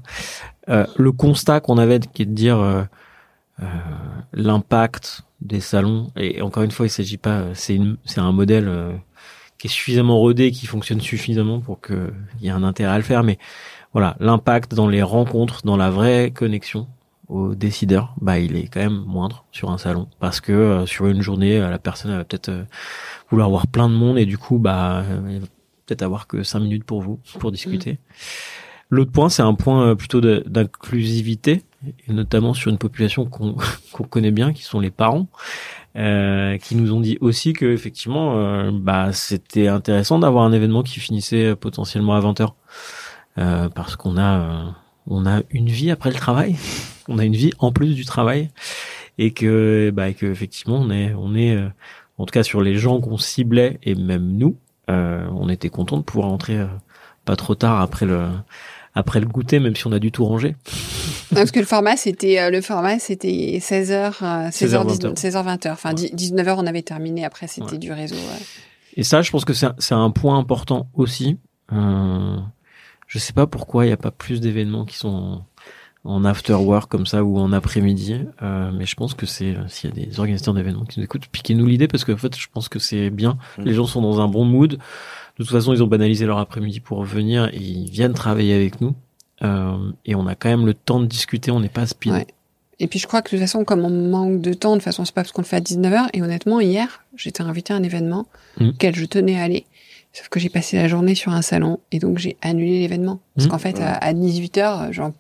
Euh, 0.70 0.86
le 0.96 1.12
constat 1.12 1.60
qu'on 1.60 1.78
avait 1.78 2.00
qui 2.00 2.22
est 2.22 2.26
de 2.26 2.34
dire 2.34 2.58
euh, 2.58 2.84
euh, 3.62 3.66
l'impact 4.32 5.24
des 5.42 5.60
salons. 5.60 6.12
Et 6.16 6.42
encore 6.42 6.64
une 6.64 6.72
fois 6.72 6.86
il 6.86 6.90
s'agit 6.90 7.18
pas 7.18 7.46
c'est 7.54 7.80
c'est 8.06 8.20
un 8.20 8.32
modèle 8.32 8.68
euh, 8.68 8.92
qui 9.58 9.68
est 9.68 9.70
suffisamment 9.70 10.18
rodé 10.18 10.52
qui 10.52 10.66
fonctionne 10.66 11.02
suffisamment 11.02 11.60
pour 11.60 11.82
que 11.82 12.12
il 12.40 12.46
y 12.46 12.48
ait 12.48 12.52
un 12.52 12.64
intérêt 12.64 12.94
à 12.94 12.98
le 12.98 13.04
faire. 13.04 13.24
Mais 13.24 13.38
voilà 13.94 14.16
l'impact 14.20 14.74
dans 14.74 14.88
les 14.88 15.04
rencontres 15.04 15.62
dans 15.66 15.78
la 15.78 15.90
vraie 15.90 16.32
connexion 16.32 16.88
aux 17.28 17.56
décideurs 17.56 18.14
bah 18.20 18.40
il 18.40 18.56
est 18.56 18.68
quand 18.68 18.82
même 18.82 19.04
moindre 19.06 19.46
sur 19.52 19.72
un 19.72 19.78
salon. 19.78 20.08
Parce 20.20 20.42
que 20.42 20.52
euh, 20.52 20.86
sur 20.86 21.08
une 21.08 21.22
journée 21.22 21.60
la 21.60 21.80
personne 21.80 22.12
va 22.12 22.24
peut-être 22.24 22.52
vouloir 23.30 23.50
voir 23.50 23.68
plein 23.68 23.90
de 23.90 23.96
monde 23.96 24.18
et 24.18 24.26
du 24.26 24.38
coup 24.38 24.58
bah 24.58 25.04
peut-être 25.86 26.04
avoir 26.04 26.28
que 26.28 26.44
cinq 26.44 26.60
minutes 26.60 26.84
pour 26.84 27.02
vous 27.02 27.20
pour 27.40 27.52
discuter. 27.52 28.00
L'autre 28.94 29.14
point, 29.14 29.30
c'est 29.30 29.42
un 29.42 29.54
point 29.54 29.96
plutôt 29.96 30.20
d'inclusivité 30.20 31.64
et 32.08 32.14
notamment 32.14 32.54
sur 32.54 32.72
une 32.72 32.78
population 32.78 33.26
qu'on 33.92 34.04
connaît 34.04 34.32
bien, 34.32 34.54
qui 34.54 34.64
sont 34.64 34.80
les 34.80 34.92
parents, 34.92 35.28
euh, 35.98 36.58
qui 36.58 36.76
nous 36.76 36.94
ont 36.94 37.00
dit 37.00 37.18
aussi 37.22 37.54
que 37.54 37.66
effectivement, 37.66 38.38
euh, 38.38 38.72
bah, 38.74 39.14
c'était 39.14 39.68
intéressant 39.68 40.20
d'avoir 40.20 40.46
un 40.46 40.54
événement 40.54 40.84
qui 40.84 41.00
finissait 41.00 41.56
potentiellement 41.56 42.14
à 42.14 42.20
20 42.20 42.40
h 42.42 42.52
euh, 43.38 43.70
parce 43.70 43.96
qu'on 43.96 44.18
a 44.18 44.40
euh, 44.40 44.70
on 45.08 45.26
a 45.26 45.42
une 45.52 45.68
vie 45.68 45.90
après 45.90 46.10
le 46.10 46.16
travail, 46.16 46.58
on 47.08 47.18
a 47.18 47.24
une 47.24 47.36
vie 47.36 47.52
en 47.60 47.72
plus 47.72 47.96
du 47.96 48.06
travail, 48.06 48.50
et 49.18 49.32
que 49.32 49.92
bah 49.94 50.14
que 50.14 50.26
effectivement 50.26 50.78
on 50.78 50.90
est 50.90 51.14
on 51.14 51.34
est 51.36 51.56
euh, 51.56 51.70
en 52.18 52.26
tout 52.26 52.34
cas 52.34 52.44
sur 52.44 52.62
les 52.62 52.76
gens 52.76 53.00
qu'on 53.00 53.18
ciblait 53.18 53.80
et 53.84 53.96
même 53.96 54.34
nous, 54.34 54.58
on 54.88 55.48
était 55.48 55.70
content 55.70 55.96
de 55.96 56.04
pouvoir 56.04 56.28
rentrer 56.28 56.60
pas 57.24 57.38
trop 57.38 57.56
tard 57.56 57.80
après 57.80 58.06
le 58.06 58.28
après 58.94 59.22
le 59.22 59.26
goûter, 59.26 59.62
même 59.62 59.76
si 59.76 59.88
on 59.88 59.94
a 59.94 60.00
du 60.00 60.12
tout 60.12 60.26
rangé. 60.26 60.56
Parce 61.36 61.52
que 61.52 61.60
le 61.60 61.66
format, 61.66 61.96
c'était 61.96 62.40
euh, 62.40 62.50
le 62.50 62.62
format, 62.62 63.00
c'était 63.00 63.60
16h, 63.62 64.50
16h, 64.52 65.14
16h, 65.16 65.46
20h. 65.46 65.72
Enfin, 65.72 65.94
19h, 65.94 66.56
on 66.58 66.68
avait 66.68 66.82
terminé. 66.82 67.24
Après, 67.24 67.48
c'était 67.48 67.78
du 67.78 67.92
réseau. 67.92 68.18
Et 68.98 69.04
ça, 69.04 69.22
je 69.22 69.32
pense 69.32 69.46
que 69.46 69.54
c'est 69.54 69.94
un 69.94 70.12
point 70.12 70.38
important 70.38 70.90
aussi. 70.94 71.38
Euh, 71.72 72.38
je 73.08 73.20
sais 73.20 73.34
pas 73.34 73.48
pourquoi 73.48 73.86
il 73.86 73.88
n'y 73.90 73.94
a 73.94 73.98
pas 73.98 74.12
plus 74.12 74.42
d'événements 74.42 74.86
qui 74.86 74.98
sont 74.98 75.44
en 76.04 76.26
after 76.26 76.54
work 76.54 76.90
comme 76.90 77.06
ça 77.06 77.24
ou 77.24 77.38
en 77.38 77.54
après-midi, 77.54 78.26
euh, 78.42 78.72
mais 78.74 78.86
je 78.86 78.96
pense 78.96 79.14
que 79.14 79.26
c'est 79.26 79.56
s'il 79.68 79.90
y 79.92 80.02
a 80.02 80.06
des 80.08 80.20
organisateurs 80.20 80.56
d'événements 80.56 80.84
qui 80.84 81.00
nous 81.00 81.06
écoutent, 81.06 81.28
piquez-nous 81.28 81.66
l'idée 81.66 81.88
parce 81.88 82.04
qu'en 82.04 82.18
fait, 82.18 82.36
je 82.38 82.48
pense 82.52 82.70
que 82.70 82.80
c'est 82.80 83.10
bien. 83.10 83.38
Mm. 83.58 83.64
Les 83.64 83.74
gens 83.74 83.86
sont 83.86 84.02
dans 84.02 84.20
un 84.20 84.28
bon 84.28 84.44
mood. 84.44 84.72
De 84.72 85.44
toute 85.44 85.52
façon, 85.52 85.74
ils 85.74 85.84
ont 85.84 85.88
banalisé 85.88 86.26
leur 86.26 86.40
après-midi 86.40 86.80
pour 86.80 87.04
venir 87.04 87.50
et 87.54 87.58
ils 87.58 87.90
viennent 87.90 88.14
travailler 88.14 88.54
avec 88.54 88.82
nous. 88.82 88.96
Euh, 89.44 89.92
et 90.06 90.16
on 90.16 90.28
a 90.28 90.36
quand 90.36 90.50
même 90.50 90.66
le 90.66 90.74
temps 90.74 91.00
de 91.00 91.06
discuter, 91.06 91.52
on 91.52 91.60
n'est 91.60 91.70
pas 91.70 91.86
speed. 91.88 92.14
Ouais. 92.14 92.28
Et 92.80 92.88
puis 92.88 93.00
je 93.00 93.08
crois 93.08 93.22
que 93.22 93.28
de 93.28 93.38
toute 93.38 93.40
façon, 93.40 93.64
comme 93.64 93.86
on 93.86 93.90
manque 93.90 94.42
de 94.42 94.54
temps, 94.54 94.72
de 94.72 94.76
toute 94.78 94.84
façon, 94.84 95.06
c'est 95.06 95.14
pas 95.14 95.22
parce 95.22 95.32
qu'on 95.32 95.42
le 95.42 95.48
fait 95.48 95.58
à 95.58 95.62
19h. 95.62 96.10
Et 96.14 96.22
honnêtement, 96.22 96.60
hier, 96.60 97.04
j'étais 97.16 97.42
invité 97.42 97.74
à 97.74 97.76
un 97.76 97.84
événement 97.84 98.26
mmh. 98.60 98.70
auquel 98.70 98.96
je 98.96 99.06
tenais 99.06 99.40
à 99.40 99.44
aller. 99.44 99.66
Sauf 100.14 100.30
que 100.30 100.40
j'ai 100.40 100.50
passé 100.50 100.78
la 100.78 100.88
journée 100.88 101.16
sur 101.16 101.32
un 101.32 101.42
salon 101.42 101.80
et 101.92 102.00
donc 102.00 102.18
j'ai 102.18 102.38
annulé 102.42 102.80
l'événement. 102.80 103.20
Parce 103.36 103.48
mmh. 103.48 103.52
qu'en 103.52 103.60
fait, 103.60 103.80
à, 103.80 103.94
à 103.94 104.14
18h, 104.14 104.92
genre, 104.92 105.12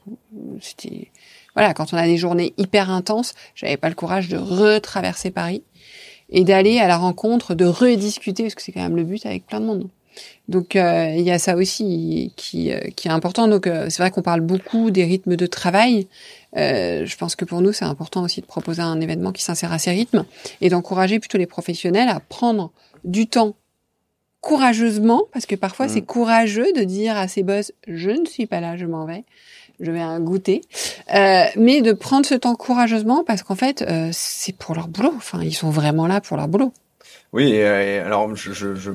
c'était, 0.60 1.12
voilà, 1.56 1.74
quand 1.74 1.94
on 1.94 1.98
a 1.98 2.06
des 2.06 2.18
journées 2.18 2.54
hyper 2.58 2.90
intenses, 2.90 3.36
j'avais 3.56 3.78
pas 3.78 3.90
le 3.90 3.96
courage 3.96 4.28
de 4.28 4.38
retraverser 4.38 5.32
Paris. 5.32 5.64
et 6.30 6.44
d'aller 6.44 6.80
à 6.80 6.88
la 6.88 6.98
rencontre, 6.98 7.56
de 7.56 7.66
rediscuter, 7.66 8.44
parce 8.44 8.56
que 8.56 8.62
c'est 8.62 8.72
quand 8.72 8.82
même 8.82 8.96
le 8.96 9.04
but 9.04 9.26
avec 9.26 9.46
plein 9.46 9.60
de 9.60 9.66
monde. 9.66 9.90
Donc 10.48 10.76
euh, 10.76 11.14
il 11.18 11.24
y 11.24 11.32
a 11.32 11.40
ça 11.40 11.56
aussi 11.56 12.34
qui, 12.36 12.72
euh, 12.72 12.80
qui 12.96 13.08
est 13.08 13.12
important. 13.12 13.48
Donc 13.48 13.68
euh, 13.68 13.88
c'est 13.90 14.02
vrai 14.02 14.12
qu'on 14.12 14.22
parle 14.22 14.42
beaucoup 14.42 14.92
des 14.92 15.04
rythmes 15.04 15.36
de 15.36 15.46
travail. 15.46 16.08
je 16.56 17.18
pense 17.18 17.36
que 17.36 17.46
pour 17.46 17.62
nous 17.62 17.72
c'est 17.72 17.86
important 17.86 18.24
aussi 18.24 18.42
de 18.42 18.46
proposer 18.46 18.82
un 18.82 19.00
événement 19.00 19.32
qui 19.32 19.44
s'insère 19.44 19.72
à 19.72 19.80
ces 19.80 19.92
rythmes 19.92 20.26
et 20.60 20.70
d'encourager 20.70 21.20
plutôt 21.20 21.38
les 21.38 21.48
professionnels 21.48 22.10
à 22.10 22.20
prendre 22.20 22.72
du 23.04 23.28
temps 23.28 23.56
courageusement, 24.42 25.24
parce 25.34 25.46
que 25.46 25.56
parfois 25.56 25.88
c'est 25.88 26.02
mmh. 26.02 26.06
courageux 26.06 26.74
de 26.74 26.84
dire 26.84 27.16
à 27.16 27.28
ses 27.28 27.44
boss 27.44 27.72
je 27.88 28.10
ne 28.10 28.26
suis 28.26 28.48
pas 28.48 28.60
là, 28.60 28.76
je 28.76 28.86
m'en 28.86 29.06
vais 29.06 29.24
je 29.82 29.92
vais 29.92 30.00
un 30.00 30.20
goûter, 30.20 30.62
euh, 31.14 31.44
mais 31.58 31.82
de 31.82 31.92
prendre 31.92 32.26
ce 32.26 32.36
temps 32.36 32.56
courageusement 32.56 33.24
parce 33.26 33.44
qu'en 33.44 33.56
fait, 33.56 33.82
euh, 33.82 34.10
c'est 34.14 34.56
pour 34.56 34.76
leur 34.76 34.88
boulot. 34.88 35.14
Enfin, 35.18 35.42
ils 35.42 35.54
sont 35.54 35.72
vraiment 35.72 36.08
là 36.08 36.22
pour 36.22 36.38
leur 36.38 36.48
boulot. 36.48 36.72
Oui, 37.34 37.52
et, 37.52 38.00
alors 38.00 38.36
je, 38.36 38.54
je, 38.54 38.76
je, 38.76 38.92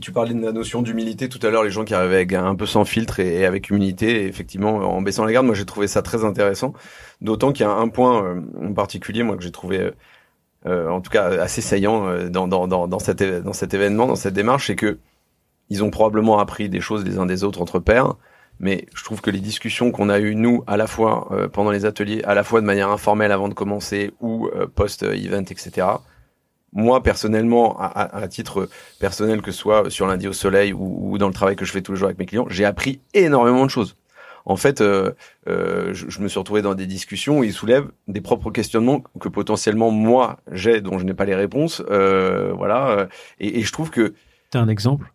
tu 0.00 0.12
parlais 0.12 0.34
de 0.34 0.40
la 0.40 0.52
notion 0.52 0.82
d'humilité 0.82 1.28
tout 1.28 1.44
à 1.46 1.50
l'heure, 1.50 1.64
les 1.64 1.70
gens 1.70 1.84
qui 1.84 1.94
arrivaient 1.94 2.34
un 2.34 2.54
peu 2.54 2.66
sans 2.66 2.84
filtre 2.84 3.20
et, 3.20 3.46
avec 3.46 3.70
humilité, 3.70 4.26
effectivement, 4.26 4.76
en 4.76 5.00
baissant 5.02 5.24
la 5.24 5.32
garde. 5.32 5.46
Moi, 5.46 5.54
j'ai 5.54 5.64
trouvé 5.64 5.88
ça 5.88 6.02
très 6.02 6.24
intéressant, 6.24 6.74
d'autant 7.20 7.52
qu'il 7.52 7.64
y 7.64 7.68
a 7.68 7.72
un 7.72 7.88
point 7.88 8.24
euh, 8.24 8.40
en 8.60 8.72
particulier, 8.74 9.22
moi, 9.22 9.36
que 9.36 9.42
j'ai 9.42 9.50
trouvé 9.50 9.92
euh, 10.66 10.88
en 10.88 11.00
tout 11.00 11.10
cas 11.10 11.24
assez 11.40 11.60
saillant 11.60 12.06
euh, 12.06 12.28
dans, 12.28 12.46
dans, 12.46 12.66
dans, 12.66 12.98
cet, 12.98 13.20
événement, 13.20 14.06
dans 14.06 14.16
cette 14.16 14.34
démarche, 14.34 14.68
c'est 14.68 14.76
que 14.76 14.98
ils 15.70 15.82
ont 15.82 15.90
probablement 15.90 16.38
appris 16.38 16.68
des 16.68 16.80
choses 16.80 17.04
les 17.04 17.18
uns 17.18 17.26
des 17.26 17.44
autres 17.44 17.62
entre 17.62 17.78
pairs, 17.78 18.14
mais 18.60 18.86
je 18.94 19.02
trouve 19.04 19.20
que 19.20 19.30
les 19.30 19.40
discussions 19.40 19.90
qu'on 19.90 20.08
a 20.08 20.20
eues, 20.20 20.34
nous, 20.34 20.62
à 20.66 20.76
la 20.76 20.86
fois 20.86 21.28
euh, 21.32 21.48
pendant 21.48 21.70
les 21.70 21.84
ateliers, 21.84 22.22
à 22.24 22.34
la 22.34 22.44
fois 22.44 22.60
de 22.60 22.66
manière 22.66 22.90
informelle 22.90 23.32
avant 23.32 23.48
de 23.48 23.54
commencer 23.54 24.12
ou 24.20 24.48
euh, 24.48 24.66
post-event, 24.72 25.42
etc., 25.42 25.86
moi, 26.72 27.02
personnellement, 27.02 27.78
à, 27.78 28.16
à, 28.16 28.28
titre 28.28 28.68
personnel, 28.98 29.42
que 29.42 29.50
ce 29.50 29.58
soit 29.58 29.90
sur 29.90 30.06
lundi 30.06 30.26
au 30.26 30.32
soleil 30.32 30.72
ou, 30.72 31.12
ou, 31.12 31.18
dans 31.18 31.28
le 31.28 31.34
travail 31.34 31.56
que 31.56 31.64
je 31.64 31.72
fais 31.72 31.82
tous 31.82 31.92
les 31.92 31.98
jours 31.98 32.06
avec 32.06 32.18
mes 32.18 32.26
clients, 32.26 32.46
j'ai 32.48 32.64
appris 32.64 33.00
énormément 33.14 33.64
de 33.64 33.70
choses. 33.70 33.96
En 34.44 34.56
fait, 34.56 34.80
euh, 34.80 35.12
euh 35.46 35.94
je, 35.94 36.08
je, 36.08 36.20
me 36.20 36.28
suis 36.28 36.38
retrouvé 36.38 36.62
dans 36.62 36.74
des 36.74 36.86
discussions 36.86 37.38
où 37.38 37.44
ils 37.44 37.52
soulèvent 37.52 37.88
des 38.08 38.20
propres 38.20 38.50
questionnements 38.50 39.00
que 39.20 39.28
potentiellement 39.28 39.92
moi 39.92 40.40
j'ai, 40.50 40.80
dont 40.80 40.98
je 40.98 41.04
n'ai 41.04 41.14
pas 41.14 41.26
les 41.26 41.36
réponses. 41.36 41.82
Euh, 41.90 42.52
voilà. 42.52 43.08
Et, 43.38 43.60
et, 43.60 43.62
je 43.62 43.72
trouve 43.72 43.90
que. 43.90 44.14
T'as 44.50 44.60
un 44.60 44.68
exemple? 44.68 45.12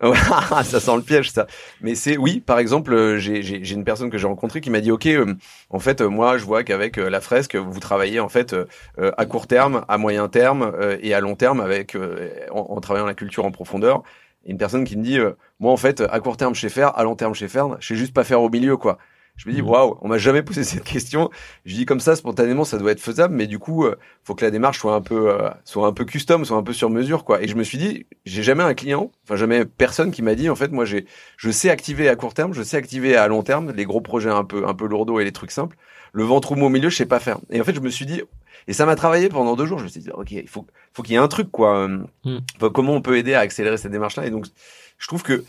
ça 0.64 0.80
sent 0.80 0.96
le 0.96 1.02
piège, 1.02 1.30
ça. 1.30 1.46
Mais 1.80 1.94
c'est 1.94 2.18
oui, 2.18 2.40
par 2.40 2.58
exemple, 2.58 2.92
euh, 2.92 3.18
j'ai 3.18 3.72
une 3.72 3.84
personne 3.84 4.10
que 4.10 4.18
j'ai 4.18 4.26
rencontrée 4.26 4.60
qui 4.60 4.68
m'a 4.68 4.80
dit, 4.80 4.90
ok, 4.90 5.06
euh, 5.06 5.34
en 5.70 5.78
fait, 5.78 6.02
euh, 6.02 6.08
moi, 6.08 6.36
je 6.36 6.44
vois 6.44 6.64
qu'avec 6.64 6.98
la 6.98 7.20
fresque, 7.20 7.56
vous 7.56 7.80
travaillez 7.80 8.20
en 8.20 8.28
fait 8.28 8.54
à 8.98 9.26
court 9.26 9.46
terme, 9.46 9.84
à 9.88 9.98
moyen 9.98 10.28
terme 10.28 10.72
et 11.00 11.14
à 11.14 11.20
long 11.20 11.34
terme 11.34 11.60
avec 11.60 11.96
en, 12.50 12.80
travaillant 12.80 13.06
la 13.06 13.14
culture 13.14 13.44
en 13.44 13.50
profondeur. 13.50 14.02
Une 14.44 14.58
personne 14.58 14.84
qui 14.84 14.96
me 14.96 15.02
dit, 15.02 15.18
moi, 15.60 15.72
en 15.72 15.76
fait, 15.76 16.00
à 16.00 16.20
court 16.20 16.36
terme, 16.36 16.54
je 16.54 16.60
sais 16.60 16.68
faire, 16.68 16.96
à 16.96 17.02
long 17.02 17.16
terme, 17.16 17.34
je 17.34 17.40
sais 17.40 17.48
faire, 17.48 17.76
je 17.80 17.88
sais 17.88 17.96
juste 17.96 18.14
pas 18.14 18.24
faire 18.24 18.42
au 18.42 18.50
milieu, 18.50 18.76
quoi. 18.76 18.98
Je 19.36 19.48
me 19.48 19.54
dis, 19.54 19.62
mhm. 19.62 19.68
waouh, 19.68 19.98
on 20.00 20.08
m'a 20.08 20.18
jamais 20.18 20.42
posé 20.42 20.64
cette 20.64 20.84
question. 20.84 21.30
Je 21.64 21.74
dis 21.74 21.86
comme 21.86 22.00
ça, 22.00 22.16
spontanément, 22.16 22.64
ça 22.64 22.78
doit 22.78 22.92
être 22.92 23.00
faisable, 23.00 23.34
mais 23.34 23.46
du 23.46 23.58
coup, 23.58 23.84
euh, 23.84 23.96
faut 24.24 24.34
que 24.34 24.44
la 24.44 24.50
démarche 24.50 24.78
soit 24.78 24.94
un 24.94 25.00
peu, 25.00 25.30
euh, 25.30 25.50
soit 25.64 25.86
un 25.86 25.92
peu 25.92 26.04
custom, 26.04 26.44
soit 26.44 26.56
un 26.56 26.62
peu 26.62 26.72
sur 26.72 26.90
mesure, 26.90 27.24
quoi. 27.24 27.42
Et 27.42 27.48
je 27.48 27.54
me 27.54 27.62
suis 27.62 27.78
dit, 27.78 28.06
j'ai 28.24 28.42
jamais 28.42 28.62
un 28.62 28.74
client, 28.74 29.10
enfin 29.24 29.36
jamais 29.36 29.64
personne 29.64 30.10
qui 30.10 30.22
m'a 30.22 30.34
dit, 30.34 30.48
en 30.48 30.56
fait, 30.56 30.72
moi, 30.72 30.84
j'ai, 30.84 31.06
je 31.36 31.50
sais 31.50 31.70
activer 31.70 32.08
à 32.08 32.16
court 32.16 32.34
terme, 32.34 32.54
je 32.54 32.62
sais 32.62 32.76
activer 32.76 33.16
à 33.16 33.28
long 33.28 33.42
terme 33.42 33.72
les 33.72 33.84
gros 33.84 34.00
projets 34.00 34.30
un 34.30 34.44
peu, 34.44 34.66
un 34.66 34.74
peu 34.74 34.86
lourdeaux 34.86 35.20
et 35.20 35.24
les 35.24 35.32
trucs 35.32 35.50
simples. 35.50 35.76
Le 36.16 36.24
ventre 36.24 36.56
mou 36.56 36.64
au 36.64 36.68
milieu, 36.70 36.88
je 36.88 36.96
sais 36.96 37.04
pas 37.04 37.20
faire. 37.20 37.40
Et 37.50 37.60
en 37.60 37.64
fait, 37.64 37.74
je 37.74 37.80
me 37.80 37.90
suis 37.90 38.06
dit, 38.06 38.22
et 38.68 38.72
ça 38.72 38.86
m'a 38.86 38.96
travaillé 38.96 39.28
pendant 39.28 39.54
deux 39.54 39.66
jours. 39.66 39.78
Je 39.78 39.84
me 39.84 39.88
suis 39.90 40.00
dit, 40.00 40.08
ok, 40.10 40.30
il 40.30 40.48
faut, 40.48 40.66
faut 40.94 41.02
qu'il 41.02 41.12
y 41.12 41.16
ait 41.16 41.20
un 41.20 41.28
truc, 41.28 41.50
quoi. 41.50 41.86
Mm. 41.88 42.38
comment 42.72 42.94
on 42.94 43.02
peut 43.02 43.18
aider 43.18 43.34
à 43.34 43.40
accélérer 43.40 43.76
cette 43.76 43.92
démarche-là? 43.92 44.26
Et 44.26 44.30
donc, 44.30 44.46
je 44.96 45.08
trouve 45.08 45.22
que 45.22 45.44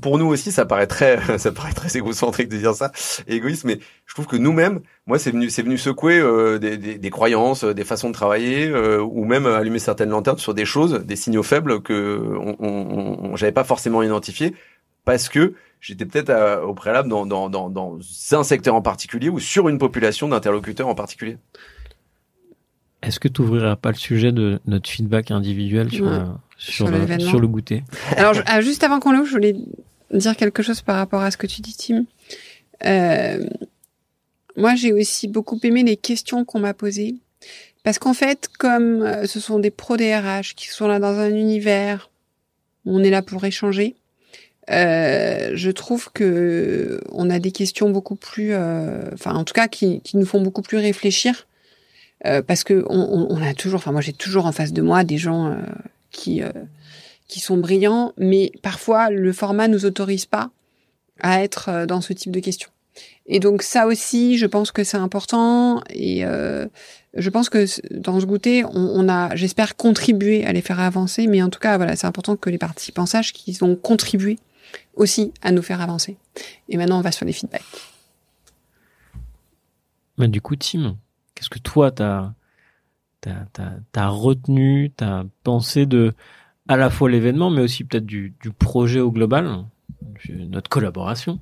pour 0.00 0.18
nous 0.18 0.26
aussi, 0.26 0.52
ça 0.52 0.64
paraît 0.64 0.86
très, 0.86 1.18
ça 1.38 1.50
paraît 1.50 1.72
très 1.72 1.96
égocentrique 1.96 2.48
de 2.48 2.56
dire 2.56 2.72
ça, 2.72 2.92
égoïste, 3.26 3.64
mais 3.64 3.80
je 4.06 4.14
trouve 4.14 4.28
que 4.28 4.36
nous-mêmes, 4.36 4.78
moi, 5.08 5.18
c'est 5.18 5.32
venu, 5.32 5.50
c'est 5.50 5.62
venu 5.62 5.76
secouer 5.76 6.20
euh, 6.20 6.60
des, 6.60 6.76
des, 6.76 6.98
des, 6.98 7.10
croyances, 7.10 7.64
des 7.64 7.84
façons 7.84 8.08
de 8.08 8.14
travailler, 8.14 8.68
euh, 8.68 9.02
ou 9.02 9.24
même 9.24 9.46
allumer 9.46 9.80
certaines 9.80 10.10
lanternes 10.10 10.38
sur 10.38 10.54
des 10.54 10.64
choses, 10.64 11.00
des 11.04 11.16
signaux 11.16 11.42
faibles 11.42 11.82
que 11.82 12.22
on, 12.38 12.56
on, 12.60 13.34
j'avais 13.34 13.50
pas 13.50 13.64
forcément 13.64 14.04
identifiés, 14.04 14.54
parce 15.04 15.28
que 15.28 15.54
j'étais 15.82 16.06
peut-être 16.06 16.62
au 16.64 16.72
préalable 16.72 17.10
dans, 17.10 17.26
dans, 17.26 17.50
dans, 17.50 17.68
dans 17.68 17.98
un 18.30 18.44
secteur 18.44 18.74
en 18.74 18.80
particulier 18.80 19.28
ou 19.28 19.38
sur 19.38 19.68
une 19.68 19.76
population 19.76 20.28
d'interlocuteurs 20.28 20.88
en 20.88 20.94
particulier. 20.94 21.36
Est-ce 23.02 23.18
que 23.18 23.28
tu 23.28 23.42
ouvriras 23.42 23.76
pas 23.76 23.90
le 23.90 23.96
sujet 23.96 24.32
de 24.32 24.60
notre 24.66 24.88
feedback 24.88 25.32
individuel 25.32 25.90
sur, 25.90 26.38
sur, 26.56 26.88
le, 26.88 27.18
sur 27.18 27.40
le 27.40 27.48
goûter? 27.48 27.82
Alors, 28.16 28.36
ah, 28.46 28.60
juste 28.60 28.84
avant 28.84 29.00
qu'on 29.00 29.12
l'ouvre, 29.12 29.26
je 29.26 29.32
voulais 29.32 29.56
dire 30.12 30.36
quelque 30.36 30.62
chose 30.62 30.82
par 30.82 30.96
rapport 30.96 31.20
à 31.20 31.32
ce 31.32 31.36
que 31.36 31.48
tu 31.48 31.60
dis, 31.60 31.76
Tim. 31.76 32.04
Euh, 32.86 33.44
moi, 34.56 34.76
j'ai 34.76 34.92
aussi 34.92 35.26
beaucoup 35.26 35.58
aimé 35.64 35.82
les 35.82 35.96
questions 35.96 36.44
qu'on 36.44 36.60
m'a 36.60 36.74
posées. 36.74 37.16
Parce 37.82 37.98
qu'en 37.98 38.14
fait, 38.14 38.48
comme 38.58 39.02
euh, 39.02 39.26
ce 39.26 39.40
sont 39.40 39.58
des 39.58 39.70
pros 39.70 39.96
DRH 39.96 40.54
qui 40.54 40.68
sont 40.68 40.86
là 40.86 41.00
dans 41.00 41.18
un 41.18 41.30
univers, 41.30 42.10
où 42.84 42.96
on 42.96 43.02
est 43.02 43.10
là 43.10 43.22
pour 43.22 43.44
échanger. 43.44 43.96
Euh, 44.70 45.50
je 45.54 45.70
trouve 45.70 46.10
que 46.12 47.00
on 47.10 47.30
a 47.30 47.38
des 47.38 47.50
questions 47.50 47.90
beaucoup 47.90 48.14
plus, 48.14 48.50
euh, 48.52 49.10
enfin 49.12 49.34
en 49.34 49.44
tout 49.44 49.54
cas 49.54 49.66
qui, 49.68 50.00
qui, 50.02 50.16
nous 50.16 50.26
font 50.26 50.40
beaucoup 50.40 50.62
plus 50.62 50.78
réfléchir, 50.78 51.48
euh, 52.26 52.42
parce 52.42 52.62
que 52.62 52.84
on, 52.88 53.26
on, 53.28 53.42
a 53.42 53.54
toujours, 53.54 53.78
enfin 53.78 53.90
moi 53.92 54.00
j'ai 54.00 54.12
toujours 54.12 54.46
en 54.46 54.52
face 54.52 54.72
de 54.72 54.80
moi 54.80 55.02
des 55.02 55.18
gens 55.18 55.56
qui, 56.12 56.42
qui 57.26 57.40
sont 57.40 57.56
brillants, 57.56 58.12
mais 58.18 58.52
parfois 58.62 59.10
le 59.10 59.32
format 59.32 59.66
nous 59.66 59.84
autorise 59.84 60.26
pas 60.26 60.50
à 61.20 61.42
être 61.42 61.86
dans 61.86 62.00
ce 62.00 62.12
type 62.12 62.32
de 62.32 62.40
questions. 62.40 62.70
Et 63.26 63.40
donc 63.40 63.62
ça 63.62 63.86
aussi, 63.86 64.36
je 64.36 64.46
pense 64.46 64.72
que 64.72 64.84
c'est 64.84 64.96
important 64.96 65.82
et 65.90 66.24
euh, 66.24 66.66
je 67.14 67.30
pense 67.30 67.48
que 67.48 67.66
dans 67.90 68.20
ce 68.20 68.26
goûter, 68.26 68.64
on, 68.64 68.70
on 68.74 69.08
a, 69.08 69.34
j'espère, 69.36 69.76
contribué 69.76 70.44
à 70.44 70.52
les 70.52 70.60
faire 70.60 70.80
avancer, 70.80 71.26
mais 71.26 71.42
en 71.42 71.48
tout 71.48 71.60
cas, 71.60 71.76
voilà, 71.76 71.94
c'est 71.94 72.06
important 72.06 72.36
que 72.36 72.50
les 72.50 72.58
participants 72.58 73.06
sachent 73.06 73.32
qu'ils 73.32 73.64
ont 73.64 73.76
contribué 73.76 74.38
aussi 74.94 75.32
à 75.42 75.52
nous 75.52 75.62
faire 75.62 75.80
avancer. 75.80 76.16
Et 76.68 76.76
maintenant, 76.76 76.98
on 76.98 77.02
va 77.02 77.12
sur 77.12 77.26
les 77.26 77.32
feedbacks. 77.32 77.62
Mais 80.18 80.28
du 80.28 80.40
coup, 80.40 80.56
Tim, 80.56 80.96
qu'est-ce 81.34 81.50
que 81.50 81.58
toi, 81.58 81.90
tu 81.90 82.02
as 82.02 82.34
t'as 83.22 83.76
as, 83.94 84.08
retenu, 84.08 84.90
t'as 84.96 85.24
pensé 85.44 85.86
de 85.86 86.12
à 86.68 86.76
la 86.76 86.90
fois 86.90 87.10
l'événement, 87.10 87.50
mais 87.50 87.62
aussi 87.62 87.84
peut-être 87.84 88.06
du, 88.06 88.34
du, 88.40 88.50
projet 88.52 89.00
au 89.00 89.10
global, 89.10 89.64
notre 90.30 90.70
collaboration? 90.70 91.40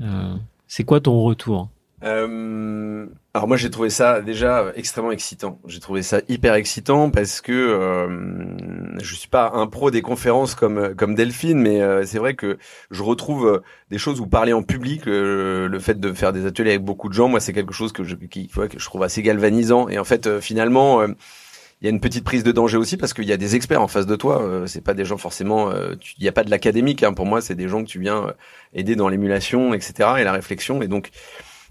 Euh, 0.00 0.36
c'est 0.66 0.84
quoi 0.84 1.00
ton 1.00 1.22
retour? 1.22 1.70
Euh, 2.02 3.06
alors 3.32 3.48
moi 3.48 3.56
j'ai 3.56 3.70
trouvé 3.70 3.88
ça 3.88 4.20
déjà 4.20 4.72
extrêmement 4.76 5.12
excitant. 5.12 5.58
J'ai 5.66 5.80
trouvé 5.80 6.02
ça 6.02 6.20
hyper 6.28 6.54
excitant 6.54 7.10
parce 7.10 7.40
que 7.40 7.52
euh, 7.52 8.98
je 9.02 9.14
suis 9.14 9.28
pas 9.28 9.50
un 9.54 9.66
pro 9.66 9.90
des 9.90 10.02
conférences 10.02 10.54
comme 10.54 10.94
comme 10.94 11.14
Delphine, 11.14 11.58
mais 11.58 11.80
euh, 11.80 12.04
c'est 12.04 12.18
vrai 12.18 12.34
que 12.34 12.58
je 12.90 13.02
retrouve 13.02 13.46
euh, 13.46 13.62
des 13.90 13.98
choses 13.98 14.20
où 14.20 14.26
parler 14.26 14.52
en 14.52 14.62
public, 14.62 15.02
le 15.06 15.78
fait 15.78 15.98
de 15.98 16.12
faire 16.12 16.32
des 16.32 16.44
ateliers 16.44 16.70
avec 16.70 16.82
beaucoup 16.82 17.08
de 17.08 17.14
gens, 17.14 17.28
moi 17.28 17.40
c'est 17.40 17.52
quelque 17.52 17.72
chose 17.74 17.92
que 17.92 18.04
je 18.04 18.14
que 18.14 18.78
je 18.78 18.84
trouve 18.84 19.02
assez 19.02 19.22
galvanisant. 19.22 19.88
Et 19.88 19.98
en 19.98 20.04
fait 20.04 20.26
euh, 20.26 20.40
finalement 20.40 21.02
il 21.82 21.84
y 21.84 21.88
a 21.88 21.90
une 21.90 22.00
petite 22.00 22.24
prise 22.24 22.42
de 22.42 22.52
danger 22.52 22.78
aussi 22.78 22.96
parce 22.96 23.12
qu'il 23.12 23.24
y 23.24 23.32
a 23.32 23.36
des 23.36 23.54
experts 23.54 23.82
en 23.82 23.88
face 23.88 24.06
de 24.06 24.16
toi. 24.16 24.42
Euh, 24.42 24.66
c'est 24.66 24.80
pas 24.80 24.94
des 24.94 25.04
gens 25.04 25.18
forcément. 25.18 25.70
Il 25.72 26.22
n'y 26.22 26.28
a 26.28 26.32
pas 26.32 26.42
de 26.42 26.50
l'académique. 26.50 27.02
Hein. 27.02 27.12
Pour 27.12 27.26
moi, 27.26 27.42
c'est 27.42 27.54
des 27.54 27.68
gens 27.68 27.84
que 27.84 27.88
tu 27.88 28.00
viens 28.00 28.32
aider 28.72 28.96
dans 28.96 29.08
l'émulation, 29.10 29.74
etc. 29.74 30.14
et 30.18 30.24
la 30.24 30.32
réflexion. 30.32 30.80
Et 30.80 30.88
donc, 30.88 31.10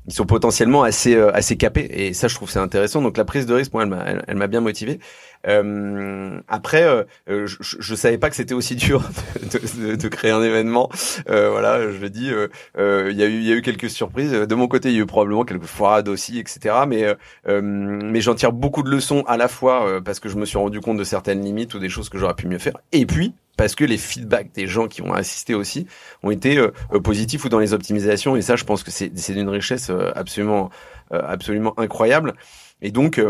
ils 0.07 0.13
sont 0.13 0.25
potentiellement 0.25 0.83
assez 0.83 1.15
euh, 1.15 1.31
assez 1.33 1.57
capés. 1.57 1.87
Et 1.89 2.13
ça 2.13 2.27
je 2.27 2.35
trouve 2.35 2.49
c'est 2.49 2.59
intéressant. 2.59 3.01
Donc 3.01 3.17
la 3.17 3.25
prise 3.25 3.45
de 3.45 3.53
risque 3.53 3.73
moi 3.73 3.83
elle 3.83 3.89
m'a 3.89 4.05
elle, 4.27 4.35
m'a 4.37 4.47
bien 4.47 4.61
motivé. 4.61 4.99
Euh, 5.47 6.39
après 6.47 6.83
euh, 6.83 7.03
euh, 7.29 7.45
je, 7.47 7.57
je 7.79 7.95
savais 7.95 8.17
pas 8.17 8.29
que 8.29 8.35
c'était 8.35 8.55
aussi 8.55 8.75
dur 8.75 9.03
de, 9.53 9.89
de, 9.89 9.95
de, 9.95 10.07
créer 10.07 10.31
un 10.31 10.43
événement. 10.43 10.89
Euh, 11.29 11.49
voilà 11.49 11.91
je 11.91 11.97
le 11.97 12.09
dis 12.09 12.31
il 12.77 13.17
y 13.17 13.23
a 13.23 13.27
eu 13.27 13.39
il 13.39 13.47
y 13.47 13.51
a 13.51 13.55
eu 13.55 13.61
quelques 13.61 13.89
surprises. 13.89 14.31
De 14.31 14.55
mon 14.55 14.67
côté 14.67 14.89
il 14.89 14.95
y 14.95 14.99
a 14.99 15.01
eu 15.01 15.05
probablement 15.05 15.43
quelques 15.43 15.65
foirades 15.65 16.07
aussi 16.07 16.39
etc 16.39 16.75
mais 16.87 17.15
mais 17.47 18.21
j'en 18.21 18.35
tire 18.35 18.51
beaucoup 18.51 18.83
de 18.83 18.89
leçons 18.89 19.23
à 19.27 19.37
la 19.37 19.47
fois 19.47 20.01
parce 20.03 20.19
que 20.19 20.29
je 20.29 20.37
me 20.37 20.45
suis 20.45 20.57
rendu 20.57 20.79
compte 20.79 20.97
de 20.97 21.03
certaines 21.03 21.41
limites 21.41 21.73
ou 21.73 21.79
des 21.79 21.89
choses 21.89 22.09
que 22.09 22.17
j'aurais 22.17 22.35
pu 22.35 22.47
mieux 22.47 22.59
faire. 22.59 22.77
Et 22.91 23.05
puis 23.05 23.33
parce 23.57 23.75
que 23.75 23.85
les 23.85 23.97
feedbacks 23.97 24.51
des 24.53 24.67
gens 24.67 24.87
qui 24.87 25.01
ont 25.01 25.13
assisté 25.13 25.53
aussi 25.53 25.87
ont 26.23 26.31
été 26.31 26.57
euh, 26.57 26.71
positifs 27.03 27.45
ou 27.45 27.49
dans 27.49 27.59
les 27.59 27.73
optimisations. 27.73 28.35
Et 28.35 28.41
ça 28.41 28.55
je 28.55 28.63
pense 28.63 28.83
que 28.83 28.91
c'est 28.91 29.09
d'une 29.33 29.49
richesse 29.49 29.89
euh, 29.89 30.11
absolument 30.15 30.69
euh, 31.13 31.21
absolument 31.23 31.77
incroyable. 31.79 32.33
Et 32.81 32.91
donc 32.91 33.21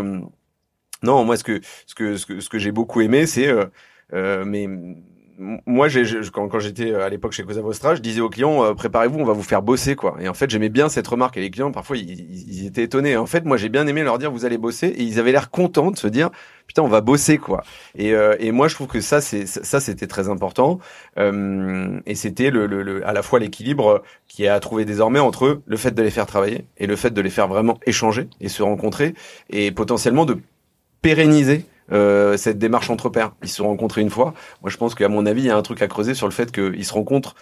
non 1.04 1.24
moi 1.24 1.38
ce 1.38 1.43
que 1.43 1.62
ce 1.86 1.95
que 1.95 2.18
ce 2.18 2.26
que, 2.26 2.39
ce 2.39 2.50
que 2.50 2.60
j'ai 2.60 2.72
beaucoup 2.72 3.02
aimé 3.02 3.26
c'est 3.26 3.54
mais 4.12 4.68
moi, 5.38 5.88
j'ai, 5.90 6.06
quand, 6.32 6.48
quand 6.48 6.60
j'étais 6.60 6.94
à 6.94 7.10
l'époque 7.10 7.34
chez 7.34 7.44
Cosa 7.44 7.62
Vostra, 7.62 7.96
je 7.96 8.02
disais 8.02 8.22
aux 8.22 8.30
clients, 8.30 8.74
préparez-vous, 8.74 9.20
on 9.20 9.26
va 9.26 9.34
vous 9.34 9.44
faire 9.44 9.62
bosser, 9.62 9.96
quoi. 9.96 10.16
Et 10.22 10.30
en 10.30 10.34
fait, 10.34 10.50
j'aimais 10.50 10.70
bien 10.70 10.88
cette 10.88 11.08
remarque. 11.08 11.36
Et 11.38 11.42
les 11.42 11.52
clients, 11.52 11.72
parfois, 11.72 11.98
ils, 11.98 12.66
étaient 12.66 12.84
étonnés. 12.84 13.18
En 13.18 13.26
fait, 13.26 13.44
moi, 13.44 13.58
j'ai 13.58 13.70
bien 13.70 13.86
aimé 13.88 14.04
leur 14.04 14.18
dire, 14.18 14.32
vous 14.32 14.46
allez 14.46 14.58
bosser. 14.58 14.88
Et 14.88 15.04
ils 15.04 15.20
avaient 15.20 15.34
l'air 15.34 15.50
contents 15.50 15.92
de 15.92 15.98
se 15.98 16.08
dire, 16.08 16.30
putain, 16.68 16.84
on 16.84 16.88
va 16.88 17.02
bosser, 17.02 17.38
quoi. 17.38 17.64
Et, 17.98 18.14
et 18.40 18.52
moi, 18.52 18.68
je 18.70 18.76
trouve 18.76 18.88
que 18.88 19.02
ça, 19.02 19.20
c'est 19.20 19.46
ça, 19.46 19.80
c'était 19.80 20.08
très 20.08 20.30
important. 20.30 20.80
et 21.18 22.16
c'était 22.16 22.50
le, 22.50 22.66
le, 22.68 23.06
à 23.06 23.14
la 23.14 23.22
fois 23.22 23.40
l'équilibre 23.40 24.04
qui 24.28 24.46
est 24.46 24.48
à 24.50 24.60
trouver 24.60 24.86
désormais 24.86 25.20
entre 25.20 25.62
le 25.66 25.78
fait 25.78 25.92
de 25.92 26.02
les 26.02 26.12
faire 26.12 26.26
travailler 26.26 26.66
et 26.78 26.88
le 26.88 26.96
fait 26.96 27.12
de 27.12 27.22
les 27.22 27.30
faire 27.30 27.48
vraiment 27.48 27.80
échanger 27.86 28.30
et 28.40 28.50
se 28.50 28.64
rencontrer 28.64 29.14
et 29.50 29.72
potentiellement 29.72 30.26
de 30.26 30.38
pérenniser 31.02 31.66
euh, 31.92 32.38
cette 32.38 32.58
démarche 32.58 32.90
entre 32.90 33.10
pairs. 33.10 33.34
Ils 33.44 33.50
se 33.50 33.58
sont 33.58 33.68
rencontrés 33.68 34.02
une 34.02 34.10
fois. 34.10 34.34
Moi, 34.62 34.70
je 34.70 34.78
pense 34.78 34.96
qu'à 34.96 35.10
mon 35.10 35.26
avis, 35.26 35.42
il 35.44 35.48
y 35.48 35.52
a 35.52 35.58
un 35.58 35.62
truc 35.62 35.82
à 35.82 35.88
creuser 35.88 36.14
sur 36.14 36.28
le 36.28 36.34
fait 36.34 36.52
qu'ils 36.52 36.86
se 36.86 36.94
rencontrent 36.94 37.36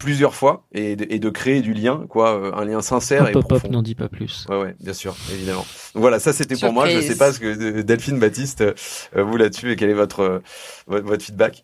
plusieurs 0.00 0.34
fois 0.34 0.64
et 0.72 0.96
de, 0.96 1.06
et 1.10 1.20
de 1.20 1.30
créer 1.30 1.60
du 1.60 1.74
lien, 1.74 2.06
quoi, 2.08 2.34
euh, 2.34 2.52
un 2.54 2.64
lien 2.64 2.80
sincère 2.80 3.28
et 3.28 3.32
pop 3.32 3.46
profond. 3.46 3.68
Pop 3.68 3.70
n'en 3.70 3.82
dit 3.82 3.94
pas 3.94 4.08
plus. 4.08 4.46
Ouais, 4.48 4.58
ouais, 4.58 4.76
bien 4.80 4.94
sûr, 4.94 5.14
évidemment. 5.30 5.64
Donc 5.94 6.00
voilà, 6.00 6.18
ça 6.18 6.32
c'était 6.32 6.56
pour 6.56 6.72
moi. 6.72 6.88
Je 6.88 7.00
sais 7.00 7.16
pas 7.16 7.32
ce 7.32 7.38
que 7.38 7.82
Delphine 7.82 8.18
Baptiste, 8.18 8.62
euh, 8.62 9.22
vous 9.22 9.36
là-dessus, 9.36 9.70
et 9.70 9.76
quel 9.76 9.90
est 9.90 9.94
votre 9.94 10.42
votre, 10.88 11.22
feedback? 11.22 11.62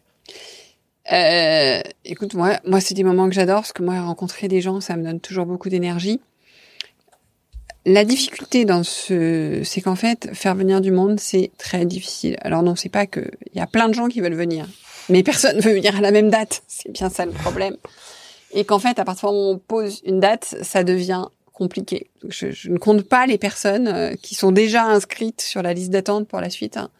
Euh, 1.12 1.80
Écoute, 2.04 2.34
moi, 2.34 2.60
moi 2.66 2.80
c'est 2.80 2.94
des 2.94 3.04
moments 3.04 3.28
que 3.28 3.34
j'adore 3.34 3.56
parce 3.56 3.72
que 3.72 3.82
moi 3.82 4.00
rencontrer 4.02 4.48
des 4.48 4.60
gens, 4.60 4.80
ça 4.80 4.96
me 4.96 5.02
donne 5.02 5.20
toujours 5.20 5.46
beaucoup 5.46 5.70
d'énergie. 5.70 6.20
La 7.88 8.04
difficulté 8.04 8.64
dans 8.64 8.82
ce, 8.82 9.60
c'est 9.62 9.80
qu'en 9.80 9.94
fait, 9.94 10.30
faire 10.34 10.56
venir 10.56 10.80
du 10.80 10.90
monde, 10.90 11.20
c'est 11.20 11.52
très 11.56 11.86
difficile. 11.86 12.36
Alors 12.40 12.64
non, 12.64 12.74
c'est 12.74 12.88
pas 12.88 13.06
que, 13.06 13.20
il 13.52 13.58
y 13.58 13.60
a 13.60 13.68
plein 13.68 13.88
de 13.88 13.94
gens 13.94 14.08
qui 14.08 14.20
veulent 14.20 14.34
venir, 14.34 14.66
mais 15.08 15.22
personne 15.22 15.60
veut 15.60 15.74
venir 15.74 15.94
à 15.94 16.00
la 16.00 16.10
même 16.10 16.28
date. 16.28 16.64
C'est 16.66 16.90
bien 16.90 17.08
ça 17.10 17.24
le 17.24 17.30
problème. 17.30 17.76
Et 18.52 18.64
qu'en 18.64 18.80
fait, 18.80 18.98
à 18.98 19.04
partir 19.04 19.28
du 19.28 19.36
moment 19.36 19.50
où 19.50 19.54
on 19.54 19.58
pose 19.58 20.02
une 20.04 20.18
date, 20.18 20.56
ça 20.62 20.82
devient 20.82 21.26
compliqué. 21.52 22.10
Je, 22.28 22.50
je, 22.50 22.70
ne 22.70 22.78
compte 22.78 23.02
pas 23.02 23.24
les 23.24 23.38
personnes 23.38 23.86
euh, 23.86 24.14
qui 24.20 24.34
sont 24.34 24.50
déjà 24.50 24.82
inscrites 24.82 25.40
sur 25.40 25.62
la 25.62 25.72
liste 25.72 25.90
d'attente 25.90 26.26
pour 26.26 26.40
la 26.40 26.50
suite, 26.50 26.76
hein, 26.76 26.90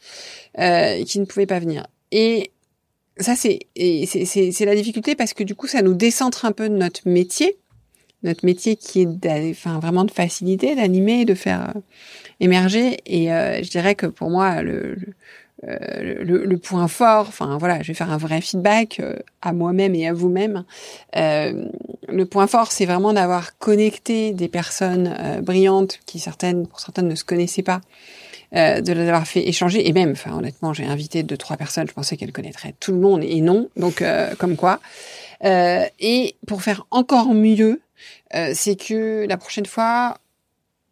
euh, 0.60 1.02
qui 1.02 1.18
ne 1.18 1.24
pouvaient 1.24 1.46
pas 1.46 1.58
venir. 1.58 1.84
Et 2.12 2.52
ça, 3.18 3.34
c'est, 3.34 3.66
c'est 3.74 4.64
la 4.64 4.76
difficulté 4.76 5.16
parce 5.16 5.34
que 5.34 5.42
du 5.42 5.56
coup, 5.56 5.66
ça 5.66 5.82
nous 5.82 5.94
décentre 5.94 6.44
un 6.44 6.52
peu 6.52 6.68
de 6.68 6.76
notre 6.76 7.08
métier 7.08 7.56
notre 8.22 8.44
métier 8.44 8.76
qui 8.76 9.02
est 9.02 9.50
enfin, 9.50 9.78
vraiment 9.78 10.04
de 10.04 10.10
faciliter, 10.10 10.74
d'animer, 10.74 11.24
de 11.24 11.34
faire 11.34 11.72
euh, 11.74 11.80
émerger. 12.40 12.98
Et 13.06 13.32
euh, 13.32 13.62
je 13.62 13.70
dirais 13.70 13.94
que 13.94 14.06
pour 14.06 14.30
moi, 14.30 14.62
le, 14.62 14.96
le, 15.62 16.22
le, 16.22 16.44
le, 16.44 16.56
point 16.58 16.88
fort, 16.88 17.26
enfin 17.28 17.56
voilà, 17.58 17.82
je 17.82 17.88
vais 17.88 17.94
faire 17.94 18.10
un 18.10 18.16
vrai 18.16 18.40
feedback 18.40 19.00
euh, 19.00 19.16
à 19.42 19.52
moi-même 19.52 19.94
et 19.94 20.08
à 20.08 20.12
vous-même. 20.12 20.64
le 21.14 22.24
point 22.24 22.46
fort, 22.46 22.72
c'est 22.72 22.86
vraiment 22.86 23.12
d'avoir 23.12 23.58
connecté 23.58 24.32
des 24.32 24.48
personnes 24.48 25.14
brillantes 25.42 26.00
qui 26.06 26.18
certaines, 26.18 26.66
pour 26.66 26.80
certaines, 26.80 27.08
ne 27.08 27.14
se 27.14 27.24
connaissaient 27.24 27.62
pas. 27.62 27.80
Euh, 28.54 28.80
de 28.80 28.92
les 28.92 29.08
avoir 29.08 29.26
fait 29.26 29.48
échanger 29.48 29.88
et 29.88 29.92
même, 29.92 30.12
enfin 30.12 30.30
honnêtement, 30.32 30.72
j'ai 30.72 30.84
invité 30.84 31.24
deux 31.24 31.36
trois 31.36 31.56
personnes, 31.56 31.88
je 31.88 31.92
pensais 31.92 32.16
qu'elles 32.16 32.32
connaîtraient 32.32 32.76
tout 32.78 32.92
le 32.92 32.98
monde 32.98 33.24
et 33.24 33.40
non, 33.40 33.68
donc 33.76 34.04
comme 34.38 34.54
quoi. 34.54 34.78
Et 35.42 36.36
pour 36.46 36.62
faire 36.62 36.86
encore 36.90 37.34
mieux, 37.34 37.80
euh, 38.34 38.52
c'est 38.54 38.76
que 38.76 39.26
la 39.28 39.36
prochaine 39.36 39.66
fois, 39.66 40.18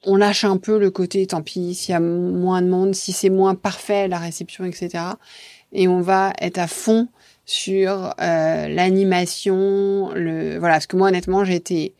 on 0.05 0.17
lâche 0.17 0.45
un 0.45 0.57
peu 0.57 0.79
le 0.79 0.91
côté, 0.91 1.27
tant 1.27 1.43
pis, 1.43 1.75
s'il 1.75 1.93
y 1.93 1.97
a 1.97 2.01
moins 2.01 2.63
de 2.63 2.69
monde, 2.69 2.95
si 2.95 3.13
c'est 3.13 3.31
moins 3.31 3.55
parfait 3.55 4.09
la 4.09 4.19
réception, 4.19 4.65
etc. 4.65 5.05
Et 5.73 5.89
on 5.89 6.01
va 6.01 6.33
être 6.41 6.59
à 6.59 6.67
fond 6.67 7.09
sur 7.45 8.15
euh, 8.21 8.69
l'animation, 8.69 10.13
le 10.15 10.59
voilà. 10.59 10.75
Parce 10.75 10.87
que 10.87 10.97
moi, 10.97 11.09
honnêtement, 11.09 11.45
été 11.45 11.95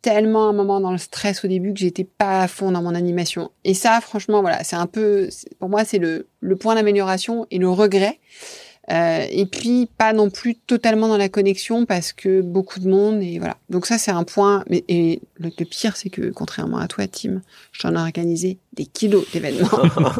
tellement 0.00 0.48
un 0.48 0.52
moment 0.52 0.80
dans 0.80 0.92
le 0.92 0.98
stress 0.98 1.44
au 1.44 1.48
début 1.48 1.74
que 1.74 1.80
j'étais 1.80 2.04
pas 2.04 2.42
à 2.42 2.48
fond 2.48 2.70
dans 2.70 2.82
mon 2.82 2.94
animation. 2.94 3.50
Et 3.64 3.74
ça, 3.74 4.00
franchement, 4.00 4.40
voilà, 4.40 4.62
c'est 4.62 4.76
un 4.76 4.86
peu, 4.86 5.28
pour 5.58 5.68
moi, 5.68 5.84
c'est 5.84 5.98
le, 5.98 6.28
le 6.40 6.56
point 6.56 6.76
d'amélioration 6.76 7.46
et 7.50 7.58
le 7.58 7.68
regret. 7.68 8.20
Euh, 8.90 9.26
et 9.30 9.44
puis 9.44 9.86
pas 9.98 10.14
non 10.14 10.30
plus 10.30 10.54
totalement 10.54 11.08
dans 11.08 11.18
la 11.18 11.28
connexion 11.28 11.84
parce 11.84 12.12
que 12.12 12.40
beaucoup 12.40 12.80
de 12.80 12.88
monde 12.88 13.22
et 13.22 13.38
voilà. 13.38 13.56
Donc 13.68 13.84
ça 13.84 13.98
c'est 13.98 14.10
un 14.10 14.24
point. 14.24 14.64
Mais 14.70 14.84
et 14.88 15.20
le, 15.36 15.50
pire 15.50 15.96
c'est 15.96 16.08
que 16.08 16.30
contrairement 16.30 16.78
à 16.78 16.88
toi 16.88 17.06
Tim, 17.06 17.42
j'en 17.72 17.94
ai 17.94 17.98
organisé 17.98 18.58
des 18.72 18.86
kilos 18.86 19.30
d'événements. 19.32 19.68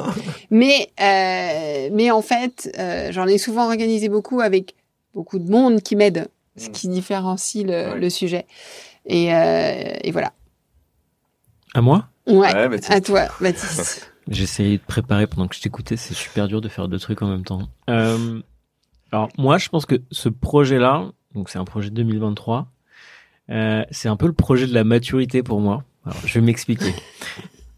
mais 0.51 0.91
euh, 1.01 1.89
mais 1.93 2.11
en 2.11 2.21
fait 2.23 2.71
euh, 2.79 3.11
j'en 3.11 3.27
ai 3.27 3.39
souvent 3.39 3.67
organisé 3.67 4.09
beaucoup 4.09 4.41
avec 4.41 4.75
beaucoup 5.15 5.39
de 5.39 5.51
monde 5.51 5.81
qui 5.81 5.97
m'aide, 5.97 6.29
ce 6.57 6.69
mm. 6.69 6.73
qui 6.73 6.89
différencie 6.89 7.65
le, 7.65 7.99
le 7.99 8.11
sujet. 8.11 8.45
Et, 9.07 9.35
euh, 9.35 9.95
et 10.03 10.13
voilà. 10.13 10.33
À 11.75 11.81
moi? 11.81 12.09
Ouais. 12.27 12.53
à 12.89 13.01
toi 13.01 13.29
Baptiste. 13.41 14.13
Essayé 14.31 14.77
de 14.77 14.83
préparer 14.83 15.27
pendant 15.27 15.49
que 15.49 15.57
je 15.57 15.63
t'écoutais, 15.63 15.97
c'est 15.97 16.15
super 16.15 16.49
dur 16.49 16.61
de 16.61 16.69
faire 16.69 16.89
deux 16.89 16.99
trucs 16.99 17.23
en 17.23 17.29
même 17.29 17.45
temps. 17.45 17.63
Euh, 17.89 18.41
alors 19.13 19.29
moi, 19.39 19.59
je 19.59 19.69
pense 19.69 19.87
que 19.87 19.97
ce 20.11 20.29
projet-là, 20.29 21.11
donc 21.35 21.49
c'est 21.49 21.59
un 21.59 21.65
projet 21.65 21.91
2023, 21.91 22.71
euh, 23.51 23.85
c'est 23.91 24.09
un 24.09 24.17
peu 24.17 24.27
le 24.27 24.33
projet 24.33 24.67
de 24.67 24.75
la 24.75 24.85
maturité 24.85 25.43
pour 25.43 25.61
moi. 25.61 25.85
Alors, 26.05 26.19
je 26.25 26.35
vais 26.35 26.45
m'expliquer. 26.45 26.93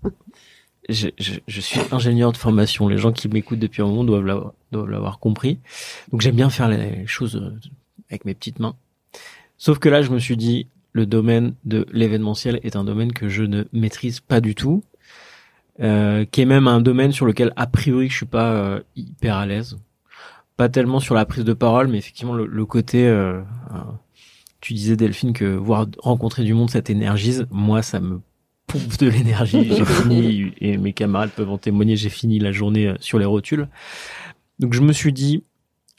je, 0.89 1.09
je, 1.19 1.35
je, 1.47 1.61
suis 1.61 1.81
ingénieur 1.93 2.33
de 2.33 2.37
formation. 2.37 2.89
Les 2.89 2.99
gens 2.99 3.13
qui 3.13 3.29
m'écoutent 3.29 3.59
depuis 3.59 3.83
un 3.83 3.87
moment 3.87 4.05
doivent 4.05 4.27
l'avoir, 4.27 4.53
doivent 4.73 4.91
l'avoir 4.91 5.19
compris. 5.19 5.59
Donc 6.11 6.21
j'aime 6.21 6.37
bien 6.37 6.51
faire 6.51 6.69
les 6.69 7.07
choses 7.07 7.37
euh, 7.37 7.59
avec 8.11 8.25
mes 8.25 8.35
petites 8.35 8.59
mains. 8.59 8.75
Sauf 9.57 9.79
que 9.79 9.89
là, 9.89 10.03
je 10.03 10.11
me 10.11 10.19
suis 10.19 10.37
dit, 10.37 10.67
le 10.93 11.07
domaine 11.07 11.55
de 11.65 11.87
l'événementiel 11.93 12.61
est 12.63 12.77
un 12.77 12.85
domaine 12.85 13.13
que 13.13 13.29
je 13.29 13.45
ne 13.45 13.65
maîtrise 13.73 14.21
pas 14.21 14.41
du 14.41 14.55
tout, 14.55 14.83
euh, 15.81 16.25
qui 16.25 16.41
est 16.41 16.47
même 16.47 16.67
un 16.67 16.81
domaine 16.81 17.13
sur 17.13 17.27
lequel 17.27 17.53
a 17.57 17.67
priori 17.67 18.09
je 18.09 18.17
suis 18.17 18.27
pas 18.27 18.53
euh, 18.53 18.81
hyper 18.97 19.37
à 19.37 19.47
l'aise 19.47 19.79
pas 20.61 20.69
tellement 20.69 21.01
sur 21.01 21.15
la 21.15 21.25
prise 21.25 21.45
de 21.45 21.55
parole, 21.55 21.89
mais 21.89 21.97
effectivement 21.97 22.35
le, 22.35 22.67
côté. 22.67 23.09
Euh, 23.09 23.41
euh, 23.73 23.79
tu 24.61 24.75
disais 24.75 24.95
Delphine 24.95 25.33
que 25.33 25.57
voir 25.57 25.87
rencontrer 26.01 26.45
du 26.45 26.53
monde, 26.53 26.69
ça 26.69 26.83
t'énergise. 26.83 27.47
Moi, 27.51 27.81
ça 27.81 27.99
me 27.99 28.21
pompe 28.67 28.99
de 28.99 29.09
l'énergie. 29.09 29.65
J'ai 29.75 29.87
fini 29.87 30.53
et 30.61 30.77
mes 30.77 30.93
camarades 30.93 31.31
peuvent 31.31 31.49
en 31.49 31.57
témoigner. 31.57 31.97
J'ai 31.97 32.11
fini 32.11 32.39
la 32.39 32.53
journée 32.53 32.89
euh, 32.89 32.95
sur 33.01 33.19
les 33.19 33.25
rotules. 33.25 33.69
Donc 34.59 34.75
je 34.75 34.83
me 34.83 34.93
suis 34.93 35.15
dit, 35.15 35.45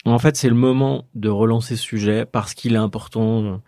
en 0.04 0.20
fait, 0.20 0.36
c'est 0.36 0.48
le 0.48 0.54
moment 0.54 1.06
de 1.16 1.28
relancer 1.28 1.74
ce 1.74 1.82
sujet 1.82 2.24
parce 2.24 2.54
qu'il 2.54 2.74
est 2.74 2.78
important 2.78 3.60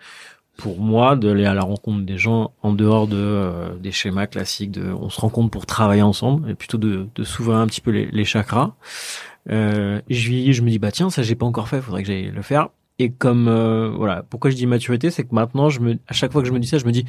pour 0.57 0.79
moi 0.79 1.17
d'aller 1.17 1.45
à 1.45 1.55
la 1.55 1.63
rencontre 1.63 2.07
des 2.07 2.19
gens 2.19 2.53
en 2.63 2.73
dehors 2.73 3.09
de 3.09 3.77
des 3.81 3.91
schémas 3.91 4.29
classiques 4.29 4.71
de 4.71 4.93
on 4.93 5.11
se 5.11 5.21
rencontre 5.21 5.51
pour 5.51 5.67
travailler 5.67 6.03
ensemble 6.03 6.49
et 6.49 6.55
plutôt 6.55 6.79
de, 6.79 7.09
de 7.13 7.25
s'ouvrir 7.25 7.59
un 7.59 7.67
petit 7.67 7.81
peu 7.81 7.91
les, 7.91 8.07
les 8.07 8.25
chakras 8.25 8.77
euh, 9.51 10.01
je, 10.09 10.53
je 10.53 10.63
me 10.63 10.71
dis 10.71 10.79
bah 10.79 10.91
tiens 10.91 11.11
ça 11.11 11.23
j'ai 11.23 11.35
pas 11.35 11.47
encore 11.47 11.69
fait, 11.69 11.81
faudrait 11.81 12.03
que 12.03 12.09
j'aille 12.09 12.31
le 12.31 12.43
faire. 12.43 12.69
Et 12.99 13.11
comme 13.11 13.49
euh, 13.49 13.91
voilà, 13.91 14.23
pourquoi 14.23 14.51
je 14.51 14.57
dis 14.57 14.67
maturité, 14.67 15.11
c'est 15.11 15.25
que 15.25 15.35
maintenant 15.35 15.69
je 15.69 15.81
me, 15.81 15.99
à 16.07 16.13
chaque 16.13 16.33
fois 16.33 16.43
que 16.43 16.49
je 16.49 16.53
me 16.53 16.61
dis 16.61 16.69
ça, 16.69 16.79
je 16.79 16.87
me 16.87 16.93
dis 16.93 17.05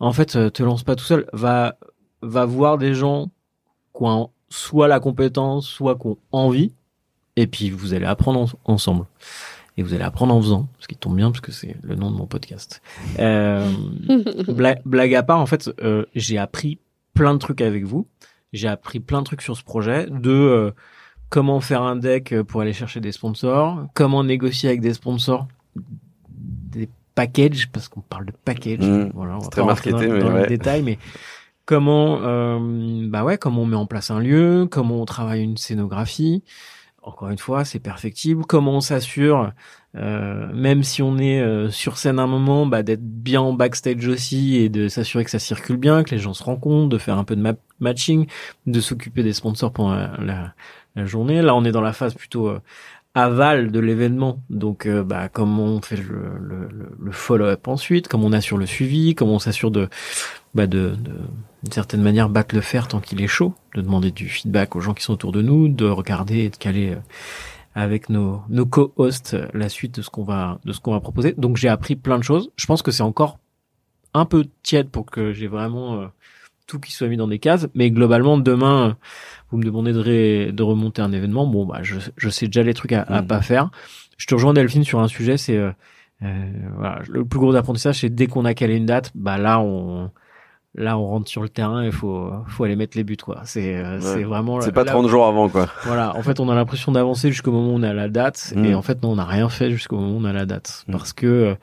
en 0.00 0.12
fait 0.12 0.36
euh, 0.36 0.50
te 0.50 0.62
lance 0.62 0.82
pas 0.82 0.96
tout 0.96 1.04
seul, 1.04 1.26
va 1.32 1.76
va 2.22 2.44
voir 2.44 2.78
des 2.78 2.94
gens 2.94 3.30
qui 3.96 4.02
ont 4.02 4.30
soit 4.48 4.88
la 4.88 5.00
compétence, 5.00 5.66
soit 5.66 5.96
qui 5.96 6.08
ont 6.08 6.18
envie, 6.32 6.72
et 7.36 7.46
puis 7.46 7.70
vous 7.70 7.94
allez 7.94 8.06
apprendre 8.06 8.54
ensemble. 8.64 9.06
Et 9.78 9.82
vous 9.82 9.94
allez 9.94 10.04
apprendre 10.04 10.34
en 10.34 10.40
faisant, 10.42 10.68
ce 10.80 10.86
qui 10.86 10.96
tombe 10.96 11.16
bien 11.16 11.30
parce 11.30 11.40
que 11.40 11.50
c'est 11.50 11.76
le 11.82 11.94
nom 11.94 12.10
de 12.10 12.16
mon 12.16 12.26
podcast. 12.26 12.82
Euh, 13.18 13.70
blague, 14.48 14.82
blague, 14.84 15.14
à 15.14 15.22
part, 15.22 15.40
en 15.40 15.46
fait, 15.46 15.70
euh, 15.82 16.04
j'ai 16.14 16.36
appris 16.36 16.78
plein 17.14 17.32
de 17.32 17.38
trucs 17.38 17.62
avec 17.62 17.84
vous. 17.84 18.06
J'ai 18.52 18.68
appris 18.68 19.00
plein 19.00 19.20
de 19.20 19.24
trucs 19.24 19.40
sur 19.40 19.56
ce 19.56 19.62
projet, 19.62 20.08
de 20.10 20.74
comment 21.32 21.60
faire 21.62 21.80
un 21.80 21.96
deck 21.96 22.42
pour 22.42 22.60
aller 22.60 22.74
chercher 22.74 23.00
des 23.00 23.10
sponsors, 23.10 23.86
comment 23.94 24.22
négocier 24.22 24.68
avec 24.68 24.82
des 24.82 24.92
sponsors 24.92 25.48
des 25.74 26.90
packages, 27.14 27.70
parce 27.72 27.88
qu'on 27.88 28.02
parle 28.02 28.26
de 28.26 28.32
package. 28.44 28.80
Mmh. 28.80 29.12
voilà, 29.14 29.36
on 29.36 29.38
va 29.38 29.48
très 29.48 29.64
marketé, 29.64 30.08
dans, 30.08 30.84
mais 30.84 30.98
comment, 31.64 32.18
euh, 32.22 33.06
bah 33.08 33.24
ouais, 33.24 33.38
comment 33.38 33.62
on 33.62 33.66
met 33.66 33.76
en 33.76 33.86
place 33.86 34.10
un 34.10 34.20
lieu, 34.20 34.68
comment 34.70 35.00
on 35.00 35.06
travaille 35.06 35.42
une 35.42 35.56
scénographie. 35.56 36.44
Encore 37.02 37.30
une 37.30 37.38
fois, 37.38 37.64
c'est 37.64 37.80
perfectible. 37.80 38.44
Comment 38.46 38.76
on 38.76 38.80
s'assure, 38.80 39.52
euh, 39.96 40.52
même 40.52 40.84
si 40.84 41.02
on 41.02 41.18
est 41.18 41.40
euh, 41.40 41.68
sur 41.70 41.96
scène 41.96 42.18
un 42.18 42.28
moment, 42.28 42.66
bah, 42.66 42.82
d'être 42.82 43.02
bien 43.02 43.40
en 43.40 43.54
backstage 43.54 44.06
aussi 44.06 44.56
et 44.56 44.68
de 44.68 44.86
s'assurer 44.86 45.24
que 45.24 45.30
ça 45.30 45.40
circule 45.40 45.78
bien, 45.78 46.04
que 46.04 46.10
les 46.10 46.18
gens 46.18 46.34
se 46.34 46.44
rencontrent, 46.44 46.90
de 46.90 46.98
faire 46.98 47.18
un 47.18 47.24
peu 47.24 47.34
de 47.34 47.56
matching, 47.80 48.26
de 48.66 48.80
s'occuper 48.80 49.22
des 49.22 49.32
sponsors 49.32 49.72
pendant 49.72 49.94
la, 49.94 50.12
la 50.20 50.54
journée. 50.96 51.42
Là, 51.42 51.54
on 51.54 51.64
est 51.64 51.72
dans 51.72 51.80
la 51.80 51.92
phase 51.92 52.14
plutôt 52.14 52.48
euh, 52.48 52.60
aval 53.14 53.70
de 53.70 53.80
l'événement. 53.80 54.42
Donc, 54.50 54.86
euh, 54.86 55.02
bah, 55.02 55.28
comment 55.28 55.64
on 55.64 55.82
fait 55.82 55.96
le, 55.96 56.32
le, 56.40 56.68
le 56.98 57.12
follow-up 57.12 57.68
ensuite, 57.68 58.08
comment 58.08 58.26
on 58.26 58.32
assure 58.32 58.58
le 58.58 58.66
suivi, 58.66 59.14
comment 59.14 59.34
on 59.34 59.38
s'assure 59.38 59.70
de, 59.70 59.88
bah, 60.54 60.66
de, 60.66 60.90
de 60.90 61.12
d'une 61.62 61.72
certaine 61.72 62.02
manière, 62.02 62.28
battre 62.28 62.54
le 62.56 62.60
fer 62.60 62.88
tant 62.88 63.00
qu'il 63.00 63.22
est 63.22 63.28
chaud, 63.28 63.54
de 63.76 63.82
demander 63.82 64.10
du 64.10 64.28
feedback 64.28 64.74
aux 64.74 64.80
gens 64.80 64.94
qui 64.94 65.04
sont 65.04 65.12
autour 65.12 65.30
de 65.30 65.42
nous, 65.42 65.68
de 65.68 65.84
regarder 65.86 66.38
et 66.40 66.50
de 66.50 66.56
caler 66.56 66.96
avec 67.74 68.08
nos 68.08 68.42
nos 68.48 68.66
co-hosts 68.66 69.36
la 69.54 69.68
suite 69.68 69.94
de 69.94 70.02
ce 70.02 70.10
qu'on 70.10 70.24
va 70.24 70.58
de 70.64 70.72
ce 70.72 70.80
qu'on 70.80 70.92
va 70.92 71.00
proposer. 71.00 71.34
Donc 71.38 71.56
j'ai 71.56 71.68
appris 71.68 71.96
plein 71.96 72.18
de 72.18 72.24
choses. 72.24 72.50
Je 72.56 72.66
pense 72.66 72.82
que 72.82 72.90
c'est 72.90 73.02
encore 73.02 73.38
un 74.12 74.24
peu 74.24 74.44
tiède 74.62 74.90
pour 74.90 75.06
que 75.06 75.32
j'ai 75.32 75.46
vraiment 75.46 76.00
euh, 76.00 76.06
tout 76.66 76.78
qui 76.80 76.92
soit 76.92 77.08
mis 77.08 77.16
dans 77.16 77.28
des 77.28 77.38
cases. 77.38 77.68
Mais 77.74 77.90
globalement, 77.90 78.38
demain, 78.38 78.96
vous 79.52 79.58
me 79.58 79.64
demandez 79.64 79.92
de, 79.92 80.50
de 80.50 80.62
remonter 80.62 81.02
un 81.02 81.12
événement. 81.12 81.46
Bon, 81.46 81.66
bah, 81.66 81.80
je, 81.82 81.96
je 82.16 82.28
sais 82.28 82.46
déjà 82.46 82.62
les 82.62 82.74
trucs 82.74 82.92
à, 82.92 83.02
à 83.02 83.22
mmh. 83.22 83.26
pas 83.26 83.42
faire. 83.42 83.70
Je 84.16 84.26
te 84.26 84.34
rejoins 84.34 84.54
Delphine 84.54 84.84
sur 84.84 85.00
un 85.00 85.08
sujet, 85.08 85.36
c'est 85.36 85.56
euh, 85.56 85.70
euh, 86.22 86.44
voilà, 86.76 87.00
le 87.08 87.24
plus 87.24 87.38
gros 87.38 87.54
apprentissage, 87.54 88.00
c'est 88.00 88.08
dès 88.08 88.26
qu'on 88.26 88.44
a 88.44 88.54
calé 88.54 88.76
une 88.76 88.86
date, 88.86 89.10
bah 89.14 89.38
là 89.38 89.60
on 89.60 90.10
là 90.74 90.96
on 90.96 91.06
rentre 91.06 91.28
sur 91.28 91.42
le 91.42 91.48
terrain, 91.48 91.84
il 91.84 91.92
faut 91.92 92.30
faut 92.46 92.64
aller 92.64 92.76
mettre 92.76 92.96
les 92.96 93.04
buts 93.04 93.16
quoi. 93.16 93.40
C'est 93.44 93.76
euh, 93.76 94.00
c'est 94.00 94.22
vraiment 94.22 94.60
c'est 94.60 94.72
pas 94.72 94.84
30 94.84 95.08
jours 95.08 95.26
avant 95.26 95.48
quoi. 95.48 95.68
Voilà, 95.84 96.16
en 96.16 96.22
fait 96.22 96.38
on 96.38 96.48
a 96.48 96.54
l'impression 96.54 96.92
d'avancer 96.92 97.30
jusqu'au 97.30 97.50
moment 97.50 97.72
où 97.72 97.76
on 97.76 97.82
a 97.82 97.92
la 97.92 98.08
date 98.08 98.52
et 98.56 98.72
mmh. 98.72 98.76
en 98.76 98.82
fait 98.82 99.02
non 99.02 99.10
on 99.10 99.16
n'a 99.16 99.24
rien 99.24 99.48
fait 99.48 99.70
jusqu'au 99.70 99.96
moment 99.96 100.16
où 100.16 100.20
on 100.20 100.24
a 100.24 100.32
la 100.32 100.46
date 100.46 100.84
mmh. 100.86 100.92
parce 100.92 101.12
que 101.12 101.56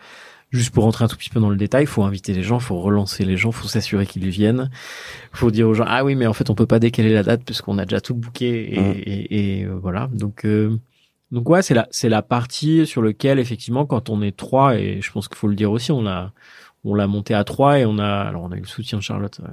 juste 0.51 0.71
pour 0.71 0.83
rentrer 0.83 1.05
un 1.05 1.07
tout 1.07 1.17
petit 1.17 1.29
peu 1.29 1.39
dans 1.39 1.49
le 1.49 1.57
détail, 1.57 1.85
faut 1.85 2.03
inviter 2.03 2.33
les 2.33 2.43
gens, 2.43 2.59
faut 2.59 2.79
relancer 2.79 3.23
les 3.23 3.37
gens, 3.37 3.51
faut 3.51 3.67
s'assurer 3.67 4.05
qu'ils 4.05 4.29
viennent. 4.29 4.69
Faut 5.31 5.51
dire 5.51 5.67
aux 5.67 5.73
gens 5.73 5.85
ah 5.87 6.03
oui 6.03 6.15
mais 6.15 6.27
en 6.27 6.33
fait 6.33 6.49
on 6.49 6.55
peut 6.55 6.65
pas 6.65 6.79
décaler 6.79 7.13
la 7.13 7.23
date 7.23 7.43
puisqu'on 7.45 7.77
a 7.77 7.85
déjà 7.85 8.01
tout 8.01 8.15
booké 8.15 8.73
et, 8.73 8.79
mmh. 8.79 8.93
et, 8.97 9.59
et 9.59 9.65
euh, 9.65 9.79
voilà. 9.79 10.09
Donc 10.11 10.45
euh, 10.45 10.79
donc 11.31 11.47
ouais, 11.49 11.61
c'est 11.61 11.75
la 11.75 11.87
c'est 11.91 12.09
la 12.09 12.21
partie 12.21 12.87
sur 12.87 13.01
lequel 13.01 13.39
effectivement 13.39 13.85
quand 13.85 14.09
on 14.09 14.21
est 14.21 14.35
trois 14.35 14.75
et 14.75 15.01
je 15.01 15.11
pense 15.11 15.27
qu'il 15.27 15.37
faut 15.37 15.47
le 15.47 15.55
dire 15.55 15.71
aussi, 15.71 15.91
on 15.91 16.01
l'a 16.01 16.33
on 16.83 16.95
l'a 16.95 17.07
monté 17.07 17.33
à 17.33 17.43
trois 17.43 17.79
et 17.79 17.85
on 17.85 17.99
a 17.99 18.07
alors 18.07 18.43
on 18.43 18.51
a 18.51 18.57
eu 18.57 18.61
le 18.61 18.65
soutien 18.65 18.97
de 18.97 19.03
Charlotte 19.03 19.39
euh, 19.43 19.47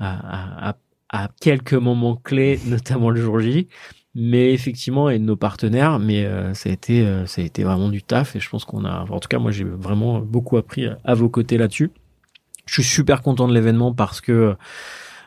à, 0.00 0.70
à, 0.70 0.76
à, 1.08 1.28
quelques 1.40 1.74
moments 1.74 2.16
clés, 2.16 2.60
notamment 2.66 3.10
le 3.10 3.20
jour 3.20 3.40
J, 3.40 3.68
mais 4.14 4.52
effectivement 4.52 5.10
et 5.10 5.18
de 5.18 5.24
nos 5.24 5.36
partenaires, 5.36 5.98
mais 5.98 6.24
euh, 6.24 6.54
ça 6.54 6.70
a 6.70 6.72
été 6.72 7.06
euh, 7.06 7.26
ça 7.26 7.42
a 7.42 7.44
été 7.44 7.62
vraiment 7.62 7.88
du 7.88 8.02
taf 8.02 8.36
et 8.36 8.40
je 8.40 8.48
pense 8.48 8.64
qu'on 8.64 8.84
a 8.84 9.04
en 9.08 9.20
tout 9.20 9.28
cas 9.28 9.38
moi 9.38 9.50
j'ai 9.50 9.64
vraiment 9.64 10.20
beaucoup 10.20 10.56
appris 10.56 10.86
à, 11.04 11.14
vos 11.14 11.28
côtés 11.28 11.58
là-dessus. 11.58 11.90
Je 12.66 12.74
suis 12.74 12.84
super 12.84 13.22
content 13.22 13.48
de 13.48 13.54
l'événement 13.54 13.94
parce 13.94 14.20
que 14.20 14.56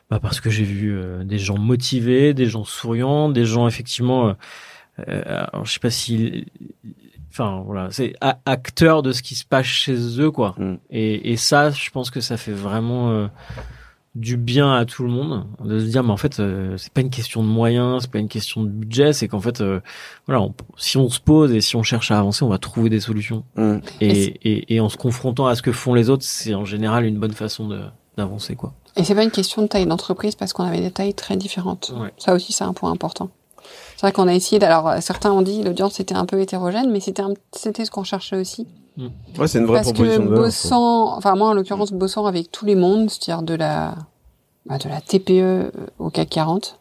bah 0.09 0.19
parce 0.19 0.41
que 0.41 0.49
j'ai 0.49 0.65
vu 0.65 0.95
des 1.23 1.39
gens 1.39 1.57
motivés, 1.57 2.34
des 2.34 2.45
gens 2.45 2.65
souriants, 2.65 3.29
des 3.29 3.45
gens 3.45 3.67
effectivement 3.67 4.36
euh, 5.07 5.47
alors, 5.51 5.65
je 5.65 5.73
sais 5.73 5.79
pas 5.79 5.89
si 5.89 6.45
enfin 7.29 7.63
voilà 7.65 7.88
c'est 7.91 8.13
acteur 8.45 9.01
de 9.03 9.13
ce 9.13 9.21
qui 9.21 9.36
se 9.36 9.45
passe 9.45 9.65
chez 9.65 10.19
eux 10.19 10.32
quoi 10.32 10.53
mm. 10.57 10.75
et, 10.89 11.32
et 11.32 11.38
ça 11.38 11.71
je 11.71 11.89
pense 11.91 12.11
que 12.11 12.19
ça 12.19 12.36
fait 12.36 12.51
vraiment 12.51 13.09
euh, 13.11 13.27
du 14.16 14.36
bien 14.36 14.74
à 14.74 14.86
tout 14.86 15.03
le 15.03 15.09
monde 15.09 15.45
de 15.64 15.80
se 15.80 15.86
dire 15.86 16.03
mais 16.03 16.12
en 16.12 16.18
fait 16.18 16.39
euh, 16.39 16.76
c'est 16.78 16.91
pas 16.91 17.01
une 17.01 17.09
question 17.09 17.43
de 17.43 17.47
moyens 17.47 18.01
c'est 18.01 18.12
pas 18.12 18.20
une 18.20 18.28
question 18.28 18.62
de 18.64 18.68
budget 18.68 19.14
c'est 19.14 19.30
qu'en 19.30 19.39
fait 19.39 19.64
voilà 20.28 20.45
si 20.78 20.97
on 20.97 21.09
se 21.09 21.20
pose 21.20 21.53
et 21.53 21.62
si 21.62 21.78
on 21.78 21.84
cherche 21.84 22.12
à 22.12 22.20
avancer 22.20 22.43
on 22.43 22.49
va 22.49 22.57
trouver 22.57 22.89
des 22.89 22.99
solutions 22.99 23.43
mm. 23.55 23.78
et, 24.01 24.09
et, 24.43 24.76
et, 24.76 24.80
en 24.82 24.89
se 24.89 24.97
confrontant 24.97 25.47
à 25.47 25.55
ce 25.55 25.62
que 25.62 25.72
font 25.72 25.93
les 25.93 26.09
autres 26.09 26.24
c'est 26.26 26.53
en 26.53 26.66
général 26.66 27.05
une 27.05 27.20
bonne 27.20 27.34
façon 27.34 27.68
de 27.68 27.80
d'avancer 28.18 28.55
quoi 28.55 28.74
et 28.97 29.05
c'est 29.05 29.16
pas 29.16 29.24
une 29.24 29.32
question 29.32 29.62
de 29.62 29.68
taille 29.68 29.86
d'entreprise 29.86 30.36
parce 30.36 30.51
qu'on 30.51 30.66
avait 30.66 30.82
des 30.82 30.91
tailles 30.91 31.14
très 31.14 31.38
différentes 31.38 31.93
ça 32.18 32.34
aussi 32.34 32.51
c'est 32.51 32.66
un 32.66 32.74
point 32.74 32.91
important 32.91 33.30
c'est 34.01 34.07
vrai 34.07 34.14
qu'on 34.14 34.28
a 34.28 34.34
essayé. 34.34 34.64
Alors 34.64 34.95
certains 34.99 35.32
ont 35.32 35.43
dit 35.43 35.62
l'audience 35.62 35.99
était 35.99 36.16
un 36.16 36.26
peu 36.26 36.39
hétérogène, 36.39 36.89
mais 36.91 36.99
c'était 36.99 37.22
c'était 37.53 37.86
ce 37.86 37.91
qu'on 37.91 38.03
cherchait 38.03 38.36
aussi. 38.36 38.68
Ouais, 39.38 39.47
c'est 39.47 39.60
une 39.60 39.66
vraie 39.66 39.80
Parce 39.80 39.93
proposition 39.93 40.24
que 40.24 40.36
bossant, 40.36 41.18
enfin 41.18 41.36
moi 41.36 41.49
en 41.49 41.54
l'occurrence 41.54 41.91
bossant 41.91 42.26
avec 42.26 42.52
tous 42.52 42.66
les 42.66 42.76
mondes, 42.76 43.10
c'est-à-dire 43.10 43.43
de 43.43 43.54
la 43.54 43.95
bah, 44.66 44.78
de 44.78 44.89
la 44.89 45.02
TPE 45.02 45.72
au 45.99 46.10
CAC 46.10 46.30
40, 46.30 46.80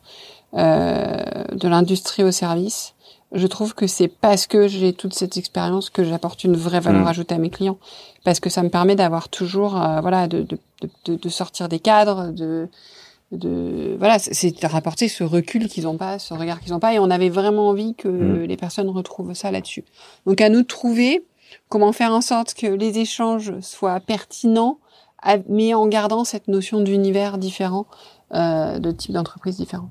euh, 0.54 1.44
de 1.52 1.68
l'industrie 1.68 2.24
au 2.24 2.30
service. 2.30 2.94
Je 3.32 3.46
trouve 3.46 3.74
que 3.74 3.86
c'est 3.86 4.08
parce 4.08 4.46
que 4.46 4.66
j'ai 4.66 4.92
toute 4.92 5.14
cette 5.14 5.36
expérience 5.36 5.88
que 5.88 6.02
j'apporte 6.02 6.42
une 6.42 6.56
vraie 6.56 6.80
valeur 6.80 7.04
mm. 7.04 7.08
ajoutée 7.08 7.34
à 7.36 7.38
mes 7.38 7.48
clients, 7.48 7.78
parce 8.24 8.40
que 8.40 8.50
ça 8.50 8.62
me 8.62 8.68
permet 8.68 8.96
d'avoir 8.96 9.28
toujours, 9.28 9.80
euh, 9.80 10.00
voilà, 10.00 10.26
de, 10.26 10.42
de, 10.42 10.58
de, 11.04 11.14
de, 11.14 11.28
sortir 11.28 11.68
des 11.68 11.78
cadres, 11.78 12.32
de 12.32 12.68
de 13.32 13.94
voilà 13.96 14.18
c'est 14.18 14.60
de 14.60 14.66
rapporter 14.66 15.06
ce 15.06 15.22
recul 15.22 15.68
qu'ils 15.68 15.86
ont 15.86 15.96
pas 15.96 16.18
ce 16.18 16.34
regard 16.34 16.58
qu'ils 16.58 16.74
ont 16.74 16.80
pas 16.80 16.94
et 16.94 16.98
on 16.98 17.10
avait 17.10 17.28
vraiment 17.28 17.68
envie 17.68 17.94
que 17.94 18.08
mm. 18.08 18.42
les 18.46 18.56
personnes 18.56 18.88
retrouvent 18.88 19.34
ça 19.34 19.52
là-dessus 19.52 19.84
donc 20.26 20.40
à 20.40 20.48
nous 20.48 20.62
de 20.62 20.66
trouver 20.66 21.22
comment 21.68 21.92
faire 21.92 22.12
en 22.12 22.20
sorte 22.20 22.54
que 22.54 22.66
les 22.66 22.98
échanges 22.98 23.58
soient 23.60 24.00
pertinents 24.00 24.78
mais 25.48 25.74
en 25.74 25.86
gardant 25.86 26.24
cette 26.24 26.48
notion 26.48 26.80
d'univers 26.80 27.36
différent 27.36 27.86
euh, 28.32 28.78
de 28.78 28.90
type 28.90 29.12
d'entreprise 29.12 29.56
différent? 29.56 29.90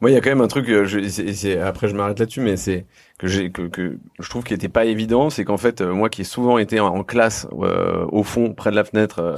Moi, 0.00 0.10
il 0.10 0.14
y 0.14 0.16
a 0.16 0.20
quand 0.20 0.30
même 0.30 0.42
un 0.42 0.48
truc. 0.48 0.68
Euh, 0.68 0.84
je, 0.84 1.58
après, 1.60 1.88
je 1.88 1.94
m'arrête 1.94 2.18
là-dessus, 2.18 2.40
mais 2.40 2.56
c'est 2.56 2.84
que 3.18 3.48
que, 3.48 3.62
que 3.62 3.98
je 4.18 4.28
trouve 4.28 4.44
qui 4.44 4.52
était 4.52 4.68
pas 4.68 4.84
évident, 4.84 5.30
c'est 5.30 5.44
qu'en 5.44 5.56
fait, 5.56 5.80
euh, 5.80 5.92
moi 5.92 6.10
qui 6.10 6.20
ai 6.20 6.24
souvent 6.24 6.58
été 6.58 6.80
en, 6.80 7.02
classe 7.02 7.46
euh, 7.62 8.04
au 8.12 8.22
fond, 8.22 8.52
près 8.52 8.70
de 8.70 8.76
la 8.76 8.84
fenêtre 8.84 9.36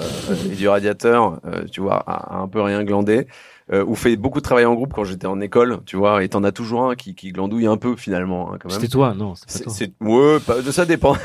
et 0.51 0.57
du 0.57 0.69
radiateur, 0.69 1.41
tu 1.71 1.81
vois, 1.81 2.03
à, 2.07 2.39
un 2.39 2.49
peu 2.49 2.61
rien 2.61 2.83
glander. 2.83 3.27
Ou 3.73 3.95
fait 3.95 4.17
beaucoup 4.17 4.39
de 4.39 4.45
travail 4.45 4.65
en 4.65 4.75
groupe 4.75 4.93
quand 4.95 5.05
j'étais 5.05 5.27
en 5.27 5.41
école, 5.41 5.81
tu 5.85 5.97
vois, 5.97 6.25
et 6.25 6.29
t'en 6.29 6.43
as 6.45 6.53
toujours 6.53 6.89
un 6.89 6.95
qui, 6.95 7.15
qui 7.15 7.33
glandouille 7.33 7.67
un 7.67 7.77
peu 7.77 7.97
finalement. 7.97 8.53
Hein, 8.53 8.59
C'était 8.69 8.89
toi, 8.89 9.15
non 9.15 9.35
C'est 9.47 9.93
ouais, 10.01 10.39
de 10.65 10.71
ça 10.71 10.87
dépend. 10.87 11.17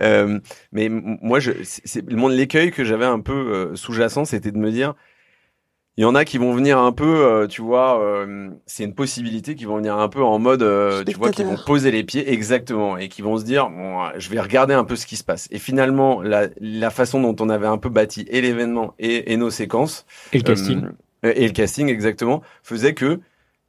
mais 0.72 0.88
moi, 0.88 1.40
je, 1.40 1.52
c'est 1.62 2.04
l'écueil 2.08 2.70
que 2.70 2.84
j'avais 2.84 3.06
un 3.06 3.20
peu 3.20 3.72
sous-jacent, 3.74 4.24
c'était 4.24 4.52
de 4.52 4.58
me 4.58 4.70
dire, 4.70 4.94
il 5.98 6.02
y 6.02 6.04
en 6.06 6.14
a 6.14 6.24
qui 6.24 6.38
vont 6.38 6.54
venir 6.54 6.78
un 6.78 6.92
peu, 6.92 7.26
euh, 7.26 7.46
tu 7.46 7.60
vois, 7.60 8.02
euh, 8.02 8.48
c'est 8.64 8.84
une 8.84 8.94
possibilité 8.94 9.54
qui 9.54 9.66
vont 9.66 9.76
venir 9.76 9.98
un 9.98 10.08
peu 10.08 10.22
en 10.22 10.38
mode, 10.38 10.62
euh, 10.62 11.04
tu 11.04 11.18
vois, 11.18 11.30
qui 11.30 11.44
vont 11.44 11.58
poser 11.66 11.90
les 11.90 12.02
pieds 12.02 12.32
exactement 12.32 12.96
et 12.96 13.08
qui 13.08 13.20
vont 13.20 13.36
se 13.36 13.44
dire, 13.44 13.68
bon, 13.68 14.00
je 14.16 14.30
vais 14.30 14.40
regarder 14.40 14.72
un 14.72 14.84
peu 14.84 14.96
ce 14.96 15.04
qui 15.04 15.16
se 15.16 15.24
passe. 15.24 15.48
Et 15.50 15.58
finalement, 15.58 16.22
la, 16.22 16.48
la 16.58 16.88
façon 16.88 17.20
dont 17.20 17.36
on 17.44 17.50
avait 17.50 17.66
un 17.66 17.76
peu 17.76 17.90
bâti 17.90 18.24
et 18.30 18.40
l'événement 18.40 18.94
et, 18.98 19.32
et, 19.32 19.36
nos 19.36 19.50
séquences 19.50 20.06
et 20.32 20.38
le 20.38 20.44
casting 20.44 20.82
et 21.22 21.46
le 21.46 21.52
casting 21.52 21.88
exactement 21.88 22.42
faisait 22.62 22.94
que 22.94 23.20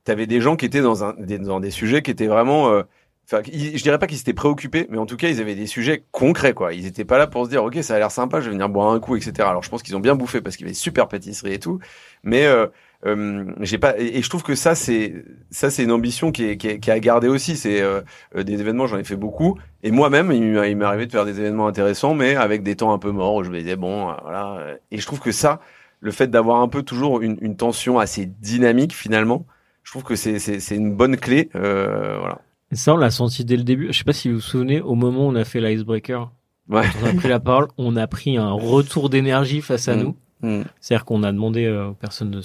tu 0.05 0.11
avais 0.11 0.27
des 0.27 0.41
gens 0.41 0.55
qui 0.55 0.65
étaient 0.65 0.81
dans 0.81 1.03
un 1.03 1.13
dans 1.13 1.59
des 1.59 1.71
sujets 1.71 2.01
qui 2.01 2.11
étaient 2.11 2.27
vraiment 2.27 2.83
Enfin, 3.25 3.41
je 3.45 3.81
dirais 3.81 3.99
pas 3.99 4.07
qu'ils 4.07 4.19
étaient 4.19 4.33
préoccupés, 4.33 4.85
mais 4.89 4.97
en 4.97 5.05
tout 5.05 5.15
cas, 5.15 5.29
ils 5.29 5.39
avaient 5.39 5.55
des 5.55 5.65
sujets 5.65 6.03
concrets, 6.11 6.53
quoi. 6.53 6.73
Ils 6.73 6.85
étaient 6.85 7.05
pas 7.05 7.17
là 7.17 7.25
pour 7.25 7.45
se 7.45 7.49
dire, 7.49 7.63
ok, 7.63 7.81
ça 7.81 7.95
a 7.95 7.99
l'air 7.99 8.11
sympa, 8.11 8.41
je 8.41 8.47
vais 8.47 8.51
venir 8.51 8.67
boire 8.67 8.89
un 8.91 8.99
coup, 8.99 9.15
etc. 9.15 9.47
Alors, 9.47 9.63
je 9.63 9.69
pense 9.69 9.81
qu'ils 9.81 9.95
ont 9.95 10.01
bien 10.01 10.15
bouffé 10.15 10.41
parce 10.41 10.57
qu'il 10.57 10.65
y 10.65 10.69
avait 10.69 10.73
super 10.73 11.07
pâtisserie 11.07 11.53
et 11.53 11.59
tout, 11.59 11.79
mais 12.23 12.45
euh, 12.45 12.67
euh, 13.05 13.45
j'ai 13.61 13.77
pas. 13.77 13.97
Et, 13.97 14.21
je 14.21 14.29
trouve 14.29 14.43
que 14.43 14.55
ça, 14.55 14.75
c'est 14.75 15.23
ça, 15.51 15.69
c'est 15.69 15.83
une 15.83 15.91
ambition 15.93 16.33
qui 16.33 16.43
est, 16.43 16.57
qui 16.57 16.67
est, 16.67 16.79
qui 16.79 16.89
est 16.89 16.93
à 16.93 16.99
garder 16.99 17.29
aussi. 17.29 17.55
C'est 17.55 17.81
euh, 17.81 18.01
des 18.35 18.59
événements, 18.59 18.87
j'en 18.87 18.97
ai 18.97 19.05
fait 19.05 19.15
beaucoup, 19.15 19.57
et 19.83 19.91
moi-même, 19.91 20.33
il 20.33 20.43
m'est 20.43 20.85
arrivé 20.85 21.05
de 21.05 21.11
faire 21.11 21.25
des 21.25 21.39
événements 21.39 21.67
intéressants, 21.67 22.15
mais 22.15 22.35
avec 22.35 22.61
des 22.61 22.75
temps 22.75 22.91
un 22.91 22.99
peu 22.99 23.11
morts 23.11 23.35
où 23.35 23.43
je 23.45 23.49
me 23.49 23.59
disais 23.59 23.77
bon, 23.77 24.13
voilà. 24.21 24.75
Et 24.91 24.97
je 24.97 25.05
trouve 25.05 25.21
que 25.21 25.31
ça, 25.31 25.61
le 26.03 26.11
fait 26.11 26.27
d'avoir 26.27 26.61
un 26.61 26.67
peu 26.67 26.83
toujours 26.83 27.21
une, 27.21 27.37
une 27.41 27.55
tension 27.55 27.97
assez 27.97 28.25
dynamique, 28.25 28.93
finalement, 28.93 29.45
je 29.83 29.91
trouve 29.91 30.03
que 30.03 30.15
c'est 30.15 30.75
une 30.75 30.95
bonne 30.95 31.17
clé, 31.17 31.49
voilà. 31.53 32.41
Et 32.73 32.75
ça, 32.75 32.95
on 32.95 32.97
l'a 32.97 33.11
senti 33.11 33.45
dès 33.45 33.55
le 33.55 33.61
début. 33.61 33.93
Je 33.93 33.99
sais 33.99 34.03
pas 34.03 34.13
si 34.13 34.29
vous 34.29 34.37
vous 34.37 34.41
souvenez, 34.41 34.81
au 34.81 34.95
moment 34.95 35.27
où 35.27 35.29
on 35.29 35.35
a 35.35 35.43
fait 35.43 35.61
l'icebreaker, 35.61 36.31
ouais. 36.69 36.81
on 37.03 37.05
a 37.05 37.13
pris 37.13 37.29
la 37.29 37.39
parole, 37.39 37.67
on 37.77 37.95
a 37.95 38.07
pris 38.07 38.35
un 38.35 38.51
retour 38.51 39.11
d'énergie 39.11 39.61
face 39.61 39.87
à 39.87 39.95
mm. 39.95 39.99
nous. 40.01 40.15
Mm. 40.41 40.63
C'est-à-dire 40.79 41.05
qu'on 41.05 41.21
a 41.21 41.31
demandé 41.31 41.65
euh, 41.65 41.89
aux 41.89 41.93
personnes 41.93 42.31
de 42.31 42.41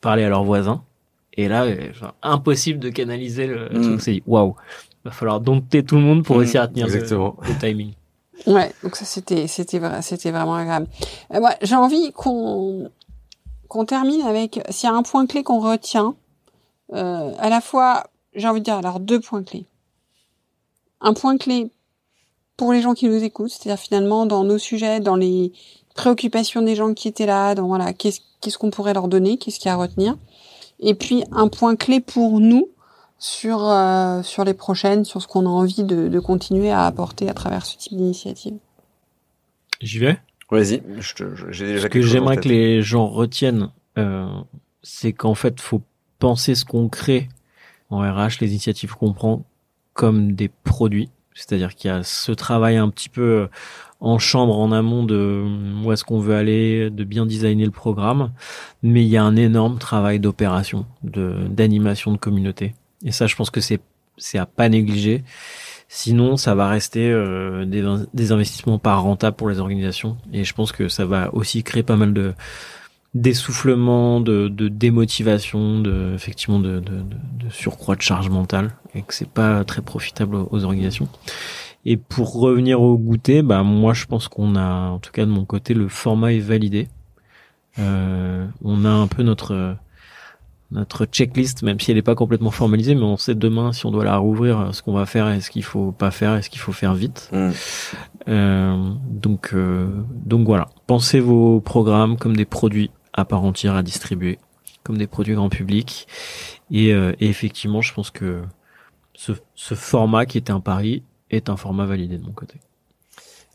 parler 0.00 0.22
à 0.22 0.28
leurs 0.28 0.44
voisins. 0.44 0.84
Et 1.32 1.48
là, 1.48 1.64
euh, 1.64 1.90
impossible 2.22 2.78
de 2.78 2.88
canaliser 2.88 3.48
le 3.48 3.64
mm. 3.64 3.82
truc. 3.82 4.00
C'est 4.00 4.22
waouh, 4.26 4.54
va 5.04 5.10
falloir 5.10 5.40
dompter 5.40 5.82
tout 5.82 5.96
le 5.96 6.02
monde 6.02 6.22
pour 6.22 6.38
réussir 6.38 6.62
à 6.62 6.68
tenir 6.68 6.86
le, 6.86 6.94
le, 6.94 7.58
timing. 7.58 7.94
Ouais, 8.46 8.72
donc 8.82 8.96
ça 8.96 9.04
c'était 9.04 9.46
c'était 9.46 9.80
c'était 10.02 10.30
vraiment 10.30 10.54
agréable. 10.54 10.86
Euh, 11.32 11.40
moi, 11.40 11.54
j'ai 11.62 11.76
envie 11.76 12.12
qu'on 12.12 12.90
qu'on 13.68 13.84
termine 13.84 14.22
avec 14.22 14.60
s'il 14.70 14.88
y 14.88 14.92
a 14.92 14.94
un 14.94 15.02
point 15.02 15.26
clé 15.26 15.42
qu'on 15.42 15.60
retient, 15.60 16.14
euh, 16.92 17.32
à 17.38 17.48
la 17.48 17.60
fois 17.60 18.04
j'ai 18.34 18.48
envie 18.48 18.60
de 18.60 18.64
dire 18.64 18.76
alors 18.76 19.00
deux 19.00 19.20
points 19.20 19.42
clés. 19.42 19.66
Un 21.00 21.14
point 21.14 21.36
clé 21.38 21.70
pour 22.56 22.72
les 22.72 22.82
gens 22.82 22.94
qui 22.94 23.08
nous 23.08 23.22
écoutent, 23.22 23.50
c'est-à-dire 23.50 23.78
finalement 23.80 24.26
dans 24.26 24.44
nos 24.44 24.58
sujets, 24.58 25.00
dans 25.00 25.16
les 25.16 25.52
préoccupations 25.94 26.62
des 26.62 26.74
gens 26.74 26.92
qui 26.92 27.08
étaient 27.08 27.26
là, 27.26 27.54
dans 27.54 27.66
voilà, 27.66 27.92
qu'est-ce 27.92 28.20
qu'est-ce 28.40 28.58
qu'on 28.58 28.70
pourrait 28.70 28.94
leur 28.94 29.08
donner, 29.08 29.38
qu'est-ce 29.38 29.58
qu'il 29.58 29.68
y 29.68 29.70
a 29.70 29.74
à 29.74 29.76
retenir. 29.76 30.16
Et 30.80 30.94
puis 30.94 31.24
un 31.32 31.48
point 31.48 31.76
clé 31.76 32.00
pour 32.00 32.40
nous 32.40 32.68
sur 33.24 33.66
euh, 33.66 34.22
sur 34.22 34.44
les 34.44 34.52
prochaines, 34.52 35.06
sur 35.06 35.22
ce 35.22 35.26
qu'on 35.26 35.46
a 35.46 35.48
envie 35.48 35.82
de, 35.82 36.08
de, 36.08 36.20
continuer 36.20 36.70
à 36.70 36.84
apporter 36.84 37.30
à 37.30 37.32
travers 37.32 37.64
ce 37.64 37.78
type 37.78 37.96
d'initiative. 37.96 38.58
J'y 39.80 39.98
vais. 39.98 40.18
Vas-y. 40.50 40.82
J'ai 41.50 41.66
déjà 41.66 41.84
ce 41.84 41.86
que 41.86 42.02
j'aimerais 42.02 42.36
que 42.36 42.48
les 42.48 42.82
gens 42.82 43.06
retiennent, 43.06 43.70
euh, 43.96 44.28
c'est 44.82 45.14
qu'en 45.14 45.34
fait, 45.34 45.58
faut 45.58 45.80
penser 46.18 46.54
ce 46.54 46.66
qu'on 46.66 46.90
crée 46.90 47.30
en 47.88 48.00
RH, 48.00 48.40
les 48.42 48.50
initiatives 48.50 48.94
qu'on 48.94 49.14
prend 49.14 49.42
comme 49.94 50.32
des 50.32 50.50
produits. 50.62 51.08
C'est-à-dire 51.32 51.74
qu'il 51.74 51.90
y 51.90 51.94
a 51.94 52.02
ce 52.02 52.30
travail 52.30 52.76
un 52.76 52.90
petit 52.90 53.08
peu 53.08 53.22
euh, 53.22 53.46
en 54.00 54.18
chambre, 54.18 54.58
en 54.58 54.70
amont 54.70 55.02
de 55.02 55.46
où 55.82 55.90
est-ce 55.92 56.04
qu'on 56.04 56.20
veut 56.20 56.36
aller, 56.36 56.90
de 56.90 57.04
bien 57.04 57.24
designer 57.24 57.64
le 57.64 57.72
programme. 57.72 58.32
Mais 58.82 59.02
il 59.02 59.08
y 59.08 59.16
a 59.16 59.24
un 59.24 59.36
énorme 59.36 59.78
travail 59.78 60.20
d'opération, 60.20 60.84
de, 61.02 61.46
d'animation 61.48 62.12
de 62.12 62.18
communauté. 62.18 62.74
Et 63.04 63.12
ça, 63.12 63.26
je 63.26 63.36
pense 63.36 63.50
que 63.50 63.60
c'est 63.60 63.80
c'est 64.16 64.38
à 64.38 64.46
pas 64.46 64.68
négliger. 64.68 65.24
Sinon, 65.88 66.36
ça 66.36 66.54
va 66.54 66.68
rester 66.68 67.10
euh, 67.10 67.64
des, 67.64 67.84
des, 68.14 68.32
investissements 68.32 68.78
pas 68.78 68.94
rentables 68.96 69.36
pour 69.36 69.48
les 69.48 69.60
organisations. 69.60 70.16
Et 70.32 70.44
je 70.44 70.54
pense 70.54 70.72
que 70.72 70.88
ça 70.88 71.04
va 71.04 71.32
aussi 71.34 71.62
créer 71.62 71.82
pas 71.82 71.96
mal 71.96 72.12
de 72.12 72.34
d'essoufflement, 73.14 74.20
de, 74.20 74.48
de 74.48 74.66
démotivation, 74.66 75.78
de 75.78 76.12
effectivement 76.14 76.58
de, 76.58 76.80
de, 76.80 76.96
de, 76.96 77.48
surcroît 77.48 77.94
de 77.94 78.02
charge 78.02 78.28
mentale, 78.28 78.72
et 78.92 79.02
que 79.02 79.14
c'est 79.14 79.28
pas 79.28 79.62
très 79.62 79.82
profitable 79.82 80.34
aux, 80.34 80.64
organisations. 80.64 81.08
Et 81.84 81.96
pour 81.96 82.32
revenir 82.40 82.80
au 82.80 82.98
goûter, 82.98 83.42
bah 83.42 83.62
moi 83.62 83.94
je 83.94 84.06
pense 84.06 84.26
qu'on 84.26 84.56
a, 84.56 84.88
en 84.88 84.98
tout 84.98 85.12
cas 85.12 85.26
de 85.26 85.30
mon 85.30 85.44
côté, 85.44 85.74
le 85.74 85.86
format 85.86 86.32
est 86.32 86.40
validé. 86.40 86.88
Euh, 87.78 88.46
on 88.64 88.84
a 88.84 88.90
un 88.90 89.06
peu 89.06 89.22
notre 89.22 89.76
notre 90.74 91.06
checklist, 91.06 91.62
même 91.62 91.78
si 91.78 91.90
elle 91.90 91.96
n'est 91.96 92.02
pas 92.02 92.16
complètement 92.16 92.50
formalisée, 92.50 92.94
mais 92.94 93.02
on 93.02 93.16
sait 93.16 93.34
demain 93.34 93.72
si 93.72 93.86
on 93.86 93.90
doit 93.90 94.04
la 94.04 94.16
rouvrir, 94.16 94.74
ce 94.74 94.82
qu'on 94.82 94.92
va 94.92 95.06
faire 95.06 95.30
et 95.30 95.40
ce 95.40 95.50
qu'il 95.50 95.62
faut 95.62 95.92
pas 95.92 96.10
faire 96.10 96.36
et 96.36 96.42
ce 96.42 96.50
qu'il 96.50 96.60
faut 96.60 96.72
faire 96.72 96.94
vite. 96.94 97.30
Mm. 97.32 97.50
Euh, 98.28 98.90
donc, 99.08 99.50
euh, 99.54 99.88
donc 100.10 100.46
voilà. 100.46 100.68
Pensez 100.86 101.20
vos 101.20 101.60
programmes 101.60 102.16
comme 102.16 102.36
des 102.36 102.44
produits 102.44 102.90
à 103.12 103.24
part 103.24 103.44
entière 103.44 103.76
à 103.76 103.82
distribuer, 103.82 104.38
comme 104.82 104.98
des 104.98 105.06
produits 105.06 105.34
grand 105.34 105.48
public. 105.48 106.08
Et, 106.70 106.92
euh, 106.92 107.12
et 107.20 107.28
effectivement, 107.28 107.80
je 107.80 107.94
pense 107.94 108.10
que 108.10 108.42
ce, 109.14 109.32
ce 109.54 109.74
format 109.74 110.26
qui 110.26 110.38
était 110.38 110.52
un 110.52 110.60
pari 110.60 111.04
est 111.30 111.48
un 111.48 111.56
format 111.56 111.86
validé 111.86 112.18
de 112.18 112.24
mon 112.24 112.32
côté. 112.32 112.58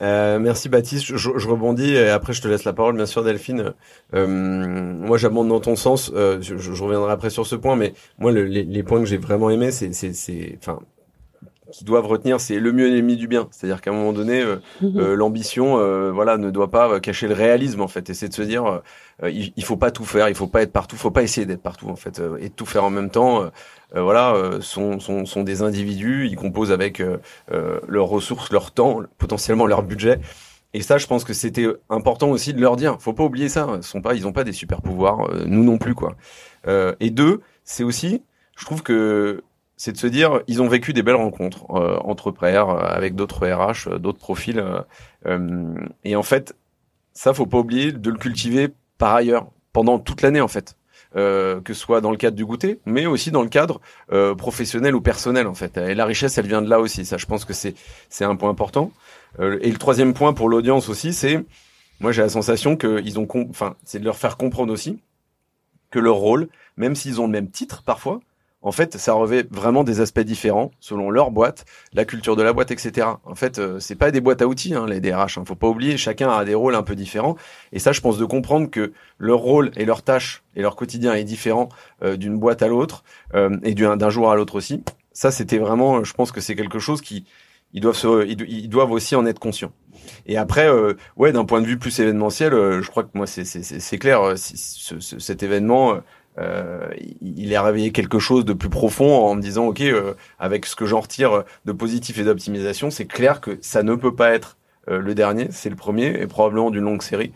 Euh, 0.01 0.39
merci 0.39 0.69
Baptiste. 0.69 1.05
Je, 1.15 1.47
rebondis 1.47 1.93
et 1.93 2.09
après 2.09 2.33
je 2.33 2.41
te 2.41 2.47
laisse 2.47 2.63
la 2.63 2.73
parole, 2.73 2.95
bien 2.95 3.05
sûr, 3.05 3.23
Delphine. 3.23 3.73
Euh, 4.13 4.27
moi, 4.27 5.17
j'abonde 5.17 5.49
dans 5.49 5.59
ton 5.59 5.75
sens. 5.75 6.11
Euh, 6.15 6.39
je, 6.41 6.83
reviendrai 6.83 7.11
après 7.11 7.29
sur 7.29 7.45
ce 7.45 7.55
point, 7.55 7.75
mais 7.75 7.93
moi, 8.17 8.31
le, 8.31 8.45
les, 8.45 8.83
points 8.83 8.99
que 8.99 9.05
j'ai 9.05 9.17
vraiment 9.17 9.49
aimés, 9.49 9.71
c'est, 9.71 9.93
c'est, 9.93 10.13
c'est, 10.13 10.57
enfin, 10.59 10.79
qui 11.71 11.83
doivent 11.83 12.07
retenir, 12.07 12.39
c'est 12.39 12.59
le 12.59 12.71
mieux 12.71 12.87
ennemi 12.87 13.15
du 13.15 13.27
bien. 13.27 13.47
C'est-à-dire 13.51 13.81
qu'à 13.81 13.91
un 13.91 13.93
moment 13.93 14.13
donné, 14.13 14.41
euh, 14.41 14.57
mhm. 14.81 14.99
euh, 14.99 15.15
l'ambition, 15.15 15.77
euh, 15.77 16.11
voilà, 16.11 16.37
ne 16.37 16.49
doit 16.49 16.71
pas 16.71 16.99
cacher 16.99 17.27
le 17.27 17.33
réalisme 17.33 17.81
en 17.81 17.87
fait. 17.87 18.09
Et 18.09 18.13
c'est 18.13 18.29
de 18.29 18.33
se 18.33 18.41
dire, 18.41 18.81
il, 19.23 19.53
il, 19.55 19.63
faut 19.63 19.77
pas 19.77 19.91
tout 19.91 20.05
faire, 20.05 20.29
il 20.29 20.35
faut 20.35 20.47
pas 20.47 20.61
être 20.61 20.71
partout, 20.71 20.95
il 20.95 20.99
faut 20.99 21.11
pas 21.11 21.23
essayer 21.23 21.45
d'être 21.45 21.61
partout 21.61 21.89
en 21.89 21.95
fait, 21.95 22.21
et 22.39 22.49
tout 22.49 22.65
faire 22.65 22.83
en 22.83 22.89
même 22.89 23.09
temps. 23.09 23.49
voilà, 23.93 24.35
sont, 24.61 24.99
sont, 24.99 25.25
sont, 25.25 25.43
des 25.43 25.61
individus, 25.61 26.27
ils 26.27 26.35
composent 26.35 26.71
avec 26.71 27.01
leurs 27.49 28.07
ressources, 28.07 28.51
leur 28.51 28.71
temps, 28.71 29.01
potentiellement 29.17 29.65
leur 29.65 29.83
budget. 29.83 30.19
Et 30.73 30.81
ça, 30.81 30.99
je 30.99 31.07
pense 31.07 31.23
que 31.23 31.33
c'était 31.33 31.65
important 31.89 32.29
aussi 32.29 32.53
de 32.53 32.61
leur 32.61 32.75
dire. 32.75 32.97
Faut 32.99 33.13
pas 33.13 33.23
oublier 33.23 33.49
ça. 33.49 33.67
Ils 33.77 33.83
sont 33.83 34.01
pas, 34.01 34.13
ils 34.13 34.27
ont 34.27 34.33
pas 34.33 34.43
des 34.43 34.53
super 34.53 34.81
pouvoirs, 34.81 35.29
nous 35.45 35.63
non 35.63 35.77
plus 35.77 35.95
quoi. 35.95 36.15
et 36.67 37.09
deux, 37.09 37.41
c'est 37.63 37.83
aussi, 37.83 38.23
je 38.57 38.65
trouve 38.65 38.83
que 38.83 39.43
c'est 39.79 39.93
de 39.93 39.97
se 39.97 40.07
dire, 40.07 40.41
ils 40.47 40.61
ont 40.61 40.67
vécu 40.67 40.91
des 40.91 41.03
belles 41.03 41.15
rencontres 41.15 41.63
euh, 41.71 41.97
entre 42.03 42.31
pairs, 42.31 42.69
euh, 42.69 42.81
avec 42.81 43.15
d'autres 43.15 43.47
RH, 43.47 43.87
euh, 43.87 43.97
d'autres 43.97 44.19
profils. 44.19 44.61
et 46.03 46.15
en 46.17 46.23
fait, 46.23 46.53
ça, 47.13 47.33
faut 47.33 47.45
pas 47.45 47.59
oublier 47.59 47.93
de 47.93 48.09
le 48.09 48.17
cultiver 48.17 48.67
par 48.97 49.15
ailleurs, 49.15 49.47
pendant 49.71 49.97
toute 49.97 50.21
l'année 50.21 50.41
en 50.41 50.49
fait. 50.49 50.75
que 51.15 51.61
ce 51.65 51.73
soit 51.73 52.01
dans 52.01 52.11
le 52.11 52.17
cadre 52.17 52.35
du 52.35 52.45
goûter, 52.45 52.79
mais 52.85 53.05
aussi 53.05 53.31
dans 53.31 53.41
le 53.41 53.49
cadre 53.49 53.79
professionnel 54.37 54.95
ou 54.95 55.01
personnel 55.01 55.47
en 55.47 55.53
fait. 55.55 55.77
Et 55.77 55.95
la 55.95 56.05
richesse, 56.05 56.37
elle 56.37 56.47
vient 56.47 56.61
de 56.61 56.69
là 56.69 56.79
aussi. 56.79 57.05
Ça, 57.05 57.17
je 57.17 57.25
pense 57.25 57.45
que 57.45 57.53
c'est 57.53 57.73
c'est 58.09 58.25
un 58.25 58.35
point 58.35 58.49
important. 58.49 58.91
et 59.39 59.71
le 59.71 59.77
troisième 59.77 60.13
point 60.13 60.33
pour 60.33 60.49
l'audience 60.49 60.89
aussi, 60.89 61.13
c'est 61.13 61.43
moi 61.99 62.11
j'ai 62.11 62.21
la 62.21 62.29
sensation 62.29 62.75
que 62.75 63.01
ils 63.03 63.17
ont, 63.17 63.27
enfin, 63.49 63.75
c'est 63.85 63.99
de 63.99 64.05
leur 64.05 64.17
faire 64.17 64.35
comprendre 64.37 64.73
aussi 64.73 64.99
que 65.89 65.99
leur 65.99 66.15
rôle, 66.15 66.49
même 66.77 66.95
s'ils 66.95 67.19
ont 67.19 67.25
le 67.25 67.31
même 67.31 67.49
titre 67.49 67.83
parfois, 67.83 68.19
en 68.61 68.71
fait, 68.73 68.97
ça 68.97 69.13
revêt 69.13 69.45
vraiment 69.49 69.85
des 69.85 70.01
aspects 70.01 70.19
différents 70.19 70.71
selon 70.81 71.09
leur 71.11 71.31
boîte, 71.31 71.65
la 71.93 72.03
culture 72.03 72.35
de 72.35 72.43
la 72.43 72.51
boîte, 72.51 72.71
etc. 72.71 73.07
En 73.23 73.35
fait, 73.35 73.57
euh, 73.57 73.79
c'est 73.79 73.95
pas 73.95 74.11
des 74.11 74.19
boîtes 74.19 74.41
à 74.41 74.47
outils, 74.47 74.73
hein, 74.73 74.85
les 74.85 74.99
DRH. 74.99 75.37
Hein. 75.37 75.45
Faut 75.45 75.55
pas 75.55 75.67
oublier, 75.67 75.95
chacun 75.95 76.29
a 76.29 76.43
des 76.43 76.55
rôles 76.55 76.75
un 76.75 76.83
peu 76.83 76.95
différents. 76.95 77.37
Et 77.71 77.79
ça, 77.79 77.93
je 77.93 78.01
pense 78.01 78.17
de 78.17 78.25
comprendre 78.25 78.69
que 78.69 78.91
leur 79.17 79.39
rôle 79.39 79.71
et 79.77 79.85
leur 79.85 80.01
tâche 80.01 80.43
et 80.57 80.61
leur 80.61 80.75
quotidien 80.75 81.13
est 81.13 81.23
différent 81.23 81.69
euh, 82.03 82.17
d'une 82.17 82.37
boîte 82.37 82.61
à 82.61 82.67
l'autre 82.67 83.03
euh, 83.33 83.55
et 83.63 83.73
d'un 83.75 84.09
jour 84.09 84.29
à 84.29 84.35
l'autre 84.35 84.55
aussi. 84.55 84.83
Ça, 85.13 85.31
c'était 85.31 85.57
vraiment, 85.57 86.03
je 86.03 86.13
pense 86.13 86.33
que 86.33 86.41
c'est 86.41 86.55
quelque 86.55 86.79
chose 86.79 87.01
qui 87.01 87.25
ils 87.71 87.81
doivent 87.81 87.95
se, 87.95 88.27
ils, 88.27 88.67
doivent 88.67 88.91
aussi 88.91 89.15
en 89.15 89.25
être 89.27 89.37
conscients. 89.37 89.71
Et 90.25 90.37
après, 90.37 90.67
ouais, 91.17 91.31
d'un 91.31 91.45
point 91.45 91.61
de 91.61 91.67
vue 91.67 91.77
plus 91.77 91.99
événementiel, 91.99 92.51
je 92.51 92.87
crois 92.87 93.03
que 93.03 93.09
moi, 93.13 93.27
c'est 93.27 93.97
clair, 93.99 94.33
cet 94.35 95.43
événement 95.43 95.99
euh, 96.39 96.89
il 97.21 97.53
a 97.55 97.61
réveillé 97.61 97.91
quelque 97.91 98.19
chose 98.19 98.45
de 98.45 98.53
plus 98.53 98.69
profond 98.69 99.25
en 99.25 99.35
me 99.35 99.41
disant 99.41 99.65
ok 99.65 99.81
euh, 99.81 100.13
avec 100.39 100.65
ce 100.65 100.75
que 100.75 100.85
j'en 100.85 101.01
retire 101.01 101.43
de 101.65 101.71
positif 101.71 102.17
et 102.19 102.23
d'optimisation 102.23 102.91
c'est 102.91 103.05
clair 103.05 103.41
que 103.41 103.57
ça 103.61 103.83
ne 103.83 103.95
peut 103.95 104.15
pas 104.15 104.31
être 104.31 104.55
euh, 104.89 104.99
le 104.99 105.15
dernier 105.15 105.47
c'est 105.51 105.69
le 105.69 105.75
premier 105.75 106.05
et 106.05 106.27
probablement 106.27 106.71
d'une 106.71 106.83
longue 106.83 107.01
série. 107.01 107.31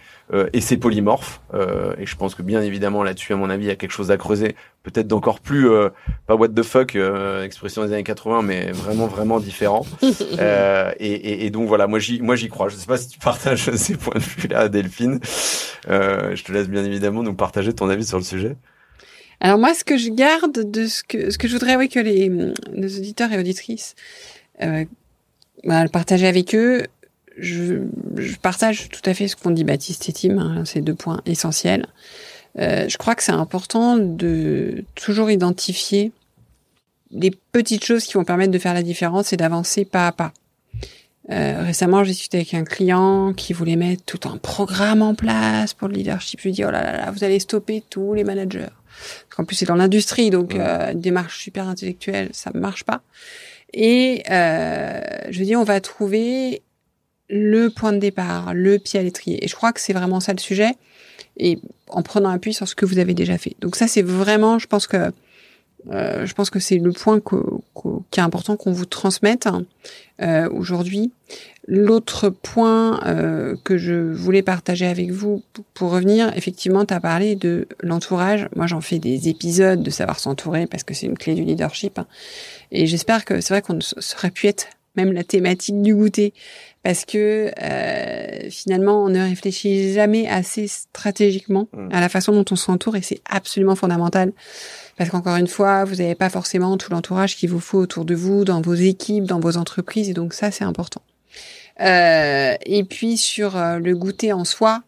Et 0.53 0.61
c'est 0.61 0.77
polymorphe 0.77 1.41
et 1.99 2.07
je 2.07 2.15
pense 2.15 2.33
que 2.33 2.41
bien 2.41 2.63
évidemment 2.63 3.03
là-dessus 3.03 3.33
à 3.33 3.35
mon 3.35 3.51
avis 3.51 3.65
il 3.65 3.67
y 3.67 3.71
a 3.71 3.75
quelque 3.75 3.91
chose 3.91 4.09
à 4.09 4.17
creuser. 4.17 4.55
Peut-être 4.81 5.07
d'encore 5.07 5.39
plus 5.41 5.69
pas 6.25 6.33
what 6.33 6.47
the 6.47 6.63
fuck 6.63 6.97
expression 7.43 7.85
des 7.85 7.93
années 7.93 8.03
80 8.03 8.41
mais 8.41 8.71
vraiment 8.71 9.05
vraiment 9.05 9.39
différent. 9.39 9.85
Et, 10.99 11.45
et, 11.45 11.49
donc 11.51 11.67
voilà 11.67 11.85
moi 11.85 11.99
j'y 11.99 12.19
moi 12.19 12.35
j'y 12.35 12.49
crois. 12.49 12.67
Je 12.69 12.77
sais 12.77 12.87
pas 12.87 12.97
si 12.97 13.09
tu 13.09 13.19
partages 13.19 13.69
ces 13.75 13.95
points 13.95 14.15
de 14.15 14.23
vue 14.23 14.47
là 14.47 14.69
Delphine 14.69 15.19
je 15.87 16.43
te 16.43 16.51
laisse 16.51 16.67
bien 16.67 16.83
évidemment 16.83 17.21
nous 17.21 17.35
partager 17.35 17.73
ton 17.73 17.89
avis 17.89 18.05
sur 18.05 18.17
le 18.17 18.23
sujet 18.23 18.55
alors 19.43 19.59
moi, 19.59 19.73
ce 19.73 19.83
que 19.83 19.97
je 19.97 20.09
garde 20.09 20.71
de 20.71 20.87
ce 20.87 21.03
que 21.03 21.29
ce 21.29 21.37
que 21.37 21.49
je 21.49 21.53
voudrais, 21.53 21.75
oui, 21.75 21.89
que 21.89 21.99
les 21.99 22.29
nos 22.29 22.87
auditeurs 22.87 23.31
et 23.33 23.37
auditrices 23.37 23.93
euh, 24.61 24.85
bah, 25.65 25.87
partager 25.89 26.27
avec 26.27 26.55
eux, 26.55 26.83
je, 27.37 27.81
je, 28.15 28.35
partage 28.37 28.87
tout 28.87 29.01
à 29.03 29.13
fait 29.13 29.27
ce 29.27 29.35
qu'ont 29.35 29.51
dit 29.51 29.65
Baptiste 29.65 30.07
et 30.07 30.13
Tim. 30.13 30.37
Hein, 30.37 30.65
ces 30.65 30.79
deux 30.79 30.95
points 30.95 31.21
essentiels. 31.25 31.87
Euh, 32.57 32.87
je 32.87 32.97
crois 32.97 33.15
que 33.15 33.23
c'est 33.23 33.33
important 33.33 33.97
de 33.97 34.85
toujours 34.95 35.29
identifier 35.29 36.13
les 37.11 37.31
petites 37.51 37.83
choses 37.83 38.05
qui 38.05 38.13
vont 38.13 38.23
permettre 38.23 38.51
de 38.51 38.59
faire 38.59 38.73
la 38.73 38.83
différence 38.83 39.33
et 39.33 39.37
d'avancer 39.37 39.83
pas 39.83 40.07
à 40.07 40.11
pas. 40.13 40.31
Euh, 41.31 41.63
récemment, 41.63 42.03
j'ai 42.03 42.11
discuté 42.11 42.37
avec 42.37 42.53
un 42.53 42.63
client 42.63 43.33
qui 43.33 43.53
voulait 43.53 43.75
mettre 43.75 44.03
tout 44.03 44.27
un 44.27 44.37
programme 44.37 45.01
en 45.01 45.15
place 45.15 45.73
pour 45.73 45.87
le 45.89 45.95
leadership. 45.95 46.39
Je 46.39 46.47
lui 46.47 46.53
dit, 46.53 46.65
oh 46.65 46.71
là, 46.71 46.97
là 46.97 47.11
vous 47.11 47.23
allez 47.23 47.39
stopper 47.39 47.83
tous 47.89 48.13
les 48.13 48.23
managers. 48.23 48.67
En 49.37 49.45
plus, 49.45 49.55
c'est 49.55 49.65
dans 49.65 49.75
l'industrie, 49.75 50.29
donc 50.29 50.55
euh, 50.55 50.93
démarche 50.93 51.39
super 51.39 51.67
intellectuelle, 51.67 52.29
ça 52.33 52.51
ne 52.53 52.59
marche 52.59 52.83
pas. 52.83 53.01
Et 53.73 54.23
euh, 54.29 55.01
je 55.29 55.43
dis, 55.43 55.55
on 55.55 55.63
va 55.63 55.81
trouver 55.81 56.61
le 57.29 57.69
point 57.69 57.93
de 57.93 57.97
départ, 57.97 58.53
le 58.53 58.77
pied 58.77 58.99
à 58.99 59.03
l'étrier. 59.03 59.43
Et 59.43 59.47
je 59.47 59.55
crois 59.55 59.73
que 59.73 59.79
c'est 59.79 59.93
vraiment 59.93 60.19
ça 60.19 60.33
le 60.33 60.39
sujet. 60.39 60.71
Et 61.37 61.59
en 61.87 62.03
prenant 62.03 62.29
appui 62.29 62.53
sur 62.53 62.67
ce 62.67 62.75
que 62.75 62.85
vous 62.85 62.99
avez 62.99 63.15
déjà 63.15 63.37
fait. 63.37 63.55
Donc 63.59 63.75
ça, 63.75 63.87
c'est 63.87 64.03
vraiment, 64.03 64.59
je 64.59 64.67
pense 64.67 64.85
que 64.85 65.11
euh, 65.91 66.25
je 66.25 66.33
pense 66.33 66.49
que 66.49 66.59
c'est 66.59 66.77
le 66.77 66.91
point 66.91 67.19
qui 67.19 68.19
est 68.19 68.23
important 68.23 68.55
qu'on 68.55 68.71
vous 68.71 68.85
transmette 68.85 69.47
euh, 70.21 70.49
aujourd'hui. 70.49 71.11
L'autre 71.67 72.29
point 72.29 73.01
euh, 73.05 73.55
que 73.63 73.77
je 73.77 73.93
voulais 73.93 74.41
partager 74.41 74.85
avec 74.85 75.11
vous 75.11 75.43
pour 75.73 75.91
revenir, 75.91 76.35
effectivement, 76.35 76.85
tu 76.85 76.93
as 76.93 76.99
parlé 76.99 77.35
de 77.35 77.67
l'entourage. 77.81 78.47
Moi, 78.55 78.67
j'en 78.67 78.81
fais 78.81 78.99
des 78.99 79.29
épisodes 79.29 79.81
de 79.81 79.89
savoir 79.89 80.19
s'entourer 80.19 80.67
parce 80.67 80.83
que 80.83 80.93
c'est 80.93 81.05
une 81.05 81.17
clé 81.17 81.35
du 81.35 81.43
leadership. 81.43 81.99
Hein. 81.99 82.07
Et 82.71 82.85
j'espère 82.85 83.25
que 83.25 83.41
c'est 83.41 83.53
vrai 83.53 83.61
qu'on 83.61 83.79
serait 83.81 84.31
pu 84.31 84.47
être 84.47 84.67
même 84.95 85.11
la 85.11 85.23
thématique 85.23 85.81
du 85.81 85.95
goûter, 85.95 86.33
parce 86.83 87.05
que 87.05 87.51
euh, 87.61 88.49
finalement, 88.49 89.03
on 89.03 89.09
ne 89.09 89.21
réfléchit 89.21 89.93
jamais 89.93 90.27
assez 90.27 90.67
stratégiquement 90.67 91.67
mmh. 91.73 91.89
à 91.91 92.01
la 92.01 92.09
façon 92.09 92.33
dont 92.33 92.45
on 92.51 92.55
s'entoure, 92.55 92.95
et 92.95 93.01
c'est 93.01 93.21
absolument 93.29 93.75
fondamental. 93.75 94.33
Parce 94.97 95.09
qu'encore 95.09 95.37
une 95.37 95.47
fois, 95.47 95.85
vous 95.85 95.95
n'avez 95.95 96.15
pas 96.15 96.29
forcément 96.29 96.77
tout 96.77 96.91
l'entourage 96.91 97.35
qu'il 97.35 97.49
vous 97.49 97.59
faut 97.59 97.79
autour 97.79 98.05
de 98.05 98.13
vous, 98.13 98.45
dans 98.45 98.61
vos 98.61 98.75
équipes, 98.75 99.23
dans 99.25 99.39
vos 99.39 99.57
entreprises, 99.57 100.09
et 100.09 100.13
donc 100.13 100.33
ça, 100.33 100.51
c'est 100.51 100.65
important. 100.65 101.01
Euh, 101.81 102.55
et 102.65 102.83
puis 102.83 103.17
sur 103.17 103.57
euh, 103.57 103.79
le 103.79 103.95
goûter 103.95 104.31
en 104.33 104.45
soi, 104.45 104.83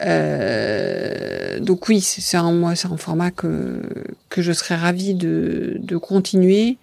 euh, 0.00 1.60
donc 1.60 1.88
oui, 1.88 2.00
c'est 2.00 2.36
un 2.36 2.52
moi, 2.52 2.74
c'est 2.74 2.88
un 2.88 2.96
format 2.96 3.30
que 3.30 3.82
que 4.28 4.42
je 4.42 4.52
serais 4.52 4.74
ravie 4.74 5.14
de 5.14 5.76
de 5.78 5.96
continuer. 5.96 6.78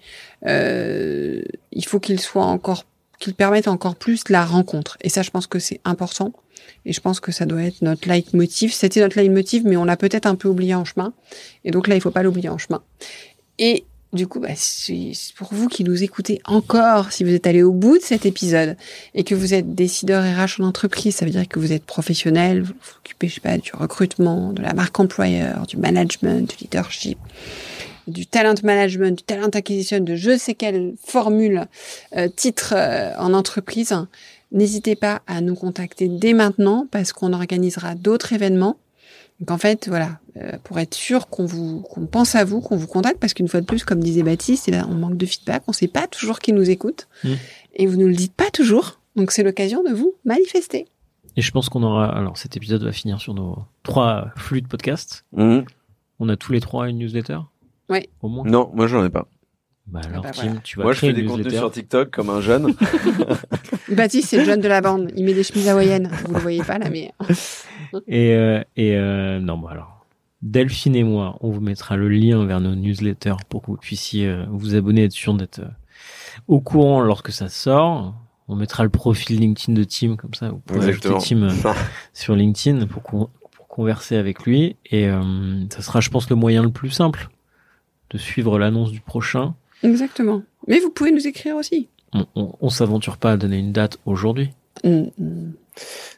Euh, 0.46 1.42
il 1.72 1.84
faut 1.84 2.00
qu'il 2.00 2.20
soit 2.20 2.44
encore 2.44 2.84
qu'il 3.22 3.34
permette 3.34 3.68
encore 3.68 3.94
plus 3.94 4.28
la 4.28 4.44
rencontre. 4.44 4.98
Et 5.00 5.08
ça, 5.08 5.22
je 5.22 5.30
pense 5.30 5.46
que 5.46 5.60
c'est 5.60 5.80
important. 5.84 6.32
Et 6.84 6.92
je 6.92 7.00
pense 7.00 7.20
que 7.20 7.30
ça 7.30 7.46
doit 7.46 7.62
être 7.62 7.80
notre 7.80 8.08
leitmotiv. 8.08 8.72
C'était 8.72 9.00
notre 9.00 9.16
leitmotiv, 9.16 9.62
mais 9.64 9.76
on 9.76 9.84
l'a 9.84 9.96
peut-être 9.96 10.26
un 10.26 10.34
peu 10.34 10.48
oublié 10.48 10.74
en 10.74 10.84
chemin. 10.84 11.12
Et 11.64 11.70
donc 11.70 11.86
là, 11.86 11.94
il 11.94 12.00
faut 12.00 12.10
pas 12.10 12.24
l'oublier 12.24 12.48
en 12.48 12.58
chemin. 12.58 12.82
Et 13.60 13.84
du 14.12 14.26
coup, 14.26 14.40
bah, 14.40 14.48
c'est 14.56 15.12
pour 15.36 15.54
vous 15.54 15.68
qui 15.68 15.84
nous 15.84 16.02
écoutez 16.02 16.40
encore, 16.44 17.12
si 17.12 17.22
vous 17.22 17.32
êtes 17.32 17.46
allé 17.46 17.62
au 17.62 17.72
bout 17.72 17.98
de 17.98 18.02
cet 18.02 18.26
épisode 18.26 18.76
et 19.14 19.22
que 19.22 19.36
vous 19.36 19.54
êtes 19.54 19.72
décideur 19.72 20.24
RH 20.24 20.60
en 20.60 20.64
entreprise, 20.64 21.14
ça 21.14 21.24
veut 21.24 21.30
dire 21.30 21.46
que 21.46 21.60
vous 21.60 21.72
êtes 21.72 21.84
professionnel, 21.84 22.62
vous 22.62 22.74
vous 22.74 22.90
occupez, 22.98 23.28
je 23.28 23.34
sais 23.34 23.40
pas, 23.40 23.56
du 23.56 23.70
recrutement, 23.72 24.52
de 24.52 24.62
la 24.62 24.74
marque 24.74 24.98
employeur, 24.98 25.66
du 25.66 25.76
management, 25.76 26.50
du 26.50 26.56
leadership. 26.64 27.18
Du 28.06 28.26
talent 28.26 28.54
management, 28.62 29.16
du 29.18 29.24
talent 29.24 29.48
acquisition, 29.48 30.00
de 30.00 30.14
je 30.16 30.36
sais 30.36 30.54
quelle 30.54 30.94
formule, 31.04 31.66
euh, 32.16 32.28
titre 32.28 32.74
euh, 32.76 33.12
en 33.18 33.32
entreprise, 33.34 33.94
n'hésitez 34.50 34.96
pas 34.96 35.22
à 35.26 35.40
nous 35.40 35.54
contacter 35.54 36.08
dès 36.08 36.32
maintenant 36.32 36.86
parce 36.90 37.12
qu'on 37.12 37.32
organisera 37.32 37.94
d'autres 37.94 38.32
événements. 38.32 38.76
Donc 39.40 39.50
en 39.50 39.58
fait, 39.58 39.88
voilà, 39.88 40.20
euh, 40.36 40.52
pour 40.62 40.78
être 40.78 40.94
sûr 40.94 41.28
qu'on 41.28 41.46
vous 41.46 41.80
qu'on 41.80 42.06
pense 42.06 42.34
à 42.36 42.44
vous, 42.44 42.60
qu'on 42.60 42.76
vous 42.76 42.86
contacte, 42.86 43.18
parce 43.18 43.34
qu'une 43.34 43.48
fois 43.48 43.60
de 43.60 43.66
plus, 43.66 43.84
comme 43.84 44.00
disait 44.00 44.22
Baptiste, 44.22 44.68
et 44.68 44.72
là, 44.72 44.86
on 44.88 44.94
manque 44.94 45.16
de 45.16 45.26
feedback, 45.26 45.62
on 45.66 45.72
sait 45.72 45.88
pas 45.88 46.06
toujours 46.06 46.38
qui 46.38 46.52
nous 46.52 46.70
écoute, 46.70 47.08
Mm. 47.24 47.32
et 47.74 47.86
vous 47.86 47.96
nous 47.96 48.06
le 48.08 48.14
dites 48.14 48.34
pas 48.34 48.50
toujours. 48.52 49.00
Donc 49.16 49.32
c'est 49.32 49.42
l'occasion 49.42 49.82
de 49.82 49.92
vous 49.92 50.14
manifester. 50.24 50.86
Et 51.36 51.42
je 51.42 51.50
pense 51.50 51.68
qu'on 51.70 51.82
aura. 51.82 52.14
Alors, 52.16 52.36
cet 52.36 52.56
épisode 52.56 52.82
va 52.84 52.92
finir 52.92 53.20
sur 53.20 53.34
nos 53.34 53.58
trois 53.82 54.30
flux 54.36 54.60
de 54.60 54.68
podcast. 54.68 55.24
Mhm. 55.32 55.64
On 56.20 56.28
a 56.28 56.36
tous 56.36 56.52
les 56.52 56.60
trois 56.60 56.88
une 56.88 56.98
newsletter 56.98 57.38
Ouais. 57.92 58.08
Au 58.22 58.28
moins. 58.28 58.44
Non, 58.44 58.70
moi 58.74 58.86
j'en 58.86 59.04
ai 59.04 59.10
pas. 59.10 59.28
Bah 59.86 60.00
alors, 60.08 60.22
bah 60.22 60.30
Tim, 60.32 60.44
voilà. 60.46 60.60
tu 60.62 60.76
vas 60.78 60.84
Moi 60.84 60.92
je 60.92 60.98
fais 61.00 61.12
des 61.12 61.24
contenus 61.24 61.52
sur 61.54 61.70
TikTok 61.70 62.10
comme 62.10 62.30
un 62.30 62.40
jeune. 62.40 62.74
Baptiste, 63.90 64.28
c'est 64.30 64.38
le 64.38 64.44
jeune 64.44 64.60
de 64.60 64.68
la 64.68 64.80
bande. 64.80 65.10
Il 65.16 65.24
met 65.24 65.34
des 65.34 65.42
chemises 65.42 65.68
hawaïennes. 65.68 66.10
Vous 66.26 66.34
le 66.34 66.40
voyez 66.40 66.62
pas 66.62 66.78
là, 66.78 66.88
mais 66.90 67.12
Et, 68.08 68.32
euh, 68.34 68.62
et 68.76 68.96
euh, 68.96 69.38
non, 69.38 69.58
bah 69.58 69.68
alors, 69.72 70.06
Delphine 70.40 70.96
et 70.96 71.04
moi, 71.04 71.36
on 71.40 71.50
vous 71.50 71.60
mettra 71.60 71.96
le 71.96 72.08
lien 72.08 72.44
vers 72.46 72.60
nos 72.60 72.74
newsletters 72.74 73.36
pour 73.48 73.60
que 73.62 73.66
vous 73.66 73.76
puissiez 73.76 74.26
euh, 74.28 74.44
vous 74.50 74.74
abonner, 74.74 75.04
être 75.04 75.12
sûr 75.12 75.34
d'être 75.34 75.58
euh, 75.58 75.68
au 76.48 76.60
courant 76.60 77.00
lorsque 77.02 77.32
ça 77.32 77.48
sort. 77.48 78.14
On 78.48 78.56
mettra 78.56 78.82
le 78.84 78.88
profil 78.90 79.38
LinkedIn 79.40 79.78
de 79.78 79.84
Tim, 79.84 80.16
comme 80.16 80.34
ça, 80.34 80.50
vous 80.50 80.58
pouvez 80.58 80.86
Exactement. 80.88 81.16
ajouter 81.16 81.34
Tim 81.34 81.42
euh, 81.68 81.72
sur 82.12 82.34
LinkedIn 82.34 82.86
pour, 82.86 83.02
con- 83.02 83.28
pour 83.52 83.68
converser 83.68 84.16
avec 84.16 84.44
lui. 84.44 84.76
Et 84.86 85.06
euh, 85.08 85.64
ça 85.70 85.82
sera, 85.82 86.00
je 86.00 86.08
pense, 86.10 86.30
le 86.30 86.36
moyen 86.36 86.62
le 86.62 86.70
plus 86.70 86.90
simple 86.90 87.28
de 88.12 88.18
suivre 88.18 88.58
l'annonce 88.58 88.92
du 88.92 89.00
prochain. 89.00 89.54
exactement. 89.82 90.42
Mais 90.68 90.78
vous 90.78 90.90
pouvez 90.90 91.10
nous 91.10 91.26
écrire 91.26 91.56
aussi. 91.56 91.88
On, 92.12 92.26
on, 92.36 92.52
on 92.60 92.68
s'aventure 92.68 93.16
pas 93.16 93.32
à 93.32 93.36
donner 93.36 93.58
une 93.58 93.72
date 93.72 93.98
aujourd'hui. 94.06 94.50
Mm, 94.84 95.04
mm. 95.18 95.52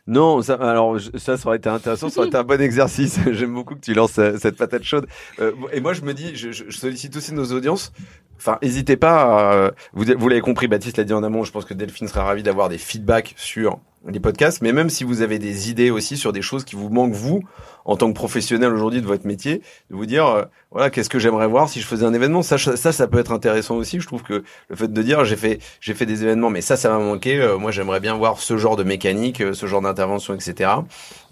Non, 0.06 0.42
ça, 0.42 0.54
alors 0.54 0.98
ça, 1.16 1.36
ça 1.36 1.46
aurait 1.48 1.56
été 1.58 1.68
intéressant, 1.68 2.10
ça 2.10 2.20
aurait 2.20 2.28
été 2.28 2.36
un 2.36 2.44
bon 2.44 2.60
exercice. 2.60 3.18
J'aime 3.32 3.54
beaucoup 3.54 3.74
que 3.74 3.80
tu 3.80 3.94
lances 3.94 4.18
euh, 4.18 4.36
cette 4.38 4.56
patate 4.56 4.82
chaude. 4.82 5.06
Euh, 5.38 5.52
et 5.72 5.80
moi, 5.80 5.92
je 5.92 6.02
me 6.02 6.12
dis, 6.12 6.34
je, 6.34 6.70
sollicite 6.70 7.16
aussi 7.16 7.32
nos 7.32 7.52
audiences. 7.52 7.92
Enfin, 8.36 8.58
n'hésitez 8.62 8.96
pas. 8.96 9.22
à- 9.22 9.54
euh, 9.54 9.70
vous 9.92 10.04
vous 10.18 10.28
l'avez 10.28 10.40
compris, 10.40 10.68
Baptiste 10.68 10.98
l'a 10.98 11.04
dit 11.04 11.12
en 11.12 11.22
amont. 11.22 11.44
Je 11.44 11.52
pense 11.52 11.64
que 11.64 11.72
Delphine 11.74 12.08
sera 12.08 12.24
ravie 12.24 12.42
d'avoir 12.42 12.68
des 12.68 12.78
feedbacks 12.78 13.34
sur 13.36 13.78
les 14.06 14.20
podcasts. 14.20 14.60
Mais 14.60 14.72
même 14.72 14.90
si 14.90 15.04
vous 15.04 15.22
avez 15.22 15.38
des 15.38 15.70
idées 15.70 15.90
aussi 15.90 16.16
sur 16.16 16.32
des 16.32 16.42
choses 16.42 16.64
qui 16.64 16.74
vous 16.76 16.90
manquent 16.90 17.14
vous 17.14 17.42
en 17.84 17.96
tant 17.96 18.08
que 18.08 18.14
professionnel 18.14 18.72
aujourd'hui 18.72 19.00
de 19.00 19.06
votre 19.06 19.26
métier, 19.26 19.62
de 19.90 19.96
vous 19.96 20.06
dire, 20.06 20.26
euh, 20.26 20.44
voilà, 20.70 20.90
qu'est-ce 20.90 21.08
que 21.10 21.18
j'aimerais 21.18 21.46
voir 21.46 21.68
si 21.68 21.80
je 21.80 21.86
faisais 21.86 22.04
un 22.04 22.12
événement. 22.14 22.42
Ça, 22.42 22.58
ça, 22.58 22.92
ça 22.92 23.06
peut 23.06 23.18
être 23.18 23.32
intéressant 23.32 23.76
aussi. 23.76 24.00
Je 24.00 24.06
trouve 24.06 24.22
que 24.22 24.42
le 24.68 24.76
fait 24.76 24.92
de 24.92 25.02
dire, 25.02 25.24
j'ai 25.24 25.36
fait, 25.36 25.58
j'ai 25.80 25.94
fait 25.94 26.06
des 26.06 26.22
événements, 26.24 26.50
mais 26.50 26.60
ça, 26.62 26.76
ça 26.76 26.88
m'a 26.90 26.98
manqué. 26.98 27.40
Euh, 27.40 27.58
moi, 27.58 27.70
j'aimerais 27.70 28.00
bien 28.00 28.14
voir 28.16 28.38
ce 28.40 28.56
genre 28.56 28.76
de 28.76 28.82
mécanique, 28.82 29.40
euh, 29.40 29.52
ce 29.52 29.66
genre 29.66 29.82
d'intervention, 29.82 30.34
etc. 30.34 30.70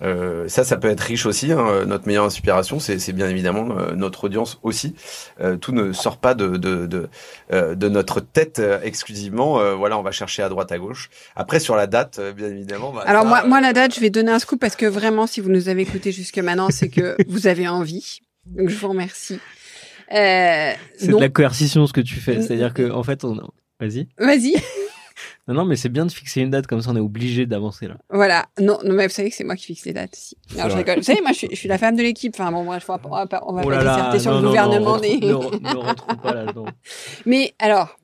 Euh, 0.03 0.47
ça, 0.49 0.63
ça 0.65 0.77
peut 0.77 0.89
être 0.89 1.01
riche 1.01 1.27
aussi. 1.27 1.53
hein. 1.53 1.85
Notre 1.87 2.07
meilleure 2.07 2.25
inspiration, 2.25 2.79
c'est 2.81 3.13
bien 3.13 3.29
évidemment 3.29 3.65
notre 3.97 4.25
audience 4.25 4.59
aussi. 4.63 4.95
Euh, 5.41 5.57
tout 5.57 5.73
ne 5.73 5.93
sort 5.93 6.19
pas 6.19 6.35
de 6.35 6.57
de 6.57 6.87
de, 6.87 7.09
euh, 7.53 7.75
de 7.75 7.89
notre 7.89 8.21
tête 8.21 8.61
exclusivement. 8.83 9.75
Voilà, 9.77 9.99
on 9.99 10.03
va 10.03 10.11
chercher 10.13 10.43
à 10.43 10.49
droite, 10.49 10.71
à 10.73 10.79
gauche. 10.79 11.11
Après, 11.37 11.61
sur 11.61 11.77
la 11.77 11.87
date, 11.87 12.21
bien 12.37 12.49
évidemment. 12.49 12.93
bah, 12.93 13.03
Alors 13.07 13.23
ça, 13.23 13.29
moi, 13.29 13.45
moi 13.45 13.61
la 13.61 13.73
date, 13.73 13.95
je 13.95 14.01
vais 14.01 14.11
donner 14.11 14.31
un 14.33 14.39
scoop 14.39 14.61
parce 14.61 14.77
que 14.77 14.87
vraiment, 14.87 15.27
si 15.27 15.41
vous 15.41 15.51
nous 15.51 15.69
avez 15.69 15.83
écoutés 15.83 16.13
jusque 16.13 16.39
maintenant, 16.43 16.69
c'est 16.71 16.89
que 16.89 17.17
vous 17.29 17.47
avez 17.47 17.69
envie. 17.69 18.21
Donc 18.47 18.69
je 18.69 18.77
vous 18.77 18.89
remercie. 18.89 19.39
Euh, 20.13 20.73
C'est 20.99 21.09
de 21.09 21.17
la 21.17 21.29
coercition 21.29 21.87
ce 21.87 21.93
que 21.93 22.01
tu 22.01 22.17
fais. 22.17 22.43
C'est-à-dire 22.43 22.75
que, 22.75 22.91
en 22.91 23.03
fait, 23.03 23.25
on. 23.25 23.37
Vas-y. 23.81 24.09
vas-y. 24.19 24.55
Non, 25.49 25.55
non, 25.55 25.65
mais 25.65 25.75
c'est 25.77 25.89
bien 25.89 26.07
de 26.07 26.11
fixer 26.13 26.41
une 26.41 26.51
date, 26.51 26.67
comme 26.69 26.81
ça 26.83 26.91
on 26.91 26.97
est 26.97 27.01
obligé 27.01 27.47
d'avancer 27.47 27.87
là. 27.89 27.97
Voilà. 28.11 28.47
Non, 28.61 28.79
non, 28.85 28.95
mais 28.95 29.09
vous 29.09 29.13
savez 29.13 29.29
que 29.29 29.35
c'est 29.37 29.43
moi 29.45 29.57
qui 29.57 29.67
fixe 29.67 29.85
les 29.85 29.93
dates 29.93 30.15
aussi. 30.15 30.37
Non, 30.57 30.69
je 30.69 30.77
rigole. 30.77 30.99
Vous 30.99 31.03
savez, 31.03 31.21
moi, 31.21 31.33
je 31.33 31.39
suis, 31.39 31.49
je 31.51 31.57
suis 31.57 31.69
la 31.69 31.79
femme 31.79 31.97
de 31.97 32.03
l'équipe. 32.03 32.33
Enfin 32.39 32.51
bon, 32.53 32.65
bref, 32.65 32.89
on 32.89 32.93
va, 32.93 32.99
pas- 32.99 33.09
on 33.11 33.17
va 33.17 33.27
pas, 33.27 33.67
Oh 33.67 33.69
pas 33.71 33.77
là 33.77 33.83
là, 33.83 33.95
disserter 33.97 34.19
sur 34.21 34.31
non, 34.31 34.37
le 34.39 34.43
non, 34.45 34.49
gouvernement. 34.51 34.97
Ne, 34.99 35.03
re- 35.03 35.61
ne 35.75 35.77
rentrons 35.77 36.17
pas 36.17 36.33
là-dedans. 36.35 36.65
Mais 37.27 37.55
alors, 37.59 37.99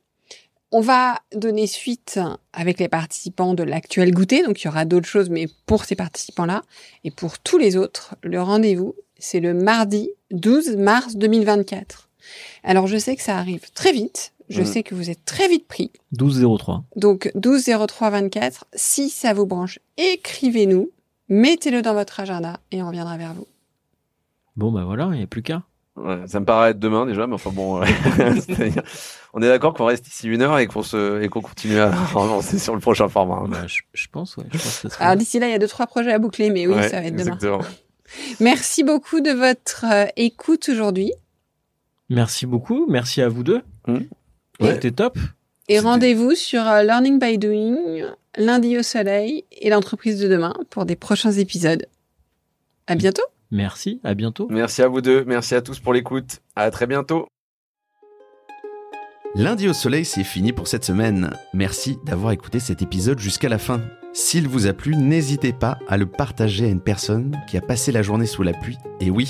on 0.71 0.81
va 0.81 1.21
donner 1.35 1.67
suite 1.67 2.21
avec 2.53 2.79
les 2.79 2.89
participants 2.89 3.55
de 3.55 3.63
l'actuel 3.63 4.13
goûter. 4.13 4.43
Donc, 4.43 4.63
il 4.63 4.67
y 4.67 4.69
aura 4.69 4.85
d'autres 4.85 5.09
choses, 5.09 5.31
mais 5.31 5.49
pour 5.67 5.85
ces 5.85 5.97
participants-là 5.97 6.63
et 7.05 7.11
pour 7.11 7.39
tous 7.39 7.59
les 7.59 7.77
autres, 7.77 8.17
le 8.23 8.41
rendez-vous, 8.41 8.95
c'est 9.19 9.41
le 9.41 9.55
mardi 9.55 10.11
12 10.31 10.77
mars 10.77 11.17
2024. 11.17 12.09
Alors, 12.65 12.87
je 12.87 12.99
sais 12.99 13.17
que 13.17 13.23
ça 13.23 13.39
arrive 13.39 13.71
très 13.73 13.93
vite. 13.93 14.33
Je 14.49 14.63
sais 14.63 14.83
que 14.83 14.95
vous 14.95 15.11
êtes 15.11 15.27
très 15.27 15.47
vite 15.47 15.69
pris. 15.69 15.91
12-03. 16.17 16.83
Donc, 16.97 17.31
12 17.35 17.71
03 17.87 18.11
24. 18.11 18.65
Si 18.75 19.11
ça 19.11 19.35
vous 19.35 19.45
branche, 19.45 19.79
écrivez-nous. 19.99 20.91
Mettez-le 21.29 21.83
dans 21.83 21.93
votre 21.93 22.21
agenda 22.21 22.59
et 22.73 22.83
on 22.83 22.87
reviendra 22.87 23.19
vers 23.19 23.35
vous. 23.35 23.47
Bon, 24.57 24.73
bah 24.73 24.85
voilà, 24.85 25.11
il 25.13 25.19
n'y 25.19 25.23
a 25.23 25.27
plus 25.27 25.43
qu'à. 25.43 25.63
Ouais, 26.05 26.27
ça 26.27 26.41
me 26.41 26.45
paraît 26.45 26.71
être 26.71 26.79
demain 26.79 27.07
déjà, 27.07 27.27
mais 27.27 27.35
enfin 27.35 27.51
bon. 27.51 27.83
euh, 27.83 27.87
on 29.35 29.43
est 29.43 29.49
d'accord 29.49 29.75
qu'on 29.75 29.85
reste 29.87 30.07
ici 30.09 30.29
une 30.29 30.43
heure 30.43 30.59
et 30.59 30.67
qu'on 30.67 30.83
se 30.83 31.23
et 31.23 31.29
qu'on 31.29 31.41
continue 31.41 31.79
à 31.79 31.89
avancer 32.15 32.59
sur 32.59 32.75
le 32.75 32.81
prochain 32.81 33.09
format. 33.09 33.37
hein. 33.45 33.49
Bah, 33.49 33.67
je, 33.67 33.81
je 33.95 34.07
pense, 34.11 34.37
ouais. 34.37 34.45
Je 34.53 34.59
pense 34.59 34.63
que 34.77 34.89
ça 34.89 34.91
serait- 34.91 35.05
Alors, 35.05 35.17
d'ici 35.17 35.39
là, 35.39 35.47
il 35.49 35.53
y 35.53 35.55
a 35.55 35.59
deux, 35.59 35.69
trois 35.69 35.87
projets 35.87 36.13
à 36.13 36.19
boucler, 36.19 36.51
mais 36.51 36.67
oui, 36.67 36.75
Ouais, 36.75 36.89
ça 36.89 37.01
va 37.01 37.07
être 37.07 37.17
demain. 37.17 37.35
exactement. 37.35 37.61
Merci 38.41 38.85
beaucoup 38.85 39.21
de 39.21 39.31
votre 39.31 39.85
euh, 39.91 40.07
écoute 40.17 40.69
aujourd'hui. 40.71 41.13
Merci 42.09 42.47
beaucoup. 42.47 42.87
Merci 42.89 43.21
à 43.21 43.29
vous 43.29 43.43
deux. 43.43 43.61
Mhm. 43.87 44.07
Ouais. 44.61 44.75
C'était 44.75 44.93
top. 44.93 45.19
Et 45.69 45.79
rendez-vous 45.81 46.35
sur 46.35 46.67
euh, 46.67 46.83
Learning 46.83 47.19
by 47.19 47.37
Doing, 47.37 47.77
lundi 48.39 48.79
au 48.79 48.83
soleil 48.83 49.45
et 49.53 49.69
l'entreprise 49.69 50.19
de 50.19 50.27
demain 50.27 50.55
pour 50.71 50.87
des 50.87 50.97
prochains 50.97 51.33
épisodes. 51.33 51.85
À 52.87 52.95
bientôt. 52.95 53.23
Merci. 53.51 54.01
À 54.05 54.15
bientôt. 54.15 54.49
Merci 54.51 54.83
à 54.83 54.89
vous 54.89 55.01
deux. 55.01 55.25
Merci 55.25 55.55
à 55.55 55.63
tous 55.63 55.81
pour 55.81 55.93
l'écoute. 55.93 56.41
À 56.57 56.71
très 56.71 56.87
bientôt. 56.87 57.27
Lundi 59.35 59.69
au 59.69 59.73
soleil, 59.73 60.05
c'est 60.05 60.25
fini 60.25 60.53
pour 60.53 60.69
cette 60.69 60.85
semaine. 60.85 61.31
Merci 61.53 61.99
d'avoir 62.05 62.33
écouté 62.33 62.61
cet 62.61 62.83
épisode 62.83 63.19
jusqu'à 63.19 63.49
la 63.49 63.59
fin. 63.59 63.81
S'il 64.15 64.49
vous 64.49 64.67
a 64.67 64.73
plu, 64.73 64.97
n'hésitez 64.97 65.53
pas 65.53 65.79
à 65.87 65.97
le 65.97 66.07
partager 66.07 66.65
à 66.65 66.69
une 66.69 66.81
personne 66.81 67.37
qui 67.47 67.57
a 67.57 67.61
passé 67.61 67.93
la 67.93 68.03
journée 68.03 68.27
sous 68.27 68.43
la 68.43 68.55
pluie. 68.55 68.79
Et 69.01 69.11
oui, 69.11 69.29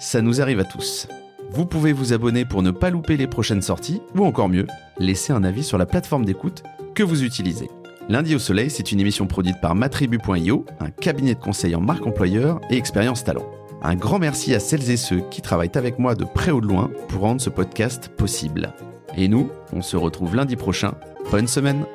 ça 0.00 0.22
nous 0.22 0.40
arrive 0.40 0.60
à 0.60 0.64
tous. 0.64 1.08
Vous 1.50 1.66
pouvez 1.66 1.92
vous 1.92 2.12
abonner 2.12 2.44
pour 2.44 2.62
ne 2.62 2.70
pas 2.70 2.90
louper 2.90 3.16
les 3.16 3.26
prochaines 3.26 3.62
sorties, 3.62 4.00
ou 4.16 4.24
encore 4.24 4.48
mieux, 4.48 4.66
laisser 4.98 5.32
un 5.32 5.44
avis 5.44 5.62
sur 5.62 5.78
la 5.78 5.86
plateforme 5.86 6.24
d'écoute 6.24 6.62
que 6.94 7.02
vous 7.02 7.22
utilisez. 7.22 7.68
Lundi 8.10 8.34
au 8.34 8.38
soleil, 8.38 8.68
c'est 8.68 8.92
une 8.92 9.00
émission 9.00 9.26
produite 9.26 9.60
par 9.62 9.74
matribu.io, 9.74 10.66
un 10.78 10.90
cabinet 10.90 11.34
de 11.34 11.40
conseil 11.40 11.74
en 11.74 11.80
marque 11.80 12.06
employeur 12.06 12.60
et 12.68 12.76
expérience 12.76 13.24
talent. 13.24 13.46
Un 13.82 13.94
grand 13.94 14.18
merci 14.18 14.54
à 14.54 14.60
celles 14.60 14.90
et 14.90 14.98
ceux 14.98 15.22
qui 15.30 15.40
travaillent 15.40 15.70
avec 15.74 15.98
moi 15.98 16.14
de 16.14 16.24
près 16.24 16.50
ou 16.50 16.60
de 16.60 16.66
loin 16.66 16.90
pour 17.08 17.22
rendre 17.22 17.40
ce 17.40 17.48
podcast 17.48 18.08
possible. 18.08 18.74
Et 19.16 19.26
nous, 19.26 19.50
on 19.72 19.80
se 19.80 19.96
retrouve 19.96 20.36
lundi 20.36 20.56
prochain. 20.56 20.94
Bonne 21.30 21.46
semaine 21.46 21.86